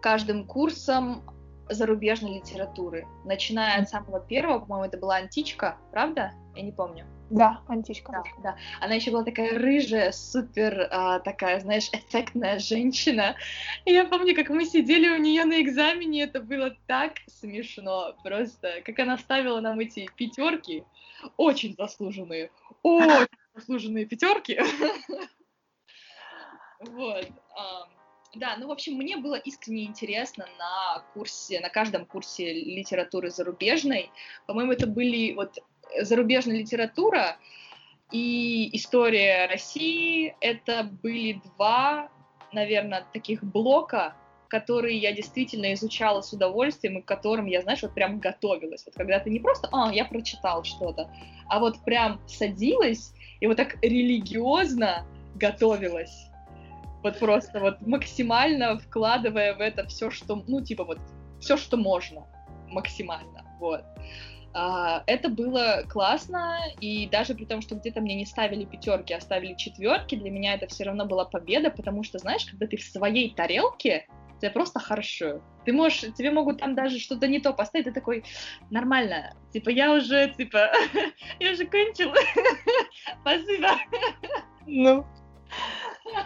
каждым 0.00 0.46
курсом 0.46 1.22
зарубежной 1.68 2.36
литературы. 2.36 3.06
Начиная 3.24 3.82
от 3.82 3.90
самого 3.90 4.20
первого, 4.20 4.60
по-моему, 4.60 4.86
это 4.86 4.96
была 4.96 5.16
античка, 5.16 5.76
правда? 5.90 6.32
Я 6.56 6.62
не 6.62 6.72
помню. 6.72 7.04
Да, 7.30 7.60
античка. 7.68 8.12
Да, 8.12 8.22
да. 8.42 8.56
Она 8.80 8.94
еще 8.94 9.10
была 9.10 9.22
такая 9.22 9.58
рыжая, 9.58 10.12
супер 10.12 10.88
а, 10.90 11.18
такая, 11.20 11.60
знаешь, 11.60 11.88
эффектная 11.92 12.58
женщина. 12.58 13.36
И 13.84 13.92
я 13.92 14.04
помню, 14.06 14.34
как 14.34 14.48
мы 14.48 14.64
сидели 14.64 15.08
у 15.08 15.18
нее 15.18 15.44
на 15.44 15.60
экзамене, 15.60 16.22
это 16.22 16.40
было 16.40 16.76
так 16.86 17.14
смешно. 17.26 18.14
Просто, 18.22 18.80
как 18.84 18.98
она 18.98 19.18
ставила 19.18 19.60
нам 19.60 19.78
эти 19.80 20.08
пятерки, 20.16 20.84
очень 21.36 21.74
заслуженные, 21.74 22.50
очень 22.82 23.26
заслуженные 23.54 24.06
пятерки. 24.06 24.58
Вот. 26.80 27.28
Да, 28.34 28.56
ну, 28.58 28.68
в 28.68 28.70
общем, 28.70 28.94
мне 28.94 29.16
было 29.16 29.36
искренне 29.36 29.84
интересно 29.84 30.46
на 30.58 31.02
курсе, 31.14 31.60
на 31.60 31.70
каждом 31.70 32.04
курсе 32.04 32.52
литературы 32.52 33.30
зарубежной. 33.30 34.10
По-моему, 34.46 34.72
это 34.72 34.86
были 34.86 35.32
вот 35.32 35.58
зарубежная 36.00 36.58
литература 36.58 37.36
и 38.10 38.70
история 38.76 39.46
России— 39.46 40.34
это 40.40 40.88
были 41.02 41.40
два, 41.56 42.08
наверное, 42.52 43.06
таких 43.12 43.44
блока, 43.44 44.14
которые 44.48 44.96
я 44.96 45.12
действительно 45.12 45.74
изучала 45.74 46.22
с 46.22 46.32
удовольствием 46.32 46.98
и 46.98 47.02
к 47.02 47.04
которым 47.04 47.46
я, 47.46 47.60
знаешь, 47.60 47.82
вот 47.82 47.92
прям 47.94 48.18
готовилась. 48.18 48.84
Вот 48.86 48.94
когда 48.94 49.18
ты 49.18 49.28
не 49.28 49.40
просто, 49.40 49.68
а, 49.72 49.92
я 49.92 50.06
прочитал 50.06 50.64
что-то, 50.64 51.10
а 51.48 51.58
вот 51.60 51.84
прям 51.84 52.20
садилась 52.26 53.12
и 53.40 53.46
вот 53.46 53.58
так 53.58 53.76
религиозно 53.82 55.06
готовилась. 55.34 56.28
Вот 57.02 57.18
просто 57.18 57.60
вот 57.60 57.80
максимально 57.86 58.78
вкладывая 58.78 59.54
в 59.54 59.60
это 59.60 59.86
все, 59.86 60.10
что, 60.10 60.42
ну, 60.46 60.62
типа 60.62 60.84
вот, 60.84 60.98
все, 61.40 61.56
что 61.56 61.76
можно, 61.76 62.26
максимально, 62.68 63.44
вот. 63.60 63.84
А, 64.54 65.02
это 65.06 65.28
было 65.28 65.84
классно, 65.88 66.58
и 66.80 67.06
даже 67.08 67.34
при 67.34 67.44
том, 67.44 67.60
что 67.60 67.74
где-то 67.74 68.00
мне 68.00 68.14
не 68.14 68.26
ставили 68.26 68.64
пятерки, 68.64 69.12
а 69.12 69.20
ставили 69.20 69.54
четверки, 69.54 70.14
для 70.14 70.30
меня 70.30 70.54
это 70.54 70.66
все 70.66 70.84
равно 70.84 71.04
была 71.04 71.24
победа, 71.24 71.70
потому 71.70 72.02
что, 72.02 72.18
знаешь, 72.18 72.46
когда 72.46 72.66
ты 72.66 72.76
в 72.76 72.82
своей 72.82 73.34
тарелке, 73.34 74.06
это 74.40 74.52
просто 74.52 74.80
хорошо. 74.80 75.42
Ты 75.64 75.72
можешь, 75.72 76.00
тебе 76.14 76.30
могут 76.30 76.58
там 76.58 76.74
даже 76.74 76.98
что-то 76.98 77.26
не 77.26 77.40
то 77.40 77.52
поставить, 77.52 77.86
ты 77.86 77.92
такой, 77.92 78.24
нормально, 78.70 79.34
типа, 79.52 79.68
я 79.68 79.92
уже, 79.92 80.30
типа, 80.30 80.70
я 81.40 81.52
уже 81.52 81.66
кончил, 81.66 82.12
спасибо. 83.20 83.68
Ну, 84.70 85.06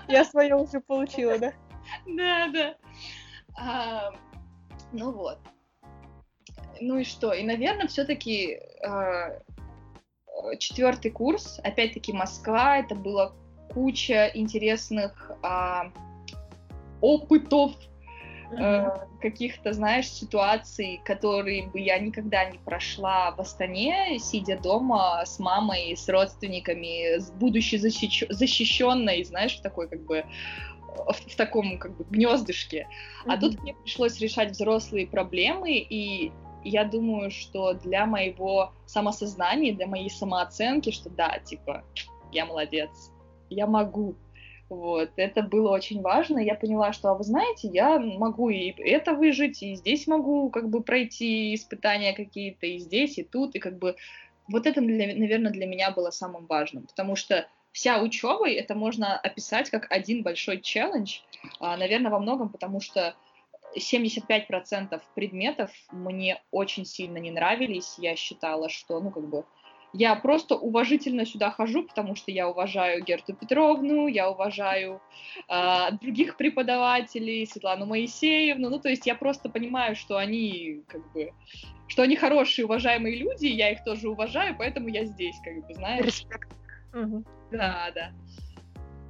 я 0.08 0.24
свое 0.24 0.56
уже 0.56 0.80
получила, 0.80 1.38
да? 1.38 1.52
Да, 2.08 2.48
да. 2.48 2.74
А, 3.56 4.12
ну 4.92 5.12
вот 5.12 5.38
ну 6.82 6.98
и 6.98 7.04
что? 7.04 7.32
И, 7.32 7.42
наверное, 7.44 7.86
все-таки 7.86 8.58
э, 8.84 9.40
четвертый 10.58 11.10
курс, 11.10 11.60
опять-таки 11.62 12.12
Москва, 12.12 12.78
это 12.78 12.94
было 12.94 13.34
куча 13.72 14.30
интересных 14.34 15.30
э, 15.42 15.90
опытов, 17.00 17.72
э, 18.58 18.88
каких-то, 19.20 19.72
знаешь, 19.72 20.08
ситуаций, 20.08 21.00
которые 21.04 21.68
бы 21.68 21.80
я 21.80 21.98
никогда 21.98 22.44
не 22.44 22.58
прошла 22.58 23.30
в 23.30 23.40
Астане, 23.40 24.18
сидя 24.18 24.58
дома 24.58 25.24
с 25.24 25.38
мамой, 25.38 25.96
с 25.96 26.08
родственниками, 26.08 27.18
с 27.18 27.30
будущей 27.30 27.78
защищ... 27.78 28.24
защищенной, 28.28 29.22
знаешь, 29.24 29.56
в 29.56 29.62
такой 29.62 29.88
как 29.88 30.04
бы 30.04 30.24
в, 31.06 31.12
в 31.12 31.36
таком 31.36 31.78
как 31.78 31.96
бы 31.96 32.04
гнездышке. 32.10 32.88
Mm-hmm. 32.88 33.32
А 33.32 33.36
тут 33.38 33.62
мне 33.62 33.74
пришлось 33.74 34.18
решать 34.18 34.50
взрослые 34.50 35.06
проблемы, 35.06 35.78
и 35.78 36.32
я 36.64 36.84
думаю, 36.84 37.30
что 37.30 37.74
для 37.74 38.06
моего 38.06 38.72
самосознания, 38.86 39.74
для 39.74 39.86
моей 39.86 40.10
самооценки, 40.10 40.90
что 40.90 41.10
да, 41.10 41.38
типа, 41.38 41.84
я 42.30 42.46
молодец, 42.46 42.90
я 43.50 43.66
могу. 43.66 44.14
Вот, 44.68 45.10
это 45.16 45.42
было 45.42 45.70
очень 45.70 46.00
важно. 46.00 46.38
Я 46.38 46.54
поняла, 46.54 46.94
что, 46.94 47.10
а 47.10 47.14
вы 47.14 47.24
знаете, 47.24 47.68
я 47.68 47.98
могу 47.98 48.48
и 48.48 48.70
это 48.70 49.12
выжить, 49.12 49.62
и 49.62 49.74
здесь 49.74 50.06
могу 50.06 50.48
как 50.48 50.70
бы 50.70 50.82
пройти 50.82 51.54
испытания 51.54 52.14
какие-то, 52.14 52.66
и 52.66 52.78
здесь, 52.78 53.18
и 53.18 53.22
тут, 53.22 53.54
и 53.54 53.58
как 53.58 53.78
бы 53.78 53.96
вот 54.48 54.66
это, 54.66 54.80
для, 54.80 55.14
наверное, 55.14 55.52
для 55.52 55.66
меня 55.66 55.90
было 55.90 56.10
самым 56.10 56.46
важным, 56.46 56.86
потому 56.86 57.16
что 57.16 57.46
вся 57.72 58.00
учеба, 58.00 58.48
это 58.48 58.74
можно 58.74 59.18
описать 59.18 59.70
как 59.70 59.90
один 59.90 60.22
большой 60.22 60.60
челлендж, 60.60 61.18
а, 61.60 61.76
наверное, 61.76 62.10
во 62.10 62.18
многом, 62.18 62.48
потому 62.48 62.80
что 62.80 63.14
75% 63.76 65.00
предметов 65.14 65.70
мне 65.90 66.42
очень 66.50 66.84
сильно 66.84 67.18
не 67.18 67.30
нравились. 67.30 67.96
Я 67.98 68.16
считала, 68.16 68.68
что, 68.68 69.00
ну, 69.00 69.10
как 69.10 69.28
бы, 69.28 69.44
я 69.92 70.14
просто 70.14 70.56
уважительно 70.56 71.26
сюда 71.26 71.50
хожу, 71.50 71.82
потому 71.82 72.14
что 72.16 72.30
я 72.30 72.48
уважаю 72.48 73.04
Герту 73.04 73.34
Петровну, 73.34 74.06
я 74.06 74.30
уважаю 74.30 75.02
э, 75.48 75.92
других 76.00 76.36
преподавателей, 76.36 77.46
Светлану 77.46 77.84
Моисеевну. 77.84 78.70
Ну, 78.70 78.78
то 78.78 78.88
есть 78.88 79.06
я 79.06 79.14
просто 79.14 79.50
понимаю, 79.50 79.94
что 79.94 80.16
они, 80.16 80.82
как 80.88 81.12
бы, 81.12 81.32
что 81.88 82.02
они 82.02 82.16
хорошие, 82.16 82.64
уважаемые 82.64 83.16
люди, 83.16 83.46
я 83.46 83.70
их 83.70 83.84
тоже 83.84 84.08
уважаю, 84.08 84.56
поэтому 84.56 84.88
я 84.88 85.04
здесь, 85.04 85.36
как 85.44 85.66
бы, 85.66 85.74
знаешь. 85.74 86.06
Респект. 86.06 86.48
Угу. 86.94 87.24
Да, 87.50 87.90
да. 87.94 88.12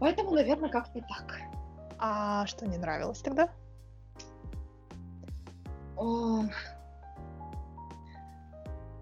Поэтому, 0.00 0.32
наверное, 0.32 0.68
как-то 0.68 1.00
так. 1.00 1.40
А 1.98 2.44
что 2.46 2.66
не 2.66 2.76
нравилось 2.76 3.20
тогда? 3.20 3.48
О, 5.97 6.45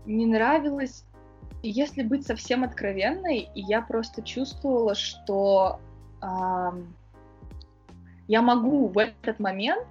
не 0.06 0.26
нравилось, 0.26 1.04
если 1.62 2.02
быть 2.02 2.26
совсем 2.26 2.64
откровенной, 2.64 3.50
я 3.54 3.82
просто 3.82 4.22
чувствовала, 4.22 4.94
что 4.94 5.80
э, 6.22 6.26
я 8.28 8.42
могу 8.42 8.88
в 8.88 8.98
этот 8.98 9.38
момент 9.40 9.86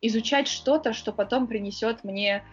изучать 0.00 0.46
что-то, 0.46 0.92
что 0.92 1.12
потом 1.12 1.46
принесет 1.46 2.04
мне 2.04 2.44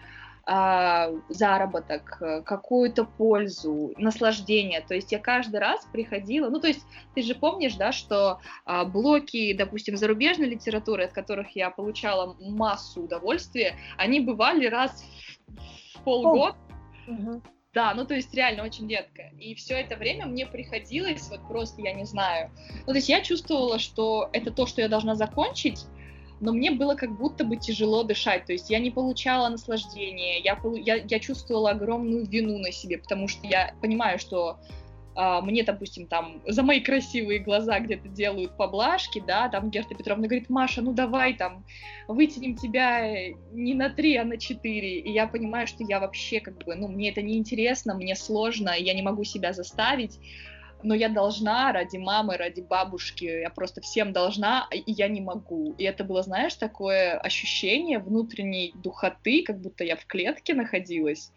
а, 0.48 1.10
заработок, 1.28 2.18
э, 2.20 2.42
какую-то 2.42 3.04
пользу, 3.04 3.92
наслаждение. 3.96 4.80
То 4.80 4.94
есть 4.94 5.10
я 5.10 5.18
каждый 5.18 5.58
раз 5.58 5.84
приходила, 5.92 6.48
ну 6.48 6.60
то 6.60 6.68
есть 6.68 6.86
ты 7.16 7.22
же 7.22 7.34
помнишь, 7.34 7.74
да, 7.74 7.90
что 7.90 8.38
а, 8.64 8.84
блоки, 8.84 9.52
допустим, 9.54 9.96
зарубежной 9.96 10.48
литературы, 10.48 11.04
от 11.04 11.12
которых 11.12 11.56
я 11.56 11.70
получала 11.70 12.36
массу 12.38 13.02
удовольствия, 13.02 13.74
они 13.96 14.20
бывали 14.20 14.66
раз 14.66 15.04
в 15.96 16.02
полгода. 16.04 16.56
Угу. 17.08 17.42
Да, 17.74 17.92
ну 17.94 18.06
то 18.06 18.14
есть 18.14 18.32
реально 18.32 18.62
очень 18.62 18.88
редко. 18.88 19.22
И 19.40 19.56
все 19.56 19.74
это 19.74 19.96
время 19.96 20.26
мне 20.26 20.46
приходилось, 20.46 21.28
вот 21.28 21.40
просто, 21.48 21.82
я 21.82 21.92
не 21.92 22.04
знаю. 22.04 22.52
Ну 22.86 22.92
то 22.92 22.94
есть 22.94 23.08
я 23.08 23.20
чувствовала, 23.20 23.80
что 23.80 24.30
это 24.32 24.52
то, 24.52 24.66
что 24.66 24.80
я 24.80 24.88
должна 24.88 25.16
закончить, 25.16 25.86
но 26.40 26.52
мне 26.52 26.70
было 26.70 26.94
как 26.94 27.16
будто 27.16 27.44
бы 27.44 27.56
тяжело 27.56 28.02
дышать, 28.02 28.44
то 28.44 28.52
есть 28.52 28.70
я 28.70 28.78
не 28.78 28.90
получала 28.90 29.48
наслаждения, 29.48 30.40
я, 30.40 30.58
я, 30.74 30.96
я 30.96 31.18
чувствовала 31.18 31.70
огромную 31.70 32.26
вину 32.26 32.58
на 32.58 32.72
себе, 32.72 32.98
потому 32.98 33.28
что 33.28 33.46
я 33.46 33.74
понимаю, 33.80 34.18
что 34.18 34.58
Uh, 35.16 35.40
мне, 35.40 35.62
допустим, 35.62 36.06
там 36.06 36.42
за 36.46 36.62
мои 36.62 36.78
красивые 36.80 37.38
глаза 37.38 37.80
где-то 37.80 38.06
делают 38.06 38.54
поблажки, 38.58 39.22
да, 39.26 39.48
там 39.48 39.70
Герта 39.70 39.94
Петровна 39.94 40.26
говорит, 40.26 40.50
Маша, 40.50 40.82
ну 40.82 40.92
давай 40.92 41.32
там 41.32 41.64
вытянем 42.06 42.54
тебя 42.54 43.30
не 43.50 43.72
на 43.72 43.88
три, 43.88 44.14
а 44.18 44.24
на 44.24 44.36
четыре, 44.36 45.00
и 45.00 45.10
я 45.10 45.26
понимаю, 45.26 45.66
что 45.68 45.84
я 45.84 46.00
вообще 46.00 46.40
как 46.40 46.62
бы, 46.66 46.74
ну, 46.74 46.88
мне 46.88 47.08
это 47.08 47.22
не 47.22 47.38
интересно, 47.38 47.94
мне 47.94 48.14
сложно, 48.14 48.74
я 48.78 48.92
не 48.92 49.00
могу 49.00 49.24
себя 49.24 49.54
заставить, 49.54 50.18
но 50.86 50.94
я 50.94 51.08
должна 51.08 51.72
ради 51.72 51.96
мамы, 51.96 52.36
ради 52.36 52.60
бабушки, 52.60 53.24
я 53.24 53.50
просто 53.50 53.80
всем 53.80 54.12
должна, 54.12 54.68
и 54.70 54.92
я 54.92 55.08
не 55.08 55.20
могу. 55.20 55.74
И 55.78 55.84
это 55.84 56.04
было, 56.04 56.22
знаешь, 56.22 56.54
такое 56.54 57.18
ощущение 57.18 57.98
внутренней 57.98 58.72
духоты, 58.76 59.42
как 59.44 59.60
будто 59.60 59.82
я 59.82 59.96
в 59.96 60.06
клетке 60.06 60.54
находилась. 60.54 61.32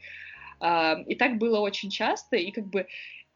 А, 0.60 1.02
и 1.08 1.16
так 1.16 1.40
было 1.40 1.62
очень 1.62 1.90
часто, 1.90 2.36
и 2.36 2.52
как 2.52 2.68
бы 2.68 2.86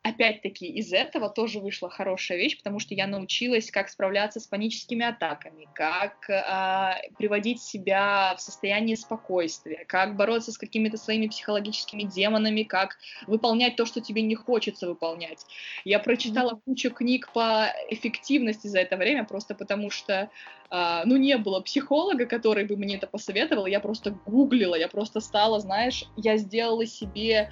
опять-таки 0.03 0.67
из 0.67 0.91
этого 0.91 1.29
тоже 1.29 1.61
вышла 1.61 1.89
хорошая 1.89 2.37
вещь, 2.37 2.57
потому 2.57 2.79
что 2.79 2.93
я 2.93 3.07
научилась, 3.07 3.71
как 3.71 3.87
справляться 3.87 4.41
с 4.41 4.45
паническими 4.45 5.05
атаками, 5.05 5.67
как 5.73 6.29
э, 6.29 7.09
приводить 7.17 7.61
себя 7.61 8.35
в 8.37 8.41
состояние 8.41 8.97
спокойствия, 8.97 9.85
как 9.87 10.17
бороться 10.17 10.51
с 10.51 10.57
какими-то 10.57 10.97
своими 10.97 11.27
психологическими 11.27 12.03
демонами, 12.03 12.63
как 12.63 12.97
выполнять 13.27 13.77
то, 13.77 13.85
что 13.85 14.01
тебе 14.01 14.21
не 14.21 14.35
хочется 14.35 14.87
выполнять. 14.87 15.45
Я 15.85 15.99
прочитала 15.99 16.59
кучу 16.65 16.91
книг 16.91 17.31
по 17.31 17.73
эффективности 17.89 18.67
за 18.67 18.79
это 18.79 18.97
время, 18.97 19.23
просто 19.23 19.55
потому 19.55 19.89
что 19.89 20.29
э, 20.69 21.01
ну, 21.05 21.15
не 21.15 21.37
было 21.37 21.61
психолога, 21.61 22.25
который 22.25 22.65
бы 22.65 22.75
мне 22.75 22.97
это 22.97 23.07
посоветовал, 23.07 23.67
я 23.67 23.79
просто 23.79 24.11
гуглила, 24.25 24.75
я 24.75 24.89
просто 24.89 25.21
стала, 25.21 25.61
знаешь, 25.61 26.03
я 26.17 26.35
сделала 26.35 26.85
себе... 26.85 27.49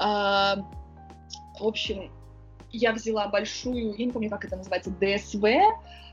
Э, 0.00 0.56
в 1.60 1.66
общем, 1.66 2.10
я 2.72 2.92
взяла 2.92 3.28
большую, 3.28 3.94
я 3.96 4.04
не 4.06 4.12
помню, 4.12 4.30
как 4.30 4.44
это 4.44 4.56
называется, 4.56 4.90
ДСВ, 4.90 5.44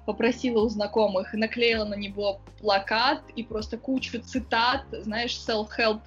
попросила 0.05 0.63
у 0.63 0.69
знакомых, 0.69 1.33
наклеила 1.33 1.85
на 1.85 1.95
него 1.95 2.41
плакат 2.59 3.21
и 3.35 3.43
просто 3.43 3.77
кучу 3.77 4.21
цитат, 4.21 4.83
знаешь, 4.91 5.31
self-help, 5.31 6.01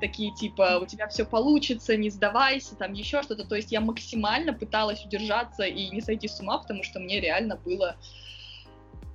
такие 0.00 0.34
типа 0.34 0.78
«у 0.82 0.86
тебя 0.86 1.08
все 1.08 1.24
получится, 1.24 1.96
не 1.96 2.10
сдавайся», 2.10 2.76
там 2.76 2.92
еще 2.92 3.22
что-то. 3.22 3.44
То 3.46 3.54
есть 3.54 3.72
я 3.72 3.80
максимально 3.80 4.52
пыталась 4.52 5.04
удержаться 5.04 5.64
и 5.64 5.88
не 5.90 6.00
сойти 6.00 6.28
с 6.28 6.40
ума, 6.40 6.58
потому 6.58 6.82
что 6.82 6.98
мне 6.98 7.20
реально 7.20 7.56
было 7.56 7.96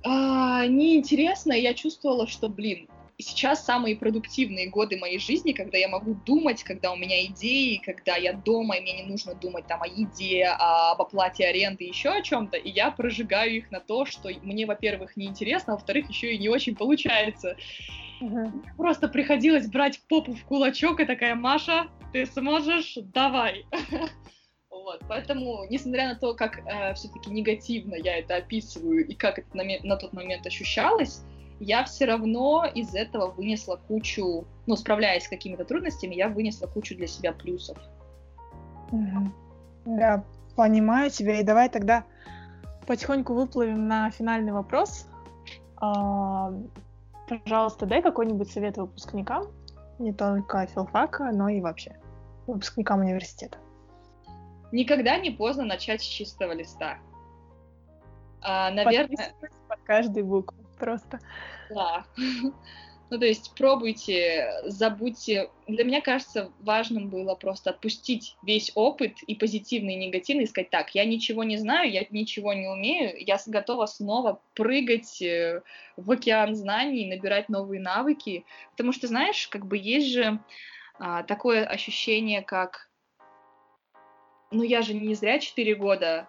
а, 0.04 0.66
неинтересно, 0.66 1.52
и 1.52 1.62
я 1.62 1.74
чувствовала, 1.74 2.26
что, 2.26 2.48
блин, 2.48 2.88
сейчас 3.22 3.64
самые 3.64 3.96
продуктивные 3.96 4.68
годы 4.68 4.98
моей 4.98 5.18
жизни, 5.18 5.52
когда 5.52 5.78
я 5.78 5.88
могу 5.88 6.14
думать, 6.14 6.62
когда 6.62 6.92
у 6.92 6.96
меня 6.96 7.24
идеи, 7.26 7.80
когда 7.84 8.16
я 8.16 8.32
дома, 8.32 8.76
и 8.76 8.80
мне 8.80 9.02
не 9.02 9.10
нужно 9.10 9.34
думать 9.34 9.66
там 9.66 9.82
о 9.82 9.86
еде, 9.86 10.44
об 10.44 11.00
оплате 11.00 11.46
аренды, 11.46 11.84
еще 11.84 12.10
о 12.10 12.22
чем-то, 12.22 12.56
и 12.56 12.70
я 12.70 12.90
прожигаю 12.90 13.56
их 13.56 13.70
на 13.70 13.80
то, 13.80 14.04
что 14.04 14.28
мне, 14.42 14.66
во-первых, 14.66 15.16
неинтересно, 15.16 15.72
а 15.72 15.76
во-вторых, 15.76 16.08
еще 16.08 16.34
и 16.34 16.38
не 16.38 16.48
очень 16.48 16.76
получается. 16.76 17.56
Угу. 18.20 18.52
Просто 18.76 19.08
приходилось 19.08 19.68
брать 19.68 20.00
попу 20.08 20.32
в 20.32 20.44
кулачок 20.44 21.00
и 21.00 21.04
такая, 21.04 21.34
Маша, 21.34 21.88
ты 22.12 22.26
сможешь, 22.26 22.94
давай. 22.96 23.64
Вот, 24.82 25.00
поэтому, 25.06 25.64
несмотря 25.70 26.08
на 26.08 26.16
то, 26.16 26.34
как 26.34 26.58
э, 26.66 26.94
все-таки 26.94 27.30
негативно 27.30 27.94
я 27.94 28.16
это 28.16 28.36
описываю 28.36 29.06
и 29.06 29.14
как 29.14 29.38
это 29.38 29.56
на, 29.56 29.62
на 29.84 29.96
тот 29.96 30.12
момент 30.12 30.44
ощущалось, 30.44 31.22
я 31.62 31.84
все 31.84 32.06
равно 32.06 32.64
из 32.74 32.94
этого 32.94 33.30
вынесла 33.30 33.78
кучу, 33.88 34.44
ну, 34.66 34.76
справляясь 34.76 35.24
с 35.24 35.28
какими-то 35.28 35.64
трудностями, 35.64 36.14
я 36.14 36.28
вынесла 36.28 36.66
кучу 36.66 36.96
для 36.96 37.06
себя 37.06 37.32
плюсов. 37.32 37.78
Я 39.86 40.24
понимаю 40.56 41.10
тебя, 41.10 41.40
и 41.40 41.44
давай 41.44 41.68
тогда 41.68 42.04
потихоньку 42.86 43.34
выплывем 43.34 43.86
на 43.86 44.10
финальный 44.10 44.52
вопрос. 44.52 45.06
А, 45.76 46.52
пожалуйста, 47.28 47.86
дай 47.86 48.02
какой-нибудь 48.02 48.50
совет 48.50 48.76
выпускникам, 48.76 49.46
не 50.00 50.12
только 50.12 50.66
филфака, 50.66 51.30
но 51.32 51.48
и 51.48 51.60
вообще 51.60 51.96
выпускникам 52.48 53.00
университета. 53.00 53.58
Никогда 54.72 55.16
не 55.16 55.30
поздно 55.30 55.64
начать 55.64 56.02
с 56.02 56.04
чистого 56.04 56.52
листа. 56.52 56.98
А, 58.40 58.70
наверное... 58.72 59.32
под 59.68 59.80
каждой 59.84 60.24
буквой 60.24 60.61
просто. 60.82 61.20
Да. 61.70 62.04
Ну, 63.10 63.18
то 63.18 63.26
есть 63.26 63.52
пробуйте, 63.58 64.62
забудьте. 64.64 65.50
Для 65.68 65.84
меня 65.84 66.00
кажется, 66.00 66.50
важным 66.60 67.10
было 67.10 67.34
просто 67.34 67.68
отпустить 67.68 68.38
весь 68.42 68.72
опыт 68.74 69.22
и 69.26 69.34
позитивный, 69.34 69.96
и 69.96 70.06
негативный, 70.06 70.44
и 70.44 70.46
сказать, 70.46 70.70
так, 70.70 70.94
я 70.94 71.04
ничего 71.04 71.44
не 71.44 71.58
знаю, 71.58 71.92
я 71.92 72.06
ничего 72.08 72.54
не 72.54 72.66
умею, 72.66 73.12
я 73.18 73.38
готова 73.46 73.84
снова 73.84 74.40
прыгать 74.54 75.20
э, 75.20 75.60
в 75.98 76.10
океан 76.10 76.54
знаний, 76.54 77.06
набирать 77.06 77.50
новые 77.50 77.82
навыки. 77.82 78.46
Потому 78.70 78.92
что, 78.92 79.08
знаешь, 79.08 79.46
как 79.48 79.66
бы 79.66 79.76
есть 79.76 80.08
же 80.08 80.40
а, 80.98 81.22
такое 81.22 81.66
ощущение, 81.66 82.40
как 82.40 82.88
ну 84.50 84.62
я 84.62 84.80
же 84.80 84.94
не 84.94 85.14
зря 85.14 85.38
4 85.38 85.74
года 85.74 86.26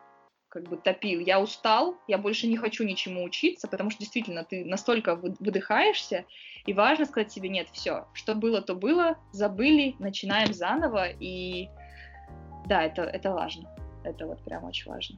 как 0.53 0.69
бы 0.69 0.77
топил. 0.77 1.19
Я 1.19 1.41
устал, 1.41 1.97
я 2.07 2.19
больше 2.19 2.45
не 2.45 2.57
хочу 2.57 2.83
ничему 2.83 3.23
учиться, 3.23 3.67
потому 3.67 3.89
что 3.89 4.01
действительно 4.01 4.43
ты 4.43 4.63
настолько 4.63 5.15
выдыхаешься, 5.15 6.25
и 6.67 6.73
важно 6.73 7.05
сказать 7.05 7.31
себе, 7.31 7.49
нет, 7.49 7.67
все, 7.71 8.07
что 8.13 8.35
было, 8.35 8.61
то 8.61 8.75
было, 8.75 9.17
забыли, 9.31 9.95
начинаем 9.97 10.53
заново, 10.53 11.07
и 11.09 11.69
да, 12.67 12.83
это, 12.83 13.01
это 13.01 13.31
важно. 13.31 13.67
Это 14.03 14.27
вот 14.27 14.43
прям 14.43 14.63
очень 14.65 14.91
важно. 14.91 15.17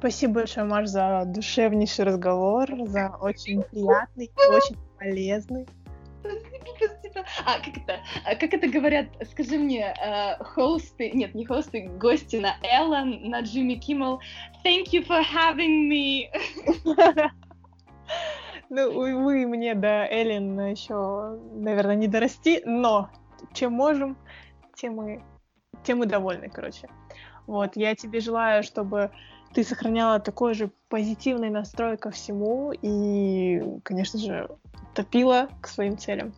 Спасибо 0.00 0.34
большое, 0.40 0.66
Маш, 0.66 0.88
за 0.88 1.22
душевнейший 1.26 2.04
разговор, 2.04 2.68
за 2.88 3.16
очень 3.20 3.62
приятный, 3.62 4.32
очень 4.50 4.76
полезный. 4.98 5.68
Спасибо. 6.20 7.01
А 7.44 7.58
как 7.58 7.76
это? 7.76 8.00
А 8.24 8.34
как 8.36 8.54
это 8.54 8.68
говорят? 8.68 9.06
Скажи 9.30 9.58
мне, 9.58 9.94
uh, 10.04 10.42
хосты, 10.44 11.10
нет, 11.12 11.34
не 11.34 11.44
хосты, 11.44 11.88
гости 11.88 12.36
на 12.36 12.56
Эллен, 12.62 13.30
на 13.30 13.40
Джимми 13.40 13.74
Киммел. 13.74 14.20
Thank 14.64 14.92
you 14.92 15.06
for 15.06 15.22
having 15.22 15.88
me. 15.88 16.28
Ну, 18.74 18.88
увы, 18.88 19.46
мне 19.46 19.74
до 19.74 20.06
Эллен 20.10 20.58
еще, 20.58 21.38
наверное, 21.52 21.94
не 21.94 22.08
дорасти, 22.08 22.62
но 22.64 23.10
чем 23.52 23.74
можем, 23.74 24.16
тем 24.74 24.94
мы, 24.94 25.22
тем 25.84 25.98
мы 25.98 26.06
довольны, 26.06 26.48
короче. 26.48 26.88
Вот, 27.46 27.76
я 27.76 27.94
тебе 27.94 28.20
желаю, 28.20 28.62
чтобы 28.62 29.10
ты 29.52 29.62
сохраняла 29.62 30.20
такой 30.20 30.54
же 30.54 30.70
позитивный 30.88 31.50
настрой 31.50 31.98
ко 31.98 32.10
всему 32.10 32.72
и, 32.72 33.62
конечно 33.82 34.18
же, 34.18 34.48
топила 34.94 35.48
к 35.60 35.68
своим 35.68 35.98
целям. 35.98 36.32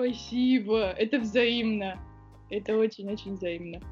Спасибо, 0.00 0.92
это 0.92 1.18
взаимно. 1.18 2.00
Это 2.48 2.74
очень-очень 2.78 3.34
взаимно. 3.34 3.82